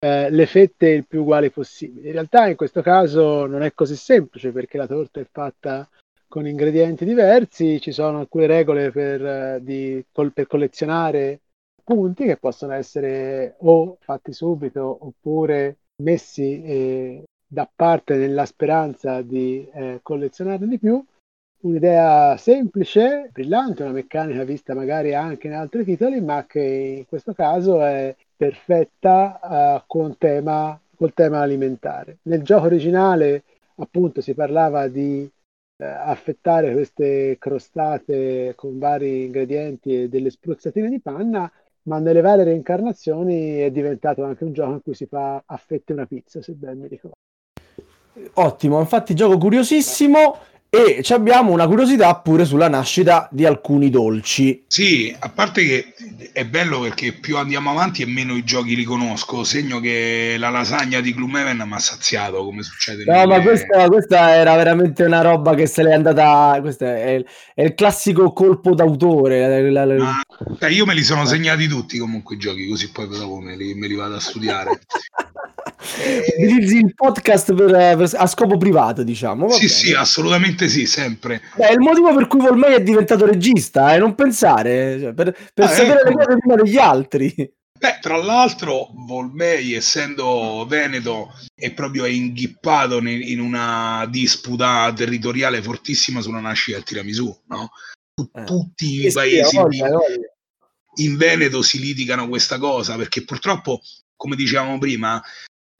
eh, 0.00 0.28
le 0.28 0.46
fette 0.46 0.88
il 0.88 1.06
più 1.06 1.20
uguali 1.22 1.50
possibile. 1.50 2.08
In 2.08 2.12
realtà 2.14 2.48
in 2.48 2.56
questo 2.56 2.82
caso 2.82 3.46
non 3.46 3.62
è 3.62 3.72
così 3.74 3.96
semplice 3.96 4.50
perché 4.50 4.76
la 4.76 4.88
torta 4.88 5.20
è 5.20 5.26
fatta 5.30 5.88
con 6.26 6.48
ingredienti 6.48 7.04
diversi, 7.04 7.80
ci 7.80 7.92
sono 7.92 8.18
alcune 8.18 8.46
regole 8.46 8.90
per, 8.90 9.24
eh, 9.24 9.58
di, 9.62 10.04
per 10.10 10.46
collezionare 10.48 11.40
punti 11.84 12.24
che 12.24 12.38
possono 12.38 12.72
essere 12.72 13.54
o 13.58 13.98
fatti 14.00 14.32
subito 14.32 14.98
oppure 15.06 15.76
messi 16.02 16.62
eh, 16.62 17.24
da 17.46 17.70
parte 17.72 18.16
nella 18.16 18.46
speranza 18.46 19.22
di 19.22 19.68
eh, 19.72 20.00
collezionarne 20.02 20.66
di 20.66 20.78
più. 20.78 21.04
Un'idea 21.60 22.36
semplice, 22.36 23.30
brillante, 23.32 23.82
una 23.82 23.92
meccanica 23.92 24.44
vista 24.44 24.74
magari 24.74 25.14
anche 25.14 25.46
in 25.46 25.54
altri 25.54 25.82
titoli, 25.84 26.20
ma 26.20 26.44
che 26.46 26.60
in 26.98 27.06
questo 27.06 27.32
caso 27.32 27.82
è 27.82 28.14
perfetta 28.36 29.40
uh, 29.42 29.82
con 29.86 30.18
tema, 30.18 30.78
col 30.94 31.14
tema 31.14 31.40
alimentare. 31.40 32.18
Nel 32.22 32.42
gioco 32.42 32.66
originale, 32.66 33.44
appunto, 33.76 34.20
si 34.20 34.34
parlava 34.34 34.88
di 34.88 35.26
eh, 35.76 35.84
affettare 35.86 36.72
queste 36.72 37.38
crostate 37.38 38.52
con 38.54 38.78
vari 38.78 39.24
ingredienti 39.24 40.02
e 40.02 40.08
delle 40.10 40.28
spruzzatine 40.28 40.90
di 40.90 41.00
panna 41.00 41.50
ma 41.84 41.98
nelle 41.98 42.20
varie 42.20 42.44
reincarnazioni 42.44 43.58
è 43.58 43.70
diventato 43.70 44.24
anche 44.24 44.44
un 44.44 44.52
gioco 44.52 44.72
in 44.72 44.82
cui 44.82 44.94
si 44.94 45.06
fa 45.06 45.42
a 45.44 45.56
fette 45.56 45.92
una 45.92 46.06
pizza, 46.06 46.42
se 46.42 46.52
ben 46.52 46.78
mi 46.78 46.88
ricordo. 46.88 47.16
Ottimo, 48.34 48.78
infatti 48.78 49.14
gioco 49.14 49.38
curiosissimo 49.38 50.36
e 50.74 51.04
abbiamo 51.10 51.52
una 51.52 51.68
curiosità 51.68 52.16
pure 52.16 52.44
sulla 52.44 52.68
nascita 52.68 53.28
di 53.30 53.46
alcuni 53.46 53.90
dolci. 53.90 54.64
Sì, 54.66 55.14
a 55.16 55.28
parte 55.28 55.64
che 55.64 55.94
è 56.32 56.44
bello 56.44 56.80
perché 56.80 57.12
più 57.12 57.36
andiamo 57.36 57.70
avanti 57.70 58.02
e 58.02 58.06
meno 58.06 58.34
i 58.34 58.42
giochi 58.42 58.74
li 58.74 58.82
conosco, 58.82 59.44
segno 59.44 59.78
che 59.78 60.34
la 60.36 60.50
lasagna 60.50 61.00
di 61.00 61.14
Gloomhaven 61.14 61.62
mi 61.64 61.74
ha 61.74 61.78
saziato 61.78 62.44
come 62.44 62.62
succede. 62.62 63.04
No, 63.04 63.24
ma 63.26 63.40
questa, 63.40 63.86
questa, 63.88 64.34
era 64.34 64.56
veramente 64.56 65.04
una 65.04 65.20
roba 65.20 65.54
che 65.54 65.66
se 65.66 65.84
l'è 65.84 65.92
andata, 65.92 66.58
questo 66.60 66.84
è 66.84 67.10
il, 67.10 67.26
è 67.54 67.62
il 67.62 67.74
classico 67.74 68.32
colpo 68.32 68.74
d'autore. 68.74 69.70
La, 69.70 69.84
la... 69.84 69.94
Ma, 69.94 70.20
cioè, 70.58 70.70
io 70.70 70.84
me 70.84 70.94
li 70.94 71.04
sono 71.04 71.24
segnati 71.24 71.68
tutti 71.68 71.98
comunque 71.98 72.34
i 72.34 72.38
giochi, 72.38 72.66
così 72.66 72.90
poi 72.90 73.06
dopo 73.06 73.38
me 73.38 73.56
li, 73.56 73.74
me 73.74 73.86
li 73.86 73.94
vado 73.94 74.16
a 74.16 74.20
studiare. 74.20 74.80
Utilizzi 76.38 76.78
il 76.78 76.94
podcast 76.94 77.54
per, 77.54 77.70
per, 77.70 78.10
a 78.14 78.26
scopo 78.26 78.56
privato, 78.56 79.02
diciamo. 79.02 79.46
Va 79.46 79.54
sì, 79.54 79.66
bene. 79.66 79.72
sì, 79.72 79.92
assolutamente 79.92 80.68
sì, 80.68 80.86
sempre. 80.86 81.42
Beh, 81.56 81.68
è 81.68 81.72
il 81.72 81.80
motivo 81.80 82.14
per 82.14 82.26
cui 82.26 82.40
Volmei 82.40 82.74
è 82.74 82.82
diventato 82.82 83.26
regista, 83.26 83.94
eh, 83.94 83.98
non 83.98 84.14
pensare, 84.14 84.98
cioè, 85.00 85.12
per, 85.12 85.36
per 85.52 85.64
ah, 85.64 85.68
sapere 85.68 86.00
ecco. 86.00 86.08
le 86.08 86.14
cose 86.14 86.38
prima 86.38 86.54
degli 86.56 86.76
altri. 86.78 87.52
Beh, 87.76 87.98
tra 88.00 88.16
l'altro, 88.16 88.88
Volmei, 88.94 89.74
essendo 89.74 90.64
veneto, 90.66 91.34
è 91.54 91.72
proprio 91.74 92.06
inghippato 92.06 92.98
in 92.98 93.40
una 93.40 94.06
disputa 94.08 94.90
territoriale 94.94 95.60
fortissima 95.60 96.22
sulla 96.22 96.40
nascita 96.40 96.78
del 96.78 96.86
tiramisù, 96.86 97.42
no? 97.48 97.70
Eh. 98.32 98.44
Tutti 98.44 99.04
eh, 99.04 99.08
i 99.08 99.12
paesi 99.12 99.48
sì, 99.50 99.56
voglia, 99.56 99.88
voglia. 99.88 100.32
in 101.02 101.16
Veneto 101.16 101.62
si 101.62 101.78
litigano 101.78 102.28
questa 102.28 102.58
cosa 102.58 102.96
perché 102.96 103.24
purtroppo, 103.24 103.82
come 104.16 104.36
dicevamo 104.36 104.78
prima, 104.78 105.22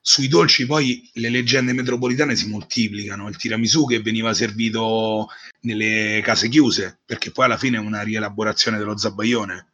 sui 0.06 0.28
dolci 0.28 0.66
poi 0.66 1.08
le 1.14 1.30
leggende 1.30 1.72
metropolitane 1.72 2.36
si 2.36 2.46
moltiplicano, 2.48 3.26
il 3.26 3.38
tiramisù 3.38 3.86
che 3.86 4.02
veniva 4.02 4.34
servito 4.34 5.28
nelle 5.60 6.20
case 6.22 6.50
chiuse, 6.50 7.00
perché 7.06 7.30
poi 7.30 7.46
alla 7.46 7.56
fine 7.56 7.78
è 7.78 7.80
una 7.80 8.02
rielaborazione 8.02 8.76
dello 8.76 8.98
zabaione, 8.98 9.72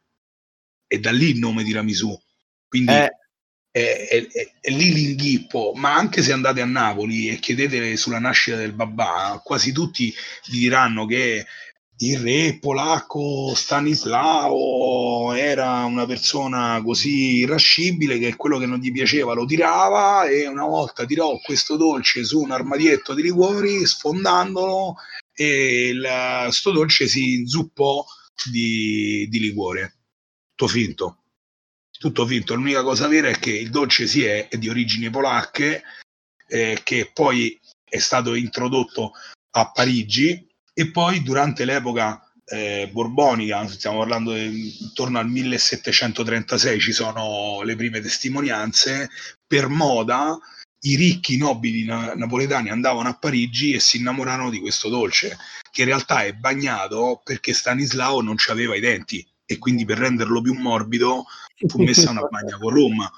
e 0.87 0.99
da 1.01 1.11
lì 1.11 1.31
il 1.31 1.37
nome 1.37 1.65
tiramisù. 1.65 2.17
Quindi 2.65 2.93
eh. 2.93 3.11
è, 3.71 4.07
è, 4.07 4.27
è, 4.27 4.51
è, 4.61 4.69
lì 4.69 4.93
l'inghippo, 4.93 5.73
ma 5.75 5.95
anche 5.95 6.21
se 6.21 6.31
andate 6.31 6.61
a 6.61 6.65
Napoli 6.65 7.27
e 7.27 7.35
chiedete 7.35 7.97
sulla 7.97 8.19
nascita 8.19 8.55
del 8.55 8.71
babà, 8.71 9.41
quasi 9.43 9.73
tutti 9.73 10.13
vi 10.49 10.59
diranno 10.59 11.05
che 11.05 11.45
il 12.03 12.19
re 12.19 12.57
polacco 12.59 13.53
Stanislao 13.53 15.33
era 15.33 15.83
una 15.83 16.07
persona 16.07 16.81
così 16.83 17.37
irascibile 17.37 18.17
che 18.17 18.35
quello 18.35 18.57
che 18.57 18.65
non 18.65 18.79
gli 18.79 18.91
piaceva 18.91 19.33
lo 19.33 19.45
tirava 19.45 20.27
e 20.27 20.47
una 20.47 20.65
volta 20.65 21.05
tirò 21.05 21.37
questo 21.37 21.77
dolce 21.77 22.23
su 22.23 22.39
un 22.39 22.51
armadietto 22.51 23.13
di 23.13 23.21
liquori 23.21 23.85
sfondandolo 23.85 24.95
e 25.31 25.89
il, 25.89 26.47
sto 26.49 26.71
dolce 26.71 27.07
si 27.07 27.33
inzuppò 27.33 28.03
di, 28.49 29.27
di 29.29 29.39
liquore. 29.39 29.97
Tutto 30.55 30.71
finto. 30.71 31.17
Tutto 31.91 32.25
finto. 32.25 32.55
L'unica 32.55 32.81
cosa 32.81 33.07
vera 33.07 33.29
è 33.29 33.37
che 33.37 33.51
il 33.51 33.69
dolce 33.69 34.07
si 34.07 34.23
è, 34.23 34.47
è 34.47 34.57
di 34.57 34.69
origini 34.69 35.11
polacche, 35.11 35.83
eh, 36.47 36.79
che 36.83 37.11
poi 37.13 37.59
è 37.83 37.99
stato 37.99 38.33
introdotto 38.33 39.11
a 39.51 39.71
Parigi 39.71 40.49
e 40.81 40.89
poi 40.89 41.21
durante 41.21 41.63
l'epoca 41.63 42.19
eh, 42.45 42.89
borbonica, 42.91 43.67
stiamo 43.67 43.99
parlando 43.99 44.33
di, 44.33 44.81
intorno 44.81 45.19
al 45.19 45.29
1736, 45.29 46.79
ci 46.79 46.91
sono 46.91 47.61
le 47.61 47.75
prime 47.75 48.01
testimonianze, 48.01 49.09
per 49.45 49.67
moda 49.67 50.39
i 50.83 50.95
ricchi 50.95 51.37
nobili 51.37 51.83
na- 51.83 52.15
napoletani 52.15 52.69
andavano 52.69 53.09
a 53.09 53.17
Parigi 53.17 53.73
e 53.73 53.79
si 53.79 53.97
innamorarono 53.97 54.49
di 54.49 54.59
questo 54.59 54.89
dolce, 54.89 55.37
che 55.71 55.81
in 55.81 55.87
realtà 55.87 56.23
è 56.23 56.33
bagnato 56.33 57.21
perché 57.23 57.53
Stanislao 57.53 58.21
non 58.21 58.35
aveva 58.49 58.75
i 58.75 58.79
denti 58.79 59.25
e 59.45 59.59
quindi 59.59 59.85
per 59.85 59.99
renderlo 59.99 60.41
più 60.41 60.55
morbido 60.55 61.25
fu 61.67 61.83
messa 61.83 62.09
una 62.09 62.25
bagna 62.29 62.57
con 62.57 62.73
Roma. 62.73 63.11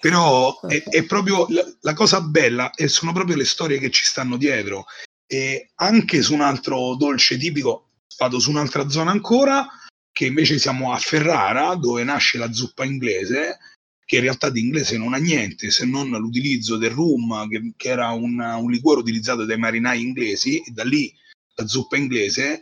Però 0.00 0.60
è, 0.62 0.82
è 0.82 1.04
proprio 1.04 1.46
la, 1.48 1.64
la, 1.80 1.92
cosa 1.94 2.20
bella 2.20 2.72
e 2.72 2.88
sono 2.88 3.12
proprio 3.12 3.36
le 3.36 3.44
storie 3.44 3.78
che 3.78 3.90
ci 3.90 4.04
stanno 4.04 4.36
dietro. 4.36 4.86
E 5.26 5.70
anche 5.76 6.22
su 6.22 6.34
un 6.34 6.40
altro 6.40 6.94
dolce 6.96 7.36
tipico, 7.36 7.90
vado 8.18 8.38
su 8.38 8.50
un'altra 8.50 8.88
zona 8.88 9.10
ancora, 9.10 9.66
che 10.12 10.26
invece 10.26 10.58
siamo 10.58 10.92
a 10.92 10.98
Ferrara, 10.98 11.74
dove 11.74 12.04
nasce 12.04 12.38
la 12.38 12.52
zuppa 12.52 12.84
inglese, 12.84 13.58
che 14.04 14.16
in 14.16 14.22
realtà 14.22 14.50
di 14.50 14.60
inglese 14.60 14.96
non 14.96 15.14
ha 15.14 15.16
niente 15.16 15.70
se 15.70 15.86
non 15.86 16.08
l'utilizzo 16.10 16.76
del 16.76 16.90
rum, 16.90 17.48
che, 17.48 17.72
che 17.76 17.88
era 17.88 18.10
un, 18.10 18.38
un, 18.38 18.70
liquore 18.70 19.00
utilizzato 19.00 19.44
dai 19.44 19.58
marinai 19.58 20.00
inglesi, 20.00 20.58
e 20.58 20.70
da 20.70 20.84
lì 20.84 21.12
la 21.56 21.66
zuppa 21.66 21.96
inglese. 21.96 22.60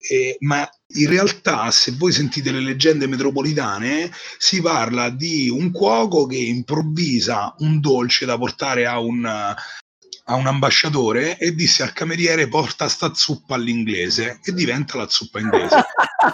Eh, 0.00 0.36
ma 0.40 0.68
in 0.94 1.08
realtà, 1.08 1.70
se 1.70 1.92
voi 1.92 2.12
sentite 2.12 2.50
le 2.50 2.60
leggende 2.60 3.06
metropolitane, 3.06 4.10
si 4.38 4.60
parla 4.60 5.10
di 5.10 5.48
un 5.48 5.70
cuoco 5.70 6.26
che 6.26 6.38
improvvisa 6.38 7.54
un 7.58 7.80
dolce 7.80 8.24
da 8.24 8.38
portare 8.38 8.86
a 8.86 8.98
un, 8.98 9.54
a 10.30 10.34
un 10.34 10.46
ambasciatore 10.46 11.38
e 11.38 11.54
disse 11.54 11.82
al 11.82 11.92
cameriere 11.92 12.48
porta 12.48 12.86
sta 12.88 13.14
zuppa 13.14 13.54
all'inglese 13.54 14.40
e 14.42 14.52
diventa 14.52 14.98
la 14.98 15.08
zuppa 15.08 15.40
inglese. 15.40 15.86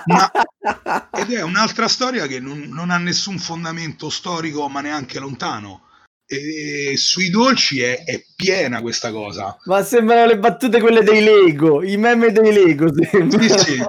ma, 0.06 0.30
ed 1.12 1.30
è 1.32 1.42
un'altra 1.42 1.86
storia 1.86 2.26
che 2.26 2.40
non, 2.40 2.58
non, 2.70 2.90
ha 2.90 2.98
nessun 2.98 3.38
fondamento 3.38 4.10
storico 4.10 4.68
ma 4.68 4.80
neanche 4.80 5.20
lontano. 5.20 5.82
E 6.26 6.94
sui 6.96 7.30
dolci 7.30 7.82
è, 7.82 8.02
è, 8.02 8.24
piena 8.34 8.80
questa 8.80 9.12
cosa. 9.12 9.56
Ma 9.66 9.82
sembrano 9.82 10.26
le 10.26 10.38
battute 10.38 10.80
quelle 10.80 11.02
dei 11.02 11.22
Lego, 11.22 11.84
i 11.84 11.96
meme 11.96 12.32
dei 12.32 12.52
Lego. 12.52 12.88
Sì, 12.92 13.48
sì, 13.48 13.84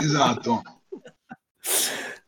esatto. 0.00 0.62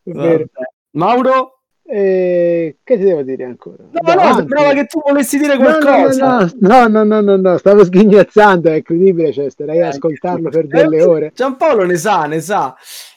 Mauro? 0.93 1.56
Eh, 1.89 2.79
che 2.83 2.99
ti 2.99 3.05
devo 3.05 3.23
dire 3.23 3.45
ancora? 3.45 3.85
No, 3.91 4.15
no, 4.15 4.35
sembrava 4.35 4.73
che 4.73 4.87
tu 4.87 5.01
volessi 5.05 5.39
dire 5.39 5.57
qualcosa. 5.57 6.51
No, 6.59 6.89
no, 6.89 7.05
no, 7.05 7.21
no, 7.21 7.37
no, 7.37 7.59
stavo 7.59 7.85
sghignazzando, 7.85 8.71
è 8.71 8.77
incredibile, 8.77 9.33
cioè, 9.33 9.51
starei 9.51 9.81
ad 9.81 9.93
ascoltarlo 9.93 10.51
per 10.51 10.67
delle 10.67 11.03
ore. 11.03 11.33
Giampaolo 11.35 11.85
ne 11.85 11.97
sa, 11.97 12.27
ne 12.27 12.41
sa. 12.41 12.75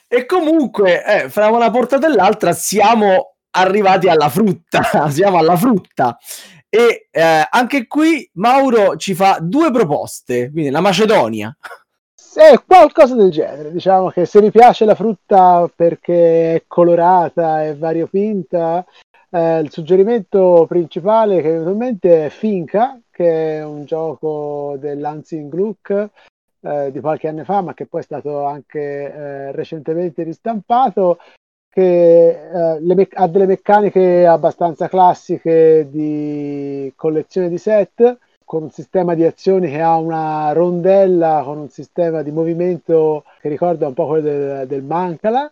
E 0.08 0.26
comunque, 0.26 1.04
eh, 1.04 1.30
fra 1.30 1.48
una 1.48 1.72
portata 1.72 2.08
e 2.08 2.14
l'altra 2.14 2.52
siamo 2.52 3.36
arrivati 3.52 4.08
alla 4.08 4.30
frutta, 4.30 4.82
siamo 5.10 5.38
alla 5.38 5.56
frutta. 5.56 6.18
E 6.70 7.08
eh, 7.10 7.48
anche 7.50 7.88
qui 7.88 8.30
Mauro 8.34 8.96
ci 8.96 9.16
fa 9.16 9.40
due 9.42 9.72
proposte, 9.72 10.52
quindi 10.52 10.70
la 10.70 10.82
Macedonia. 10.82 11.56
È 12.32 12.62
qualcosa 12.66 13.16
del 13.16 13.32
genere, 13.32 13.72
diciamo 13.72 14.10
che 14.10 14.26
se 14.26 14.40
mi 14.42 14.52
piace 14.52 14.86
la 14.86 14.94
frutta 14.94 15.70
perché 15.76 16.56
è 16.56 16.64
colorata 16.68 17.66
e 17.66 17.76
variopinta, 17.76 18.86
eh, 19.32 19.60
il 19.60 19.72
suggerimento 19.72 20.66
principale 20.68 21.42
che 21.42 21.50
mi 21.50 21.72
in 21.72 21.78
mente 21.78 22.26
è 22.28 22.30
Finca, 22.30 23.00
che 23.10 23.58
è 23.58 23.64
un 23.64 23.84
gioco 23.86 24.76
dell'Hansing 24.80 25.50
Gluck 25.50 26.10
eh, 26.62 26.92
di 26.92 27.00
qualche 27.00 27.28
anno 27.28 27.44
fa, 27.44 27.62
ma 27.62 27.74
che 27.74 27.88
poi 27.88 28.02
è 28.02 28.04
stato 28.04 28.46
anche 28.46 28.80
eh, 28.80 29.52
recentemente 29.52 30.24
ristampato, 30.24 31.18
che 31.70 32.76
eh, 32.76 32.80
me- 32.80 33.08
ha 33.12 33.28
delle 33.28 33.46
meccaniche 33.48 34.26
abbastanza 34.28 34.88
classiche 34.88 35.88
di 35.90 36.92
collezione 36.96 37.50
di 37.50 37.58
set 37.58 38.18
con 38.50 38.64
un 38.64 38.72
sistema 38.72 39.14
di 39.14 39.24
azioni 39.24 39.70
che 39.70 39.80
ha 39.80 39.96
una 39.98 40.52
rondella 40.54 41.44
con 41.46 41.60
un 41.60 41.70
sistema 41.70 42.24
di 42.24 42.32
movimento 42.32 43.24
che 43.40 43.48
ricorda 43.48 43.86
un 43.86 43.94
po' 43.94 44.08
quello 44.08 44.24
del, 44.24 44.68
del 44.68 44.82
Mancala, 44.82 45.52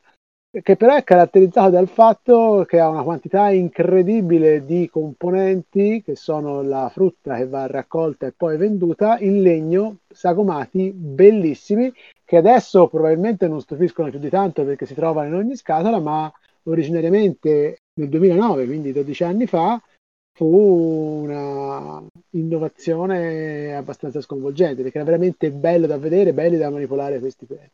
che 0.63 0.75
però 0.75 0.95
è 0.95 1.03
caratterizzato 1.03 1.69
dal 1.69 1.89
fatto 1.89 2.65
che 2.67 2.79
ha 2.79 2.89
una 2.89 3.03
quantità 3.03 3.51
incredibile 3.51 4.65
di 4.65 4.89
componenti, 4.89 6.01
che 6.03 6.15
sono 6.15 6.63
la 6.63 6.89
frutta 6.91 7.35
che 7.35 7.47
va 7.47 7.67
raccolta 7.67 8.25
e 8.25 8.33
poi 8.35 8.57
venduta, 8.57 9.19
in 9.19 9.43
legno, 9.43 9.97
sagomati, 10.09 10.91
bellissimi, 10.91 11.93
che 12.25 12.37
adesso 12.37 12.87
probabilmente 12.87 13.47
non 13.47 13.61
stupiscono 13.61 14.09
più 14.09 14.17
di 14.17 14.29
tanto 14.29 14.65
perché 14.65 14.87
si 14.87 14.95
trovano 14.95 15.27
in 15.27 15.35
ogni 15.35 15.55
scatola, 15.55 15.99
ma 15.99 16.33
originariamente 16.63 17.81
nel 17.93 18.09
2009, 18.09 18.65
quindi 18.65 18.91
12 18.91 19.23
anni 19.23 19.45
fa, 19.45 19.79
fu 20.37 21.23
una 21.23 21.99
innovazione 22.31 23.75
abbastanza 23.75 24.21
sconvolgente 24.21 24.83
perché 24.83 24.99
era 24.99 25.05
veramente 25.05 25.49
bello 25.49 25.87
da 25.87 25.97
vedere, 25.97 26.31
belli 26.31 26.57
da 26.57 26.69
manipolare 26.69 27.19
questi 27.19 27.47
pezzi. 27.47 27.71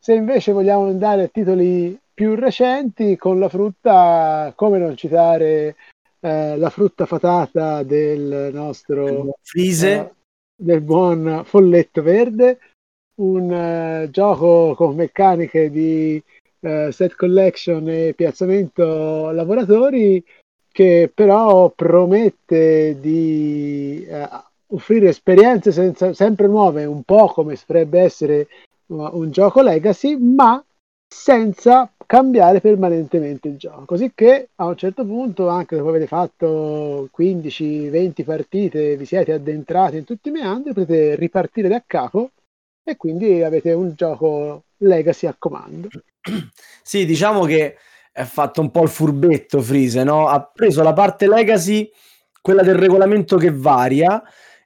Se 0.00 0.14
invece 0.14 0.52
vogliamo 0.52 0.86
andare 0.86 1.24
a 1.24 1.28
titoli 1.28 1.98
più 2.14 2.34
recenti, 2.34 3.18
con 3.18 3.38
la 3.38 3.50
frutta, 3.50 4.54
come 4.56 4.78
non 4.78 4.96
citare 4.96 5.76
eh, 6.20 6.56
la 6.56 6.70
frutta 6.70 7.04
fatata 7.04 7.82
del 7.82 8.50
nostro 8.54 9.34
Frise, 9.42 9.92
eh, 9.92 10.12
del 10.56 10.80
buon 10.80 11.42
folletto 11.44 12.00
verde, 12.00 12.58
un 13.16 13.52
eh, 13.52 14.08
gioco 14.10 14.74
con 14.74 14.94
meccaniche 14.94 15.68
di 15.68 16.22
eh, 16.60 16.90
set 16.90 17.14
collection 17.16 17.86
e 17.88 18.14
piazzamento 18.14 19.30
lavoratori 19.30 20.24
che 20.78 21.10
però 21.12 21.70
promette 21.70 23.00
di 23.00 24.06
eh, 24.08 24.28
offrire 24.68 25.08
esperienze 25.08 25.72
senza, 25.72 26.14
sempre 26.14 26.46
nuove, 26.46 26.84
un 26.84 27.02
po' 27.02 27.26
come 27.26 27.58
dovrebbe 27.66 27.98
essere 27.98 28.46
uh, 28.86 29.08
un 29.10 29.32
gioco 29.32 29.60
legacy, 29.60 30.16
ma 30.16 30.64
senza 31.04 31.92
cambiare 32.06 32.60
permanentemente 32.60 33.48
il 33.48 33.56
gioco. 33.56 33.86
Così 33.86 34.12
che 34.14 34.50
a 34.54 34.66
un 34.66 34.76
certo 34.76 35.04
punto, 35.04 35.48
anche 35.48 35.74
dopo 35.74 35.88
avete 35.88 36.06
fatto 36.06 37.10
15-20 37.12 38.22
partite, 38.22 38.96
vi 38.96 39.04
siete 39.04 39.32
addentrati 39.32 39.96
in 39.96 40.04
tutti 40.04 40.28
i 40.28 40.32
meandri, 40.32 40.74
potete 40.74 41.16
ripartire 41.16 41.66
da 41.66 41.82
capo 41.84 42.30
e 42.84 42.96
quindi 42.96 43.42
avete 43.42 43.72
un 43.72 43.94
gioco 43.96 44.62
legacy 44.76 45.26
a 45.26 45.34
comando. 45.36 45.88
Sì, 46.82 47.04
diciamo 47.04 47.46
che 47.46 47.78
è 48.18 48.24
fatto 48.24 48.60
un 48.60 48.72
po' 48.72 48.82
il 48.82 48.88
furbetto 48.88 49.62
Frise, 49.62 50.02
no? 50.02 50.26
Ha 50.26 50.42
preso 50.52 50.82
la 50.82 50.92
parte 50.92 51.28
legacy, 51.28 51.88
quella 52.40 52.62
del 52.62 52.74
regolamento 52.74 53.36
che 53.36 53.52
varia, 53.52 54.20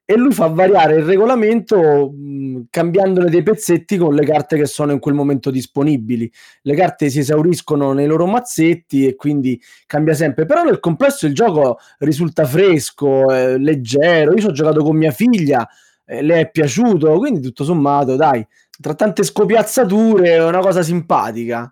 e 0.07 0.17
lui 0.17 0.33
fa 0.33 0.47
variare 0.47 0.97
il 0.97 1.05
regolamento 1.05 2.11
mh, 2.11 2.63
cambiandone 2.71 3.29
dei 3.29 3.43
pezzetti 3.43 3.99
con 3.99 4.15
le 4.15 4.25
carte 4.25 4.57
che 4.57 4.65
sono 4.65 4.93
in 4.93 5.01
quel 5.01 5.15
momento 5.15 5.51
disponibili. 5.51 6.33
Le 6.63 6.75
carte 6.75 7.11
si 7.11 7.19
esauriscono 7.19 7.93
nei 7.93 8.07
loro 8.07 8.25
mazzetti 8.25 9.07
e 9.07 9.17
quindi 9.17 9.61
cambia 9.85 10.15
sempre. 10.15 10.47
Però 10.47 10.63
nel 10.65 10.81
complesso 10.81 11.27
il 11.27 11.35
gioco 11.35 11.79
risulta 11.99 12.47
fresco, 12.47 13.31
eh, 13.31 13.59
leggero. 13.59 14.33
Io 14.33 14.39
ci 14.39 14.47
ho 14.47 14.53
giocato 14.53 14.83
con 14.83 14.97
mia 14.97 15.13
figlia, 15.13 15.69
eh, 16.07 16.23
le 16.23 16.41
è 16.41 16.51
piaciuto, 16.51 17.19
quindi 17.19 17.43
tutto 17.43 17.65
sommato, 17.65 18.17
dai, 18.17 18.47
tra 18.81 18.95
tante 18.95 19.23
scopiazzature 19.25 20.31
è 20.31 20.43
una 20.43 20.61
cosa 20.61 20.83
simpatica. 20.83 21.71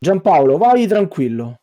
Giampaolo, 0.00 0.58
vai 0.58 0.86
tranquillo. 0.86 1.56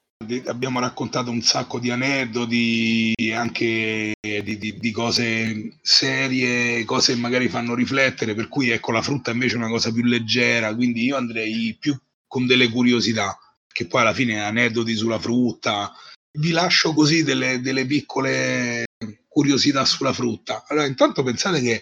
Abbiamo 0.47 0.79
raccontato 0.79 1.29
un 1.29 1.41
sacco 1.41 1.79
di 1.79 1.89
aneddoti, 1.89 3.13
anche 3.33 4.13
di, 4.19 4.57
di, 4.57 4.77
di, 4.77 4.91
cose 4.91 5.77
serie, 5.81 6.83
cose 6.83 7.13
che 7.13 7.19
magari 7.19 7.47
fanno 7.47 7.75
riflettere, 7.75 8.33
per 8.33 8.49
cui 8.49 8.69
ecco 8.69 8.91
la 8.91 9.01
frutta 9.01 9.31
invece 9.31 9.55
è 9.55 9.57
una 9.57 9.69
cosa 9.69 9.91
più 9.91 10.03
leggera, 10.03 10.73
quindi 10.75 11.03
io 11.03 11.15
andrei 11.15 11.77
più 11.79 11.97
con 12.27 12.45
delle 12.45 12.69
curiosità, 12.69 13.37
che 13.71 13.87
poi 13.87 14.01
alla 14.01 14.13
fine 14.13 14.43
aneddoti 14.43 14.95
sulla 14.95 15.19
frutta. 15.19 15.93
Vi 16.37 16.51
lascio 16.51 16.93
così 16.93 17.23
delle, 17.23 17.61
delle 17.61 17.85
piccole 17.85 18.85
curiosità 19.27 19.85
sulla 19.85 20.13
frutta. 20.13 20.65
Allora, 20.67 20.87
intanto 20.87 21.23
pensate 21.23 21.61
che 21.61 21.81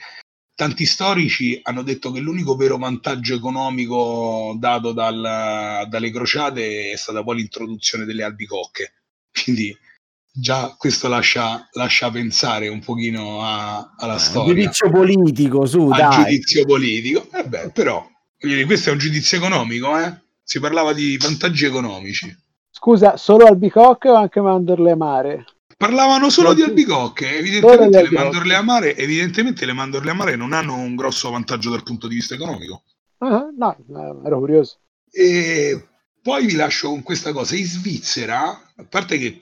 tanti 0.56 0.86
storici 0.86 1.60
hanno 1.64 1.82
detto 1.82 2.12
che 2.12 2.20
l'unico 2.20 2.56
vero 2.56 2.78
vantaggio 2.78 3.36
economico 3.36 4.56
dato 4.58 4.92
dal, 4.92 5.88
dalle 5.90 6.12
crociate 6.12 6.92
è 6.92 6.96
stata 6.96 7.24
poi 7.24 7.38
l'introduzione 7.38 8.06
delle 8.06 8.24
albicocche. 8.24 8.94
Quindi 9.32 9.76
già 10.32 10.76
questo 10.78 11.08
lascia, 11.08 11.68
lascia 11.74 12.10
pensare 12.10 12.68
un 12.68 12.80
pochino 12.80 13.44
a, 13.44 13.94
alla 13.98 14.16
eh, 14.16 14.20
storia. 14.20 14.54
Giudizio 14.54 14.90
politico, 14.90 15.66
su, 15.66 15.90
a 15.90 15.98
dai. 15.98 16.24
giudizio 16.24 16.66
politico. 16.66 17.28
Eh 17.32 17.46
beh, 17.46 17.72
però, 17.72 18.08
questo 18.66 18.90
è 18.90 18.92
un 18.92 19.00
giudizio 19.00 19.38
economico, 19.38 19.98
eh? 20.00 20.22
Si 20.44 20.60
parlava 20.60 20.94
di 20.94 21.18
vantaggi 21.18 21.66
economici. 21.66 22.36
Scusa, 22.70 23.18
solo 23.18 23.46
albicocche 23.46 24.10
o 24.10 24.16
anche 24.16 24.42
mandorle 24.42 24.92
amare? 24.92 25.46
Parlavano 25.84 26.30
solo 26.30 26.48
non 26.48 26.56
di 26.56 26.62
albicocche, 26.62 27.38
evidentemente 27.38 28.04
le, 28.04 28.10
mandorle 28.10 28.56
amare, 28.56 28.96
evidentemente 28.96 29.66
le 29.66 29.74
mandorle 29.74 30.12
amare 30.12 30.36
non 30.38 30.54
hanno 30.54 30.78
un 30.78 30.96
grosso 30.96 31.30
vantaggio 31.30 31.72
dal 31.72 31.84
punto 31.84 32.08
di 32.08 32.16
vista 32.16 32.36
economico. 32.36 32.84
Ah, 33.18 33.50
no, 33.54 33.76
ero 34.26 34.40
curioso. 34.40 34.80
E 35.12 35.90
poi 36.22 36.46
vi 36.46 36.54
lascio 36.54 36.88
con 36.88 37.04
questa 37.04 37.34
cosa. 37.34 37.58
In 37.58 37.66
Svizzera, 37.66 38.72
a 38.74 38.86
parte 38.86 39.18
che 39.18 39.38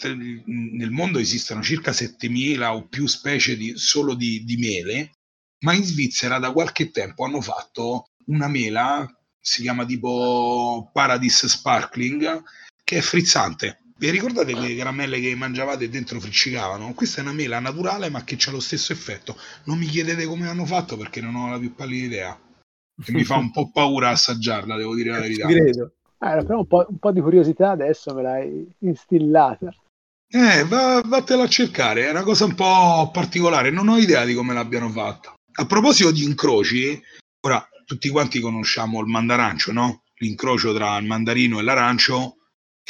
nel 0.46 0.90
mondo 0.90 1.20
esistono 1.20 1.62
circa 1.62 1.92
7.000 1.92 2.66
o 2.74 2.88
più 2.88 3.06
specie 3.06 3.56
di, 3.56 3.74
solo 3.76 4.16
di, 4.16 4.44
di 4.44 4.58
mele, 4.58 5.18
ma 5.60 5.74
in 5.74 5.84
Svizzera 5.84 6.40
da 6.40 6.52
qualche 6.52 6.90
tempo 6.90 7.24
hanno 7.24 7.42
fatto 7.42 8.10
una 8.26 8.48
mela, 8.48 9.08
si 9.40 9.62
chiama 9.62 9.86
tipo 9.86 10.90
Paradise 10.92 11.48
Sparkling, 11.48 12.42
che 12.84 12.98
è 12.98 13.02
frizzante 13.02 13.81
vi 14.02 14.10
ricordate 14.10 14.54
quelle 14.54 14.76
caramelle 14.76 15.20
che 15.20 15.36
mangiavate 15.36 15.84
e 15.84 15.90
dentro 15.90 16.20
friccicavano? 16.20 16.92
Questa 16.96 17.20
è 17.20 17.24
una 17.24 17.34
mela 17.34 17.60
naturale 17.60 18.10
ma 18.10 18.24
che 18.24 18.36
ha 18.44 18.52
lo 18.52 18.60
stesso 18.60 18.92
effetto. 18.94 19.38
Non 19.66 19.78
mi 19.78 19.86
chiedete 19.86 20.26
come 20.26 20.48
hanno 20.48 20.66
fatto 20.66 20.98
perché 20.98 21.22
non 21.22 21.36
ho 21.36 21.52
la 21.52 21.60
più 21.60 21.76
pallida 21.76 22.06
idea. 22.06 22.40
E 23.06 23.12
mi 23.12 23.24
fa 23.24 23.36
un 23.36 23.52
po' 23.52 23.70
paura 23.72 24.10
assaggiarla, 24.10 24.76
devo 24.76 24.96
dire 24.96 25.12
la 25.12 25.20
verità. 25.20 25.46
Credo. 25.46 25.94
Eh, 26.18 26.44
però 26.44 26.58
un 26.58 26.68
po', 26.68 26.86
un 26.90 26.98
po', 26.98 27.12
di 27.12 27.22
curiosità 27.22 27.70
adesso 27.70 28.12
me 28.16 28.22
l'hai 28.24 28.76
instillata. 28.80 29.72
Eh, 30.28 30.66
va, 30.66 31.00
vattela 31.06 31.44
a 31.44 31.48
cercare, 31.48 32.08
è 32.08 32.10
una 32.10 32.24
cosa 32.24 32.46
un 32.46 32.56
po' 32.56 33.12
particolare, 33.14 33.70
non 33.70 33.88
ho 33.88 33.98
idea 33.98 34.26
di 34.26 34.34
come 34.34 34.56
l'abbiano 34.56 34.90
fatta. 34.90 35.36
A 35.54 35.66
proposito 35.68 36.10
di 36.10 36.24
incroci, 36.24 37.00
ora 37.46 37.64
tutti 37.86 38.10
quanti 38.10 38.40
conosciamo 38.40 39.00
il 39.00 39.08
mandarancio, 39.08 39.72
no? 39.72 40.02
L'incrocio 40.16 40.74
tra 40.74 40.98
il 40.98 41.06
mandarino 41.06 41.60
e 41.60 41.64
l'arancio 41.64 42.38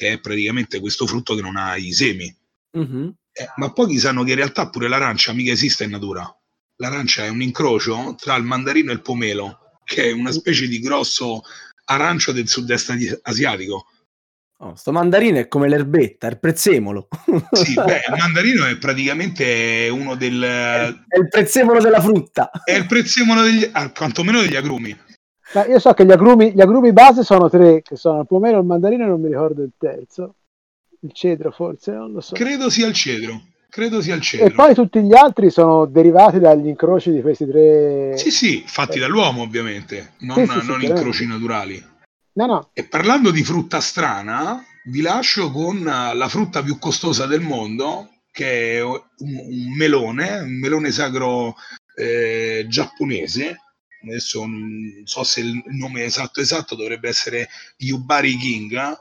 che 0.01 0.13
è 0.13 0.19
praticamente 0.19 0.79
questo 0.79 1.05
frutto 1.05 1.35
che 1.35 1.43
non 1.43 1.57
ha 1.57 1.75
i 1.75 1.91
semi. 1.91 2.35
Mm-hmm. 2.75 3.09
Eh, 3.33 3.49
ma 3.57 3.71
pochi 3.71 3.99
sanno 3.99 4.23
che 4.23 4.31
in 4.31 4.37
realtà 4.37 4.67
pure 4.67 4.87
l'arancia 4.87 5.31
mica 5.31 5.51
esiste 5.51 5.83
in 5.83 5.91
natura. 5.91 6.27
L'arancia 6.77 7.25
è 7.25 7.29
un 7.29 7.43
incrocio 7.43 8.15
tra 8.19 8.35
il 8.35 8.43
mandarino 8.43 8.89
e 8.89 8.95
il 8.95 9.01
pomelo, 9.03 9.77
che 9.83 10.05
è 10.05 10.11
una 10.11 10.31
specie 10.31 10.67
di 10.67 10.79
grosso 10.79 11.41
arancio 11.85 12.31
del 12.31 12.47
sud-est 12.47 13.19
asiatico. 13.21 13.85
Oh, 14.57 14.75
sto 14.75 14.91
mandarino 14.91 15.37
è 15.37 15.47
come 15.47 15.69
l'erbetta, 15.69 16.27
il 16.27 16.39
prezzemolo. 16.39 17.07
sì, 17.51 17.75
beh, 17.77 18.01
il 18.09 18.15
mandarino 18.17 18.65
è 18.65 18.77
praticamente 18.77 19.87
uno 19.91 20.15
del... 20.15 20.41
È 20.41 21.17
il 21.17 21.27
prezzemolo 21.29 21.79
della 21.79 22.01
frutta. 22.01 22.49
È 22.63 22.73
il 22.73 22.87
prezzemolo 22.87 23.43
degli... 23.43 23.69
Ah, 23.71 23.91
quantomeno 23.91 24.41
degli 24.41 24.55
agrumi. 24.55 24.97
Ma 25.53 25.65
io 25.65 25.79
so 25.79 25.93
che 25.93 26.05
gli 26.05 26.11
agrumi, 26.11 26.53
gli 26.53 26.61
agrumi 26.61 26.93
base 26.93 27.23
sono 27.23 27.49
tre, 27.49 27.81
che 27.81 27.95
sono 27.95 28.21
il 28.21 28.27
pomelo, 28.27 28.59
il 28.59 28.65
mandarino 28.65 29.03
e 29.03 29.07
non 29.07 29.21
mi 29.21 29.27
ricordo 29.27 29.63
il 29.63 29.71
terzo. 29.77 30.35
Il 31.01 31.11
cedro 31.13 31.51
forse, 31.51 31.91
non 31.91 32.11
lo 32.11 32.21
so. 32.21 32.35
Credo 32.35 32.69
sia 32.69 32.87
il 32.87 32.93
cedro. 32.93 33.41
Credo 33.69 34.01
sia 34.01 34.15
il 34.15 34.21
cedro. 34.21 34.45
E 34.45 34.51
poi 34.51 34.73
tutti 34.73 35.01
gli 35.01 35.15
altri 35.15 35.49
sono 35.49 35.85
derivati 35.85 36.39
dagli 36.39 36.67
incroci 36.67 37.11
di 37.11 37.21
questi 37.21 37.47
tre. 37.47 38.17
Sì, 38.17 38.29
sì, 38.29 38.63
fatti 38.65 38.97
eh. 38.97 38.99
dall'uomo 38.99 39.41
ovviamente, 39.41 40.13
non, 40.19 40.35
sì, 40.35 40.45
sì, 40.45 40.67
non 40.67 40.79
sì, 40.79 40.85
incroci 40.87 41.25
naturali. 41.25 41.83
No, 42.33 42.45
no. 42.45 42.69
E 42.73 42.83
parlando 42.83 43.31
di 43.31 43.43
frutta 43.43 43.79
strana, 43.79 44.63
vi 44.85 45.01
lascio 45.01 45.51
con 45.51 45.83
la 45.83 46.27
frutta 46.27 46.61
più 46.61 46.77
costosa 46.79 47.25
del 47.25 47.41
mondo, 47.41 48.09
che 48.29 48.77
è 48.77 48.83
un, 48.83 49.01
un 49.19 49.75
melone, 49.75 50.39
un 50.39 50.59
melone 50.59 50.91
sacro 50.91 51.55
eh, 51.95 52.65
giapponese, 52.67 53.57
adesso 54.03 54.45
non 54.45 55.01
so 55.05 55.23
se 55.23 55.41
il 55.41 55.63
nome 55.67 56.03
esatto 56.03 56.41
esatto 56.41 56.75
dovrebbe 56.75 57.09
essere 57.09 57.49
Yubari 57.77 58.35
King, 58.37 58.97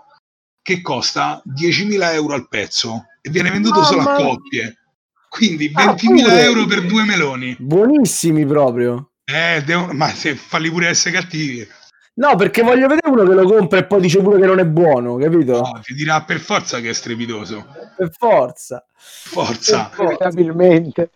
che 0.62 0.80
costa 0.82 1.42
10.000 1.46 2.12
euro 2.12 2.34
al 2.34 2.48
pezzo 2.48 3.07
e 3.20 3.30
viene 3.30 3.51
venduto 3.51 3.80
oh, 3.80 3.84
solo 3.84 4.03
a 4.03 4.14
coppie. 4.14 4.76
Quindi 5.28 5.70
20.000 5.70 6.28
ah, 6.28 6.40
euro 6.40 6.66
per 6.66 6.86
due 6.86 7.05
meloni. 7.05 7.57
Buonissimi 7.59 8.44
proprio. 8.44 9.12
Eh, 9.24 9.62
devo, 9.64 9.92
ma 9.92 10.09
se 10.09 10.34
falli 10.34 10.70
pure 10.70 10.88
essere 10.88 11.14
cattivi. 11.14 11.66
No, 12.14 12.36
perché 12.36 12.62
voglio 12.62 12.88
vedere 12.88 13.09
uno 13.09 13.24
che 13.24 13.34
lo 13.34 13.44
compra 13.44 13.78
e 13.78 13.86
poi 13.86 14.01
dice 14.01 14.20
pure 14.20 14.40
che 14.40 14.46
non 14.46 14.59
è 14.59 14.66
buono, 14.66 15.16
capito? 15.16 15.61
No, 15.61 15.80
ti 15.82 15.94
dirà 15.94 16.22
per 16.22 16.40
forza 16.40 16.80
che 16.80 16.90
è 16.90 16.92
strepitoso. 16.92 17.66
Per 17.96 18.11
forza. 18.16 18.84
Forza. 18.96 19.90
Inevitabilmente. 19.98 21.11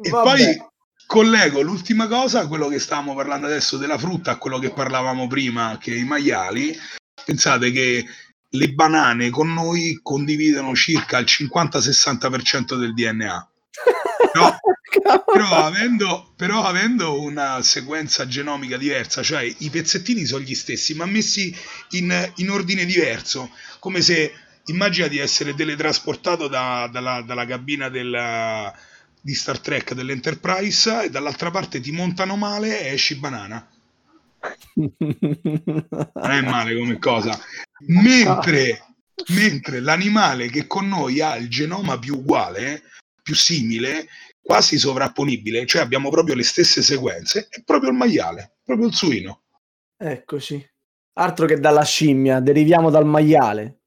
E 0.00 0.08
Vabbè. 0.08 0.28
poi 0.28 0.66
Collego 1.08 1.62
l'ultima 1.62 2.06
cosa, 2.06 2.46
quello 2.46 2.68
che 2.68 2.78
stavamo 2.78 3.14
parlando 3.14 3.46
adesso 3.46 3.78
della 3.78 3.96
frutta, 3.96 4.32
a 4.32 4.36
quello 4.36 4.58
che 4.58 4.68
parlavamo 4.68 5.26
prima, 5.26 5.78
che 5.80 5.94
i 5.94 6.04
maiali. 6.04 6.78
Pensate 7.24 7.72
che 7.72 8.04
le 8.46 8.68
banane 8.74 9.30
con 9.30 9.50
noi 9.54 10.00
condividono 10.02 10.74
circa 10.74 11.16
il 11.16 11.24
50-60% 11.26 12.78
del 12.78 12.92
DNA. 12.92 13.50
No, 14.34 14.58
però, 15.24 15.64
avendo, 15.64 16.34
però 16.36 16.64
avendo 16.64 17.22
una 17.22 17.62
sequenza 17.62 18.26
genomica 18.26 18.76
diversa, 18.76 19.22
cioè 19.22 19.50
i 19.60 19.70
pezzettini 19.70 20.26
sono 20.26 20.44
gli 20.44 20.54
stessi, 20.54 20.92
ma 20.94 21.06
messi 21.06 21.56
in, 21.92 22.32
in 22.34 22.50
ordine 22.50 22.84
diverso, 22.84 23.50
come 23.78 24.02
se 24.02 24.30
immagina 24.66 25.06
di 25.06 25.16
essere 25.16 25.54
teletrasportato 25.54 26.48
da, 26.48 26.86
dalla, 26.92 27.22
dalla 27.22 27.46
cabina 27.46 27.88
del 27.88 28.76
di 29.20 29.34
Star 29.34 29.60
Trek 29.60 29.94
dell'Enterprise 29.94 31.04
e 31.04 31.10
dall'altra 31.10 31.50
parte 31.50 31.80
ti 31.80 31.92
montano 31.92 32.36
male 32.36 32.80
e 32.80 32.92
esci 32.92 33.16
banana. 33.16 33.68
non 34.74 36.30
è 36.30 36.40
male 36.42 36.76
come 36.76 36.98
cosa. 36.98 37.38
Mentre, 37.86 38.84
mentre 39.28 39.80
l'animale 39.80 40.48
che 40.48 40.66
con 40.66 40.88
noi 40.88 41.20
ha 41.20 41.36
il 41.36 41.48
genoma 41.48 41.98
più 41.98 42.16
uguale, 42.16 42.82
più 43.22 43.34
simile, 43.34 44.06
quasi 44.40 44.78
sovrapponibile, 44.78 45.66
cioè 45.66 45.82
abbiamo 45.82 46.10
proprio 46.10 46.34
le 46.34 46.44
stesse 46.44 46.82
sequenze, 46.82 47.48
è 47.50 47.62
proprio 47.62 47.90
il 47.90 47.96
maiale, 47.96 48.56
proprio 48.64 48.86
il 48.88 48.94
suino. 48.94 49.42
Eccoci. 49.96 50.66
Altro 51.18 51.46
che 51.46 51.58
dalla 51.58 51.84
scimmia, 51.84 52.40
deriviamo 52.40 52.90
dal 52.90 53.04
maiale. 53.04 53.77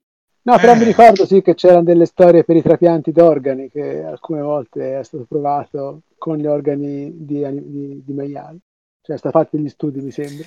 No, 0.44 0.58
però 0.58 0.74
eh. 0.74 0.78
mi 0.78 0.86
ricordo 0.86 1.26
sì 1.26 1.42
che 1.42 1.54
c'erano 1.54 1.84
delle 1.84 2.06
storie 2.06 2.44
per 2.44 2.56
i 2.56 2.62
trapianti 2.62 3.12
d'organi 3.12 3.70
che 3.70 4.04
alcune 4.04 4.42
volte 4.42 5.00
è 5.00 5.04
stato 5.04 5.26
provato 5.28 6.02
con 6.18 6.38
gli 6.38 6.48
organi 6.48 7.12
di, 7.16 7.46
di, 7.52 8.02
di 8.04 8.14
maiali. 8.14 8.60
Cioè, 9.02 9.18
sta 9.18 9.30
fatti 9.32 9.60
gli 9.60 9.70
studi, 9.70 10.02
mi 10.02 10.12
sembra. 10.12 10.46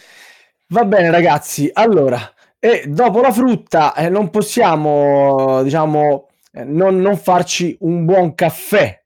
Va 0.68 0.84
bene, 0.84 1.10
ragazzi. 1.10 1.70
Allora, 1.72 2.18
e 2.58 2.84
dopo 2.86 3.20
la 3.20 3.30
frutta 3.30 3.94
eh, 3.94 4.08
non 4.08 4.30
possiamo, 4.30 5.62
diciamo, 5.62 6.28
eh, 6.52 6.64
non, 6.64 7.00
non, 7.00 7.16
farci 7.16 7.76
un 7.80 8.04
buon 8.04 8.34
caffè. 8.34 9.00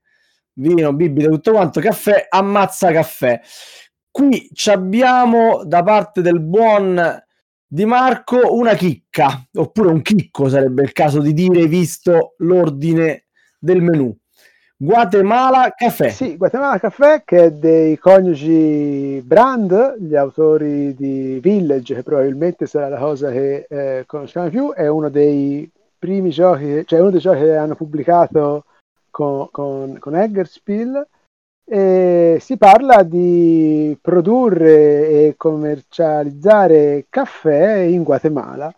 Vino, 0.53 0.93
bibita, 0.93 1.29
tutto 1.29 1.51
quanto. 1.51 1.79
Caffè, 1.79 2.27
ammazza 2.29 2.91
caffè. 2.91 3.39
Qui 4.09 4.49
abbiamo 4.65 5.63
da 5.65 5.83
parte 5.83 6.21
del 6.21 6.39
buon 6.39 7.23
di 7.71 7.85
Marco 7.85 8.55
una 8.55 8.73
chicca, 8.73 9.45
oppure 9.53 9.89
un 9.89 10.01
chicco 10.01 10.49
sarebbe 10.49 10.81
il 10.81 10.91
caso 10.91 11.21
di 11.21 11.33
dire, 11.33 11.67
visto 11.67 12.33
l'ordine 12.39 13.25
del 13.59 13.81
menù. 13.81 14.15
Guatemala 14.75 15.71
Caffè. 15.75 16.09
Sì, 16.09 16.35
Guatemala 16.35 16.79
Caffè 16.79 17.23
che 17.23 17.43
è 17.43 17.51
dei 17.51 17.99
coniugi 17.99 19.21
Brand, 19.23 19.97
gli 19.99 20.15
autori 20.15 20.95
di 20.95 21.39
Village, 21.39 21.93
che 21.93 22.01
probabilmente 22.03 22.65
sarà 22.65 22.87
la 22.87 22.97
cosa 22.97 23.29
che 23.29 23.67
eh, 23.69 24.03
conosciamo 24.07 24.49
più, 24.49 24.73
è 24.73 24.87
uno 24.87 25.09
dei 25.09 25.69
primi 25.99 26.31
giochi, 26.31 26.83
cioè 26.87 27.01
uno 27.01 27.11
dei 27.11 27.19
giochi 27.19 27.41
che 27.41 27.55
hanno 27.55 27.75
pubblicato 27.75 28.65
con, 29.11 29.49
con, 29.51 29.99
con 29.99 30.15
Eggerspiel 30.15 31.05
e 31.71 32.37
si 32.39 32.57
parla 32.57 33.03
di 33.03 33.95
produrre 34.01 35.27
e 35.27 35.35
commercializzare 35.37 37.05
caffè 37.09 37.81
in 37.81 38.01
Guatemala. 38.01 38.73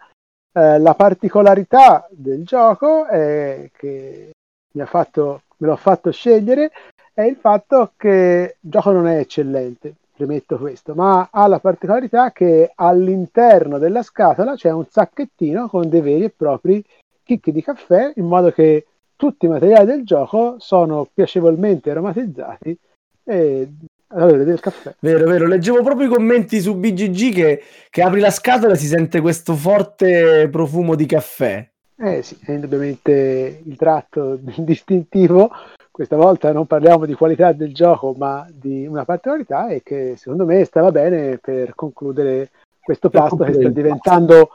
Eh, 0.52 0.78
la 0.78 0.94
particolarità 0.94 2.06
del 2.12 2.44
gioco 2.44 3.06
che 3.08 4.32
mi 4.74 4.82
ha 4.82 4.86
fatto, 4.86 5.44
me 5.58 5.68
l'ho 5.68 5.78
fatto 5.78 6.12
scegliere 6.12 6.72
è 7.14 7.22
il 7.22 7.38
fatto 7.38 7.94
che 7.96 8.58
il 8.60 8.70
gioco 8.70 8.92
non 8.92 9.08
è 9.08 9.20
eccellente, 9.20 9.94
premetto 10.14 10.58
questo, 10.58 10.94
ma 10.94 11.30
ha 11.32 11.48
la 11.48 11.60
particolarità 11.60 12.32
che 12.32 12.72
all'interno 12.76 13.78
della 13.78 14.04
scatola 14.04 14.56
c'è 14.56 14.70
un 14.70 14.86
sacchettino 14.86 15.70
con 15.70 15.88
dei 15.88 16.02
veri 16.02 16.26
e 16.26 16.34
propri 16.36 16.84
chicchi 17.24 17.54
di 17.54 17.64
caffè 17.64 18.12
in 18.16 18.26
modo 18.26 18.52
che 18.52 18.88
tutti 19.22 19.46
i 19.46 19.50
materiali 19.50 19.86
del 19.86 20.04
gioco 20.04 20.56
sono 20.58 21.08
piacevolmente 21.14 21.92
aromatizzati 21.92 22.76
e 23.24 23.70
allora, 24.08 24.44
del 24.44 24.60
caffè. 24.60 24.96
Vero, 24.98 25.30
vero. 25.30 25.46
Leggevo 25.46 25.84
proprio 25.84 26.08
i 26.08 26.10
commenti 26.10 26.60
su 26.60 26.76
BGG 26.76 27.32
che, 27.32 27.64
che 27.92 28.02
apri 28.02 28.20
la 28.20 28.32
scatola 28.32 28.74
e 28.74 28.78
si 28.78 28.88
sente 28.88 29.22
questo 29.22 29.54
forte 29.54 30.50
profumo 30.52 30.96
di 30.96 31.06
caffè. 31.06 31.70
Eh 31.98 32.24
sì, 32.24 32.36
è 32.44 32.54
indubbiamente 32.54 33.62
il 33.64 33.76
tratto 33.76 34.40
distintivo. 34.58 35.52
Questa 35.92 36.16
volta 36.16 36.52
non 36.52 36.66
parliamo 36.66 37.06
di 37.06 37.14
qualità 37.14 37.52
del 37.52 37.76
gioco, 37.76 38.16
ma 38.18 38.48
di 38.52 38.88
una 38.88 39.06
particolarità 39.06 39.68
e 39.68 39.84
che 39.84 40.16
secondo 40.18 40.46
me 40.46 40.66
stava 40.66 40.90
bene 40.90 41.38
per 41.38 41.76
concludere 41.76 42.50
questo 42.82 43.12
pasto 43.12 43.44
che 43.44 43.54
sta 43.54 43.70
diventando 43.70 44.50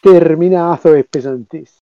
terminato 0.00 0.92
e 0.92 1.04
pesantissimo. 1.04 1.86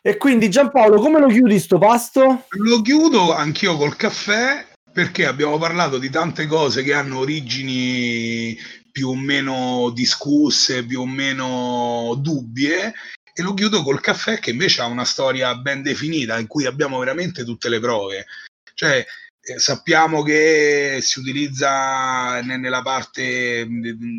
E 0.00 0.16
quindi 0.16 0.48
Giampaolo, 0.48 1.00
come 1.00 1.18
lo 1.18 1.28
chiudi 1.28 1.58
sto 1.58 1.78
pasto? 1.78 2.44
Lo 2.50 2.82
chiudo 2.82 3.34
anch'io 3.34 3.76
col 3.76 3.96
caffè 3.96 4.66
perché 4.92 5.26
abbiamo 5.26 5.58
parlato 5.58 5.98
di 5.98 6.10
tante 6.10 6.46
cose 6.46 6.82
che 6.82 6.92
hanno 6.92 7.18
origini 7.18 8.56
più 8.90 9.10
o 9.10 9.16
meno 9.16 9.90
discusse, 9.94 10.84
più 10.84 11.00
o 11.02 11.06
meno 11.06 12.16
dubbie 12.18 12.94
e 13.32 13.42
lo 13.42 13.54
chiudo 13.54 13.82
col 13.84 14.00
caffè 14.00 14.40
che 14.40 14.50
invece 14.50 14.80
ha 14.80 14.86
una 14.86 15.04
storia 15.04 15.54
ben 15.54 15.82
definita 15.82 16.38
in 16.38 16.48
cui 16.48 16.66
abbiamo 16.66 16.98
veramente 16.98 17.44
tutte 17.44 17.68
le 17.68 17.78
prove. 17.78 18.26
Cioè, 18.74 19.04
eh, 19.48 19.58
sappiamo 19.58 20.22
che 20.22 20.98
si 21.00 21.20
utilizza 21.20 22.40
nella 22.42 22.82
parte 22.82 23.66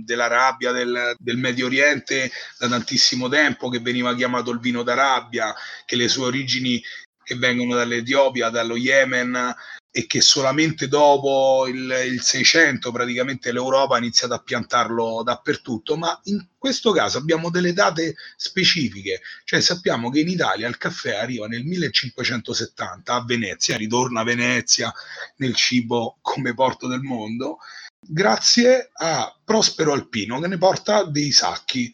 dell'Arabia, 0.04 0.72
del, 0.72 1.16
del, 1.20 1.38
Medio 1.38 1.68
Oriente 1.68 2.32
da 2.58 2.68
tantissimo 2.68 3.30
tempo, 3.30 3.70
che 3.70 3.80
veniva 3.80 4.16
chiamato 4.16 4.50
il 4.50 4.60
vino 4.60 4.82
d'Arabia, 4.82 5.54
che 5.86 5.96
le 5.96 6.08
sue 6.08 6.26
origini 6.26 6.82
che 7.24 7.36
vengono 7.36 7.76
dall'Etiopia, 7.76 8.50
dallo 8.50 8.76
Yemen, 8.76 9.54
e 9.92 10.06
che 10.06 10.22
solamente 10.22 10.88
dopo 10.88 11.66
il, 11.68 11.92
il, 12.12 12.22
600 12.22 12.92
praticamente 12.92 13.52
l'Europa 13.52 13.96
ha 13.96 13.98
iniziato 13.98 14.36
a 14.36 14.42
piantarlo 14.42 15.24
dappertutto, 15.24 15.98
ma 15.98 16.20
in 16.26 16.48
questo 16.58 16.92
caso 16.92 17.18
abbiamo 17.18 17.50
delle 17.50 17.74
date 17.74 18.16
specifiche, 18.36 19.22
cioè 19.46 19.62
sappiamo 19.62 20.12
che 20.12 20.20
in 20.20 20.28
Italia 20.28 20.68
il 20.68 20.78
caffè 20.78 21.16
arriva 21.16 21.48
nel 21.48 21.64
1570 21.64 23.14
a 23.14 23.26
Venezia, 23.26 23.78
ritorna 23.78 24.22
a 24.22 24.26
Venezia 24.26 24.94
nel 25.38 25.56
cibo 25.56 26.20
come 26.22 26.54
porto 26.54 26.88
del 26.88 27.02
mondo, 27.02 27.58
grazie 28.00 28.92
a 28.94 29.36
Prospero 29.44 29.94
Alpino 29.94 30.40
che 30.40 30.48
ne 30.48 30.58
porta 30.58 31.04
dei 31.04 31.32
sacchi. 31.32 31.92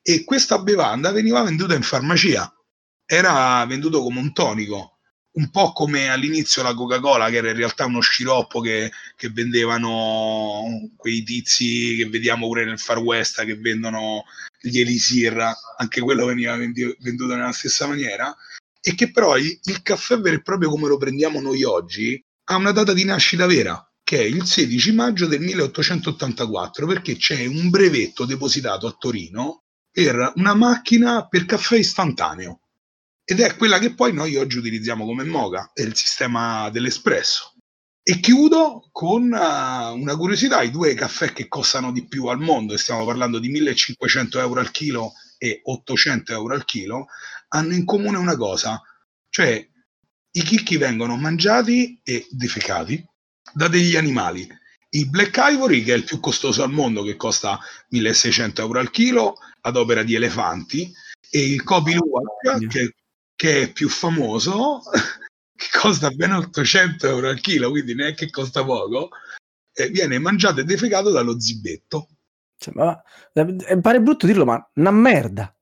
E 0.00 0.24
questa 0.24 0.58
bevanda 0.58 1.12
veniva 1.12 1.42
venduta 1.42 1.74
in 1.74 1.82
farmacia, 1.82 2.50
era 3.04 3.62
venduto 3.66 4.02
come 4.02 4.20
un 4.20 4.32
tonico 4.32 4.97
un 5.38 5.50
po' 5.50 5.72
come 5.72 6.08
all'inizio 6.08 6.62
la 6.62 6.74
Coca-Cola, 6.74 7.30
che 7.30 7.36
era 7.36 7.50
in 7.50 7.56
realtà 7.56 7.84
uno 7.86 8.00
sciroppo 8.00 8.60
che, 8.60 8.90
che 9.16 9.30
vendevano 9.30 10.90
quei 10.96 11.22
tizi 11.22 11.94
che 11.96 12.08
vediamo 12.08 12.46
pure 12.46 12.64
nel 12.64 12.78
Far 12.78 12.98
West 12.98 13.44
che 13.44 13.54
vendono 13.54 14.24
gli 14.60 14.80
elisir, 14.80 15.40
anche 15.76 16.00
quello 16.00 16.26
veniva 16.26 16.56
venduto 16.56 17.34
nella 17.34 17.52
stessa 17.52 17.86
maniera, 17.86 18.34
e 18.80 18.94
che 18.94 19.12
però 19.12 19.36
il, 19.36 19.58
il 19.62 19.82
caffè 19.82 20.18
vero 20.18 20.36
e 20.36 20.42
proprio 20.42 20.70
come 20.70 20.88
lo 20.88 20.96
prendiamo 20.96 21.40
noi 21.40 21.62
oggi 21.62 22.20
ha 22.50 22.56
una 22.56 22.72
data 22.72 22.92
di 22.92 23.04
nascita 23.04 23.46
vera, 23.46 23.80
che 24.02 24.18
è 24.18 24.24
il 24.24 24.44
16 24.44 24.92
maggio 24.92 25.26
del 25.26 25.40
1884, 25.40 26.86
perché 26.86 27.16
c'è 27.16 27.46
un 27.46 27.70
brevetto 27.70 28.24
depositato 28.24 28.88
a 28.88 28.96
Torino 28.98 29.62
per 29.90 30.32
una 30.34 30.54
macchina 30.54 31.28
per 31.28 31.44
caffè 31.44 31.76
istantaneo 31.76 32.60
ed 33.30 33.40
è 33.40 33.56
quella 33.56 33.78
che 33.78 33.92
poi 33.92 34.14
noi 34.14 34.36
oggi 34.36 34.56
utilizziamo 34.56 35.04
come 35.04 35.22
moga, 35.22 35.72
è 35.74 35.82
il 35.82 35.94
sistema 35.94 36.70
dell'espresso. 36.70 37.52
E 38.02 38.20
chiudo 38.20 38.88
con 38.90 39.24
uh, 39.24 39.94
una 40.00 40.16
curiosità, 40.16 40.62
i 40.62 40.70
due 40.70 40.94
caffè 40.94 41.34
che 41.34 41.46
costano 41.46 41.92
di 41.92 42.08
più 42.08 42.24
al 42.24 42.40
mondo, 42.40 42.72
e 42.72 42.78
stiamo 42.78 43.04
parlando 43.04 43.38
di 43.38 43.50
1500 43.50 44.40
euro 44.40 44.60
al 44.60 44.70
chilo 44.70 45.12
e 45.36 45.60
800 45.62 46.32
euro 46.32 46.54
al 46.54 46.64
chilo, 46.64 47.08
hanno 47.48 47.74
in 47.74 47.84
comune 47.84 48.16
una 48.16 48.34
cosa, 48.34 48.80
cioè 49.28 49.62
i 50.30 50.42
chicchi 50.42 50.78
vengono 50.78 51.18
mangiati 51.18 52.00
e 52.02 52.26
defecati 52.30 53.06
da 53.52 53.68
degli 53.68 53.96
animali. 53.96 54.48
Il 54.88 55.10
Black 55.10 55.36
Ivory, 55.38 55.82
che 55.82 55.92
è 55.92 55.96
il 55.98 56.04
più 56.04 56.18
costoso 56.18 56.62
al 56.62 56.72
mondo, 56.72 57.02
che 57.02 57.16
costa 57.16 57.58
1600 57.90 58.62
euro 58.62 58.78
al 58.78 58.90
chilo, 58.90 59.34
ad 59.60 59.76
opera 59.76 60.02
di 60.02 60.14
elefanti, 60.14 60.90
e 61.30 61.52
il 61.52 61.62
Kopi 61.62 61.92
Luwak, 61.92 62.66
che 62.68 62.94
che 63.38 63.62
è 63.62 63.72
più 63.72 63.88
famoso, 63.88 64.82
che 65.54 65.66
costa 65.78 66.10
ben 66.10 66.32
800 66.32 67.06
euro 67.06 67.28
al 67.28 67.40
chilo, 67.40 67.70
quindi 67.70 67.94
neanche 67.94 68.30
costa 68.30 68.64
poco, 68.64 69.10
e 69.72 69.88
viene 69.90 70.18
mangiato 70.18 70.58
e 70.58 70.64
defecato 70.64 71.12
dallo 71.12 71.38
zibetto. 71.38 72.08
Cioè, 72.58 72.74
ma, 72.74 73.00
eh, 73.32 73.80
pare 73.80 74.00
brutto 74.00 74.26
dirlo, 74.26 74.44
ma 74.44 74.70
una 74.74 74.90
merda. 74.90 75.54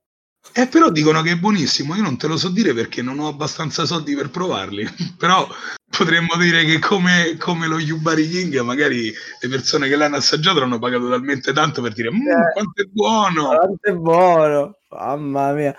Eh, 0.53 0.65
però 0.65 0.89
dicono 0.89 1.21
che 1.21 1.33
è 1.33 1.37
buonissimo, 1.37 1.93
io 1.93 2.01
non 2.01 2.17
te 2.17 2.25
lo 2.25 2.35
so 2.35 2.49
dire 2.49 2.73
perché 2.73 3.03
non 3.03 3.19
ho 3.19 3.27
abbastanza 3.27 3.85
soldi 3.85 4.15
per 4.15 4.31
provarli, 4.31 4.87
però 5.15 5.47
potremmo 5.87 6.35
dire 6.37 6.65
che 6.65 6.79
come, 6.79 7.35
come 7.37 7.67
lo 7.67 7.77
Yubari 7.77 8.27
King, 8.27 8.59
magari 8.61 9.13
le 9.39 9.49
persone 9.49 9.87
che 9.87 9.95
l'hanno 9.95 10.15
assaggiato 10.15 10.61
l'hanno 10.61 10.79
pagato 10.79 11.09
talmente 11.09 11.53
tanto 11.53 11.83
per 11.83 11.93
dire, 11.93 12.09
mmm, 12.09 12.27
eh, 12.27 12.51
quanto 12.53 12.81
è 12.81 12.85
buono! 12.85 13.55
Quanto 13.55 13.87
è 13.87 13.93
buono, 13.93 14.77
mamma 14.89 15.51
mia. 15.51 15.77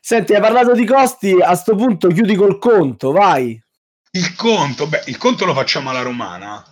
Senti, 0.00 0.34
hai 0.34 0.40
parlato 0.40 0.72
di 0.72 0.86
costi, 0.86 1.32
a 1.40 1.54
sto 1.54 1.74
punto 1.76 2.08
chiudi 2.08 2.34
col 2.34 2.58
conto, 2.58 3.12
vai. 3.12 3.60
Il 4.12 4.34
conto, 4.34 4.86
beh, 4.86 5.04
il 5.06 5.18
conto 5.18 5.44
lo 5.44 5.54
facciamo 5.54 5.90
alla 5.90 6.02
romana. 6.02 6.64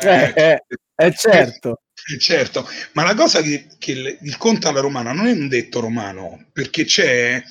Eh, 0.00 0.32
eh, 0.34 0.64
eh 0.94 1.14
certo. 1.14 1.80
Eh, 2.08 2.18
certo, 2.18 2.68
ma 2.92 3.02
la 3.02 3.14
cosa 3.14 3.42
che, 3.42 3.66
che 3.78 3.92
il, 3.92 4.18
il, 4.22 4.36
conto 4.36 4.68
alla 4.68 4.80
romana 4.80 5.12
non 5.12 5.26
è 5.26 5.32
un 5.32 5.48
detto 5.48 5.80
romano, 5.80 6.46
perché 6.52 6.84
c'è, 6.84 7.42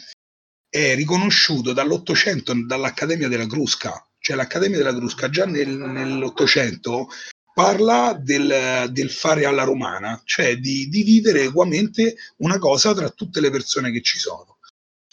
è 0.69 0.95
riconosciuto 0.95 1.73
dall'Ottocento, 1.73 2.53
dall'Accademia 2.65 3.27
della 3.27 3.47
Crusca, 3.47 4.07
cioè 4.19 4.35
l'Accademia 4.37 4.77
della 4.77 4.95
Crusca 4.95 5.29
già 5.29 5.45
nel, 5.45 5.69
nell'Ottocento 5.69 7.09
parla 7.53 8.17
del, 8.19 8.89
del, 8.91 9.11
fare 9.11 9.45
alla 9.45 9.63
romana, 9.63 10.21
cioè 10.25 10.57
di 10.57 10.87
dividere 10.89 11.43
equamente 11.43 12.15
una 12.37 12.57
cosa 12.57 12.93
tra 12.93 13.09
tutte 13.09 13.39
le 13.39 13.49
persone 13.49 13.91
che 13.91 14.01
ci 14.01 14.17
sono. 14.17 14.54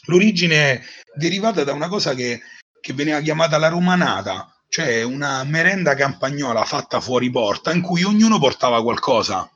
L'origine 0.05 0.55
è 0.55 0.81
derivata 1.15 1.63
da 1.63 1.73
una 1.73 1.87
cosa 1.87 2.13
che, 2.13 2.41
che 2.81 2.93
veniva 2.93 3.21
chiamata 3.21 3.57
la 3.57 3.69
romanata, 3.69 4.53
cioè 4.67 5.03
una 5.03 5.43
merenda 5.43 5.95
campagnola 5.95 6.65
fatta 6.65 6.99
fuori 6.99 7.29
porta 7.29 7.71
in 7.71 7.81
cui 7.81 8.03
ognuno 8.03 8.39
portava 8.39 8.81
qualcosa. 8.81 9.47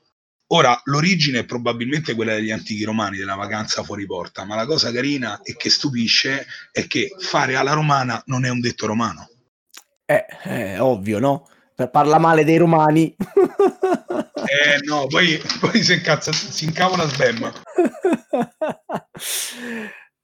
Ora, 0.50 0.80
l'origine 0.84 1.40
è 1.40 1.44
probabilmente 1.44 2.14
quella 2.14 2.32
degli 2.34 2.50
antichi 2.50 2.84
romani, 2.84 3.18
della 3.18 3.34
vacanza 3.34 3.82
fuori 3.82 4.06
porta, 4.06 4.44
ma 4.44 4.54
la 4.54 4.64
cosa 4.64 4.90
carina 4.90 5.42
e 5.42 5.56
che 5.56 5.68
stupisce 5.68 6.46
è 6.72 6.86
che 6.86 7.14
fare 7.18 7.56
alla 7.56 7.74
romana 7.74 8.22
non 8.26 8.46
è 8.46 8.48
un 8.48 8.60
detto 8.60 8.86
romano. 8.86 9.28
Eh, 10.06 10.24
è 10.24 10.80
ovvio, 10.80 11.18
no? 11.18 11.48
Parla 11.90 12.18
male 12.18 12.44
dei 12.44 12.56
romani. 12.56 13.14
eh 13.20 14.78
no, 14.84 15.06
poi, 15.06 15.38
poi 15.60 15.82
si, 15.82 15.92
incazza, 15.92 16.32
si 16.32 16.64
incavola 16.64 17.06
sbemma. 17.06 17.52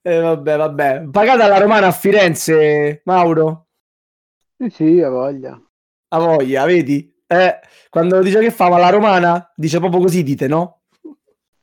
Eh, 0.06 0.20
vabbè, 0.20 0.56
vabbè. 0.58 1.08
Pagata 1.10 1.46
la 1.46 1.56
romana 1.56 1.86
a 1.86 1.90
Firenze, 1.90 3.00
Mauro? 3.06 3.68
Sì, 4.54 4.68
sì, 4.68 5.00
ha 5.00 5.08
voglia. 5.08 5.58
Ha 6.08 6.18
voglia, 6.18 6.66
vedi? 6.66 7.10
Eh, 7.26 7.58
quando 7.88 8.20
dice 8.20 8.40
che 8.40 8.50
fa 8.50 8.68
la 8.68 8.90
romana, 8.90 9.50
dice 9.56 9.78
proprio 9.78 10.02
così, 10.02 10.22
dite, 10.22 10.46
no? 10.46 10.82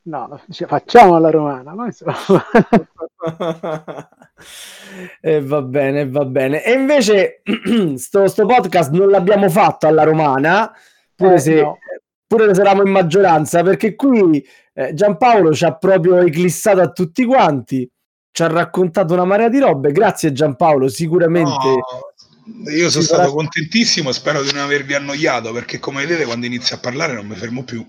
No, 0.05 0.41
dice, 0.47 0.65
facciamo 0.65 1.19
la 1.19 1.30
romana, 1.30 1.76
ma 1.76 1.85
insomma... 1.85 2.15
e 5.22 5.34
eh, 5.35 5.41
va 5.43 5.61
bene, 5.61 6.09
va 6.09 6.26
bene. 6.26 6.63
E 6.63 6.72
invece 6.72 7.43
sto, 7.95 8.27
sto, 8.27 8.45
podcast 8.47 8.89
non 8.89 9.09
l'abbiamo 9.11 9.49
fatto 9.51 9.85
alla 9.85 10.01
romana, 10.01 10.73
pure, 11.13 11.35
eh, 11.35 11.39
se, 11.39 11.61
no. 11.61 11.77
pure 12.26 12.55
se 12.55 12.61
eravamo 12.61 12.88
in 12.88 12.91
maggioranza, 12.91 13.61
perché 13.61 13.93
qui 13.93 14.43
eh, 14.73 14.95
Giampaolo 14.95 15.53
ci 15.53 15.63
ha 15.63 15.76
proprio 15.76 16.18
eclissato 16.18 16.81
a 16.81 16.89
tutti 16.91 17.23
quanti 17.23 17.88
ci 18.32 18.44
ha 18.44 18.48
raccontato 18.48 19.14
una 19.14 19.26
marea 19.26 19.49
di 19.49 19.60
robe. 19.60 19.91
Grazie 19.91 20.32
Giampaolo, 20.32 20.88
sicuramente. 20.88 21.68
No, 22.45 22.70
io 22.70 22.90
sono 22.90 23.03
stato 23.03 23.22
sarà... 23.22 23.34
contentissimo, 23.34 24.12
spero 24.12 24.41
di 24.41 24.52
non 24.52 24.64
avervi 24.64 24.94
annoiato 24.94 25.52
perché 25.52 25.80
come 25.80 26.02
vedete 26.02 26.26
quando 26.26 26.45
inizio 26.45 26.76
a 26.76 26.80
parlare 26.80 27.14
non 27.14 27.28
mi 27.28 27.36
fermo 27.36 27.64
più. 27.64 27.86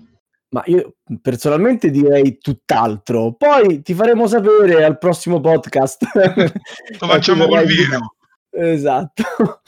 Ma 0.51 0.63
io 0.67 0.97
personalmente 1.23 1.91
direi 1.91 2.37
tutt'altro. 2.39 3.33
Poi 3.33 3.81
ti 3.81 3.95
faremo 3.95 4.27
sapere 4.27 4.85
al 4.85 4.99
prossimo 4.99 5.41
podcast. 5.41 6.05
Lo 7.01 7.07
facciamo 7.07 7.47
col 7.47 7.65
vino. 7.65 8.15
Esatto. 8.51 9.63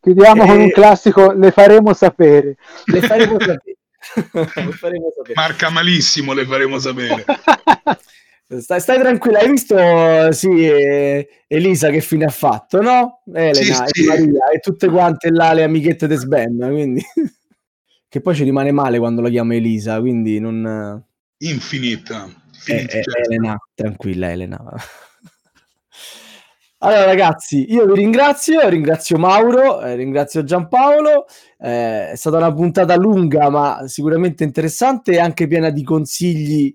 Chiudiamo 0.00 0.42
e... 0.42 0.46
con 0.46 0.58
un 0.58 0.70
classico, 0.70 1.30
le 1.30 1.52
faremo 1.52 1.94
sapere. 1.94 2.56
Le 2.86 3.00
faremo 3.02 3.38
sapere. 3.38 3.76
le 4.34 4.72
faremo 4.72 5.12
sapere. 5.14 5.34
Marca 5.34 5.70
malissimo, 5.70 6.32
le 6.32 6.44
faremo 6.44 6.80
sapere. 6.80 7.24
Stai, 8.48 8.80
stai, 8.80 9.00
tranquilla, 9.00 9.40
hai 9.40 9.50
visto 9.50 9.76
sì, 10.30 10.64
eh, 10.64 11.28
Elisa 11.48 11.90
che 11.90 12.00
fine 12.00 12.26
ha 12.26 12.30
fatto, 12.30 12.80
no? 12.80 13.22
Elena 13.32 13.86
sì, 13.88 14.02
e 14.02 14.06
Maria 14.06 14.50
e 14.54 14.60
tutte 14.60 14.88
quante 14.88 15.30
là 15.30 15.52
le 15.52 15.64
amichette 15.64 16.06
di 16.06 16.14
Sben, 16.14 16.56
quindi 16.56 17.02
che 18.08 18.20
poi 18.20 18.34
ci 18.36 18.44
rimane 18.44 18.70
male 18.70 18.98
quando 18.98 19.20
la 19.20 19.30
chiama 19.30 19.56
Elisa, 19.56 19.98
quindi 19.98 20.38
non... 20.38 21.02
Infinita. 21.38 22.28
Eh, 22.66 22.86
eh, 22.88 23.02
Elena, 23.24 23.58
tranquilla 23.74 24.30
Elena. 24.30 24.62
Allora 26.80 27.06
ragazzi, 27.06 27.72
io 27.72 27.86
vi 27.86 27.94
ringrazio, 27.94 28.68
ringrazio 28.68 29.16
Mauro, 29.16 29.80
eh, 29.80 29.96
ringrazio 29.96 30.44
Giampaolo, 30.44 31.24
eh, 31.58 32.10
è 32.10 32.16
stata 32.16 32.36
una 32.36 32.52
puntata 32.52 32.94
lunga 32.96 33.48
ma 33.48 33.88
sicuramente 33.88 34.44
interessante 34.44 35.12
e 35.12 35.18
anche 35.18 35.46
piena 35.46 35.70
di 35.70 35.82
consigli 35.82 36.72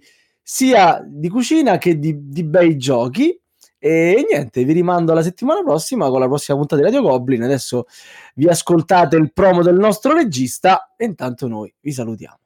sia 0.53 1.02
di 1.07 1.30
cucina 1.30 1.78
che 1.78 1.98
di, 1.98 2.28
di 2.28 2.44
bei 2.44 2.76
giochi. 2.76 3.40
E 3.80 4.26
niente, 4.30 4.65
vi 4.65 4.73
rimando 4.73 5.14
alla 5.14 5.23
settimana 5.23 5.64
prossima 5.64 6.10
con 6.10 6.19
la 6.19 6.28
prossima 6.28 6.57
puntata 6.57 6.82
di 6.82 6.88
Radio 6.88 7.02
Goblin. 7.02 7.44
Adesso 7.44 7.86
vi 8.36 8.49
ascoltate 8.49 9.15
il 9.15 9.32
promo 9.32 9.64
del 9.64 9.78
nostro 9.78 10.14
regista 10.14 10.94
e 10.98 11.06
intanto 11.06 11.48
noi 11.48 11.73
vi 11.80 11.94
salutiamo. 11.94 12.38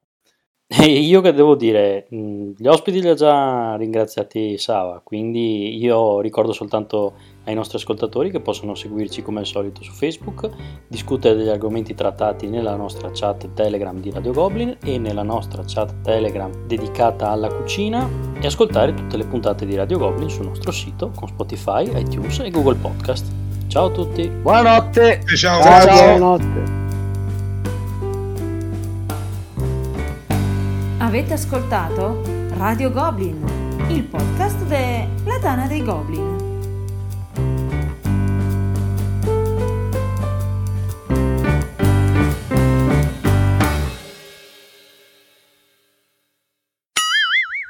E 0.85 0.85
io 0.85 1.21
che 1.21 1.31
devo 1.31 1.55
dire, 1.55 2.07
gli 2.09 2.67
ospiti 2.67 2.99
li 2.99 3.07
ha 3.07 3.13
già 3.13 3.75
ringraziati 3.75 4.57
Sava, 4.57 4.99
quindi 5.03 5.77
io 5.77 6.21
ricordo 6.21 6.53
soltanto 6.53 7.13
ai 7.43 7.53
nostri 7.53 7.77
ascoltatori 7.77 8.31
che 8.31 8.39
possono 8.39 8.73
seguirci 8.73 9.21
come 9.21 9.39
al 9.41 9.45
solito 9.45 9.83
su 9.83 9.91
Facebook, 9.91 10.49
discutere 10.87 11.35
degli 11.35 11.49
argomenti 11.49 11.93
trattati 11.93 12.47
nella 12.47 12.75
nostra 12.75 13.11
chat 13.13 13.53
Telegram 13.53 13.99
di 13.99 14.09
Radio 14.09 14.31
Goblin 14.33 14.77
e 14.83 14.97
nella 14.97 15.23
nostra 15.23 15.63
chat 15.65 16.01
Telegram 16.01 16.51
dedicata 16.65 17.29
alla 17.29 17.53
cucina 17.53 18.09
e 18.41 18.47
ascoltare 18.47 18.95
tutte 18.95 19.17
le 19.17 19.25
puntate 19.25 19.67
di 19.67 19.75
Radio 19.75 19.99
Goblin 19.99 20.29
sul 20.29 20.47
nostro 20.47 20.71
sito 20.71 21.11
con 21.15 21.27
Spotify, 21.27 21.87
iTunes 21.99 22.39
e 22.39 22.49
Google 22.49 22.75
Podcast. 22.75 23.31
Ciao 23.67 23.85
a 23.85 23.91
tutti. 23.91 24.27
Buonanotte. 24.27 25.21
Ciao. 25.35 25.61
ciao. 25.61 25.85
ciao. 25.85 26.17
Buonanotte. 26.17 26.84
Avete 31.17 31.35
ascoltato 31.35 32.21
Radio 32.57 32.91
Goblin, 32.91 33.41
il 33.89 34.03
podcast 34.03 34.65
della 34.65 35.39
Tana 35.39 35.65
dei 35.65 35.81
Goblin. 35.81 36.35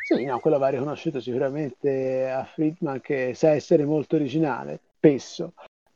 Sì, 0.07 0.25
no, 0.25 0.39
quello 0.39 0.57
va 0.57 0.69
riconosciuto 0.69 1.19
sicuramente 1.19 2.27
a 2.27 2.43
Friedman 2.45 2.99
che 2.99 3.35
sa 3.35 3.51
essere 3.51 3.85
molto 3.85 4.15
originale, 4.15 4.79
spesso. 4.95 5.53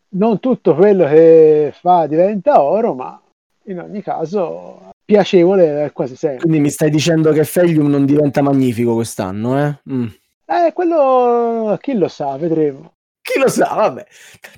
Non 0.10 0.40
tutto 0.40 0.76
quello 0.76 1.08
che 1.08 1.74
fa 1.74 2.06
diventa 2.06 2.62
oro, 2.62 2.94
ma 2.94 3.20
in 3.64 3.80
ogni 3.80 4.04
caso 4.04 4.92
piacevole 5.10 5.90
quasi 5.92 6.16
sempre. 6.16 6.42
Quindi 6.42 6.60
mi 6.60 6.70
stai 6.70 6.92
dicendo 6.92 7.32
che 7.32 7.44
Felium 7.44 7.88
non 7.88 8.06
diventa 8.06 8.44
magnifico 8.44 8.94
quest'anno, 8.94 9.66
eh? 9.66 9.80
Mm. 9.92 10.08
Eh, 10.46 10.72
quello 10.72 11.76
chi 11.82 11.98
lo 11.98 12.08
sa, 12.08 12.38
vedremo. 12.38 12.94
Chi 13.20 13.40
lo 13.40 13.48
sa, 13.48 13.74
vabbè. 13.74 14.06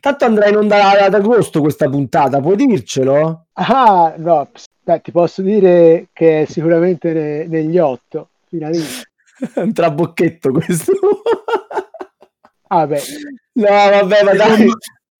Tanto 0.01 0.25
andrà 0.25 0.49
in 0.49 0.57
onda 0.57 1.05
ad 1.05 1.13
agosto 1.13 1.61
questa 1.61 1.87
puntata, 1.87 2.41
puoi 2.41 2.57
dircelo? 2.57 3.45
Ah, 3.53 4.13
no, 4.17 4.49
beh, 4.83 4.99
ti 4.99 5.11
posso 5.11 5.41
dire 5.41 6.07
che 6.11 6.41
è 6.41 6.45
sicuramente 6.45 7.13
ne, 7.13 7.47
negli 7.47 7.77
otto 7.77 8.31
finalisti. 8.49 9.03
Un 9.55 9.71
trabocchetto 9.71 10.51
questo. 10.51 10.91
ah, 12.67 12.87
beh. 12.87 13.01
No, 13.53 13.67
vabbè, 13.69 14.23
ma 14.23 14.33
dai. 14.33 14.67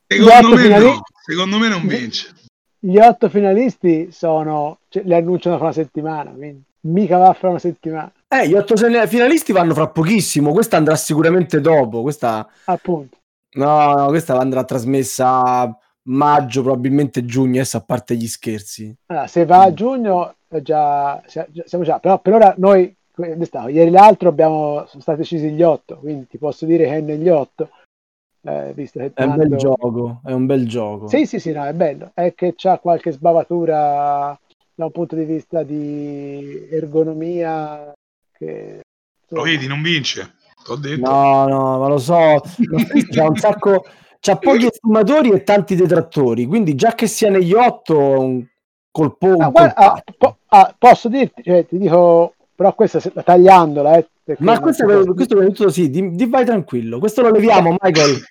Secondo 0.08 0.56
me, 0.58 0.78
no. 0.78 1.02
Secondo 1.26 1.58
me 1.58 1.70
non 1.70 1.88
vince. 1.88 2.34
Gli 2.80 2.98
otto 2.98 3.30
finalisti 3.30 4.10
sono, 4.12 4.81
cioè, 4.92 5.04
li 5.04 5.14
annunciano 5.14 5.56
fra 5.56 5.66
una 5.66 5.74
settimana, 5.74 6.32
quindi 6.32 6.64
mica 6.82 7.18
va 7.18 7.32
fra 7.32 7.48
una 7.48 7.60
settimana. 7.60 8.12
Eh, 8.28 8.50
gli 8.50 8.54
otto 8.56 8.76
finalisti 8.76 9.54
vanno 9.54 9.74
fra 9.74 9.88
pochissimo, 9.88 10.52
questa 10.52 10.76
andrà 10.76 10.96
sicuramente 10.96 11.62
dopo, 11.62 12.02
questa... 12.02 12.46
Appunto. 12.66 13.18
No, 13.54 13.94
no, 13.94 14.08
questa 14.08 14.38
andrà 14.38 14.66
trasmessa 14.66 15.74
maggio, 16.04 16.62
probabilmente 16.62 17.24
giugno, 17.24 17.60
adesso 17.60 17.78
a 17.78 17.82
parte 17.82 18.16
gli 18.16 18.28
scherzi. 18.28 18.94
Allora, 19.06 19.28
se 19.28 19.46
va 19.46 19.64
a 19.64 19.74
giugno, 19.74 20.36
già, 20.62 21.24
siamo 21.26 21.86
già, 21.86 22.00
però 22.00 22.20
per 22.20 22.34
ora 22.34 22.54
noi 22.58 22.94
Ieri 23.24 23.92
l'altro 23.92 24.30
abbiamo, 24.30 24.86
sono 24.88 25.02
stati 25.02 25.20
decisi 25.20 25.52
gli 25.52 25.62
otto, 25.62 25.98
quindi 25.98 26.28
ti 26.28 26.38
posso 26.38 26.66
dire 26.66 26.86
che 26.86 26.96
è 26.96 27.02
negli 27.02 27.30
otto. 27.30 27.70
Eh, 28.44 28.72
visto 28.74 28.98
che 28.98 29.14
tanto... 29.14 29.40
È 29.40 29.44
un 29.44 29.50
bel 29.50 29.58
gioco, 29.58 30.22
è 30.26 30.32
un 30.32 30.46
bel 30.48 30.68
gioco. 30.68 31.08
Sì, 31.08 31.26
sì, 31.26 31.40
sì, 31.40 31.52
no, 31.52 31.64
è 31.66 31.74
bello. 31.74 32.12
È 32.14 32.34
che 32.34 32.54
c'ha 32.56 32.80
qualche 32.80 33.12
sbavatura 33.12 34.40
da 34.82 34.86
un 34.86 34.92
punto 34.92 35.16
di 35.16 35.26
vista 35.26 35.64
di 35.64 36.68
ergonomia 36.70 37.94
che... 38.32 38.82
Lo 39.30 39.44
vedi, 39.44 39.68
non 39.68 39.82
vince. 39.82 40.36
T'ho 40.64 40.76
detto. 40.76 41.10
No, 41.10 41.48
no, 41.48 41.80
ma 41.80 41.88
lo 41.88 41.98
so. 42.00 42.42
c'ha 43.12 43.28
un 43.28 43.36
sacco... 43.38 43.86
C'ha 44.20 44.38
pochi 44.38 44.66
estimatori 44.72 45.32
e 45.32 45.44
tanti 45.44 45.76
detrattori, 45.76 46.46
quindi 46.46 46.76
già 46.76 46.94
che 46.94 47.08
sia 47.08 47.30
negli 47.30 47.54
otto, 47.54 47.98
un 47.98 48.46
colpo... 48.92 49.34
Ah, 49.34 49.50
guarda, 49.50 49.74
ah, 49.76 50.04
po- 50.18 50.38
ah, 50.48 50.76
posso 50.78 51.10
dirti, 51.10 51.44
cioè, 51.44 51.66
ti 51.66 51.78
dico 51.78 52.34
però 52.54 52.76
questa 52.76 53.00
tagliandola 53.00 53.98
eh, 53.98 54.08
ma 54.40 54.60
questo, 54.60 54.86
questo, 54.86 55.36
questo 55.36 55.70
sì 55.72 55.90
di, 55.90 56.14
di 56.14 56.28
vai 56.28 56.46
tranquillo 56.46 57.00
questo 57.00 57.24
lo 57.24 57.32
leviamo 57.32 57.76
Michael 57.82 58.24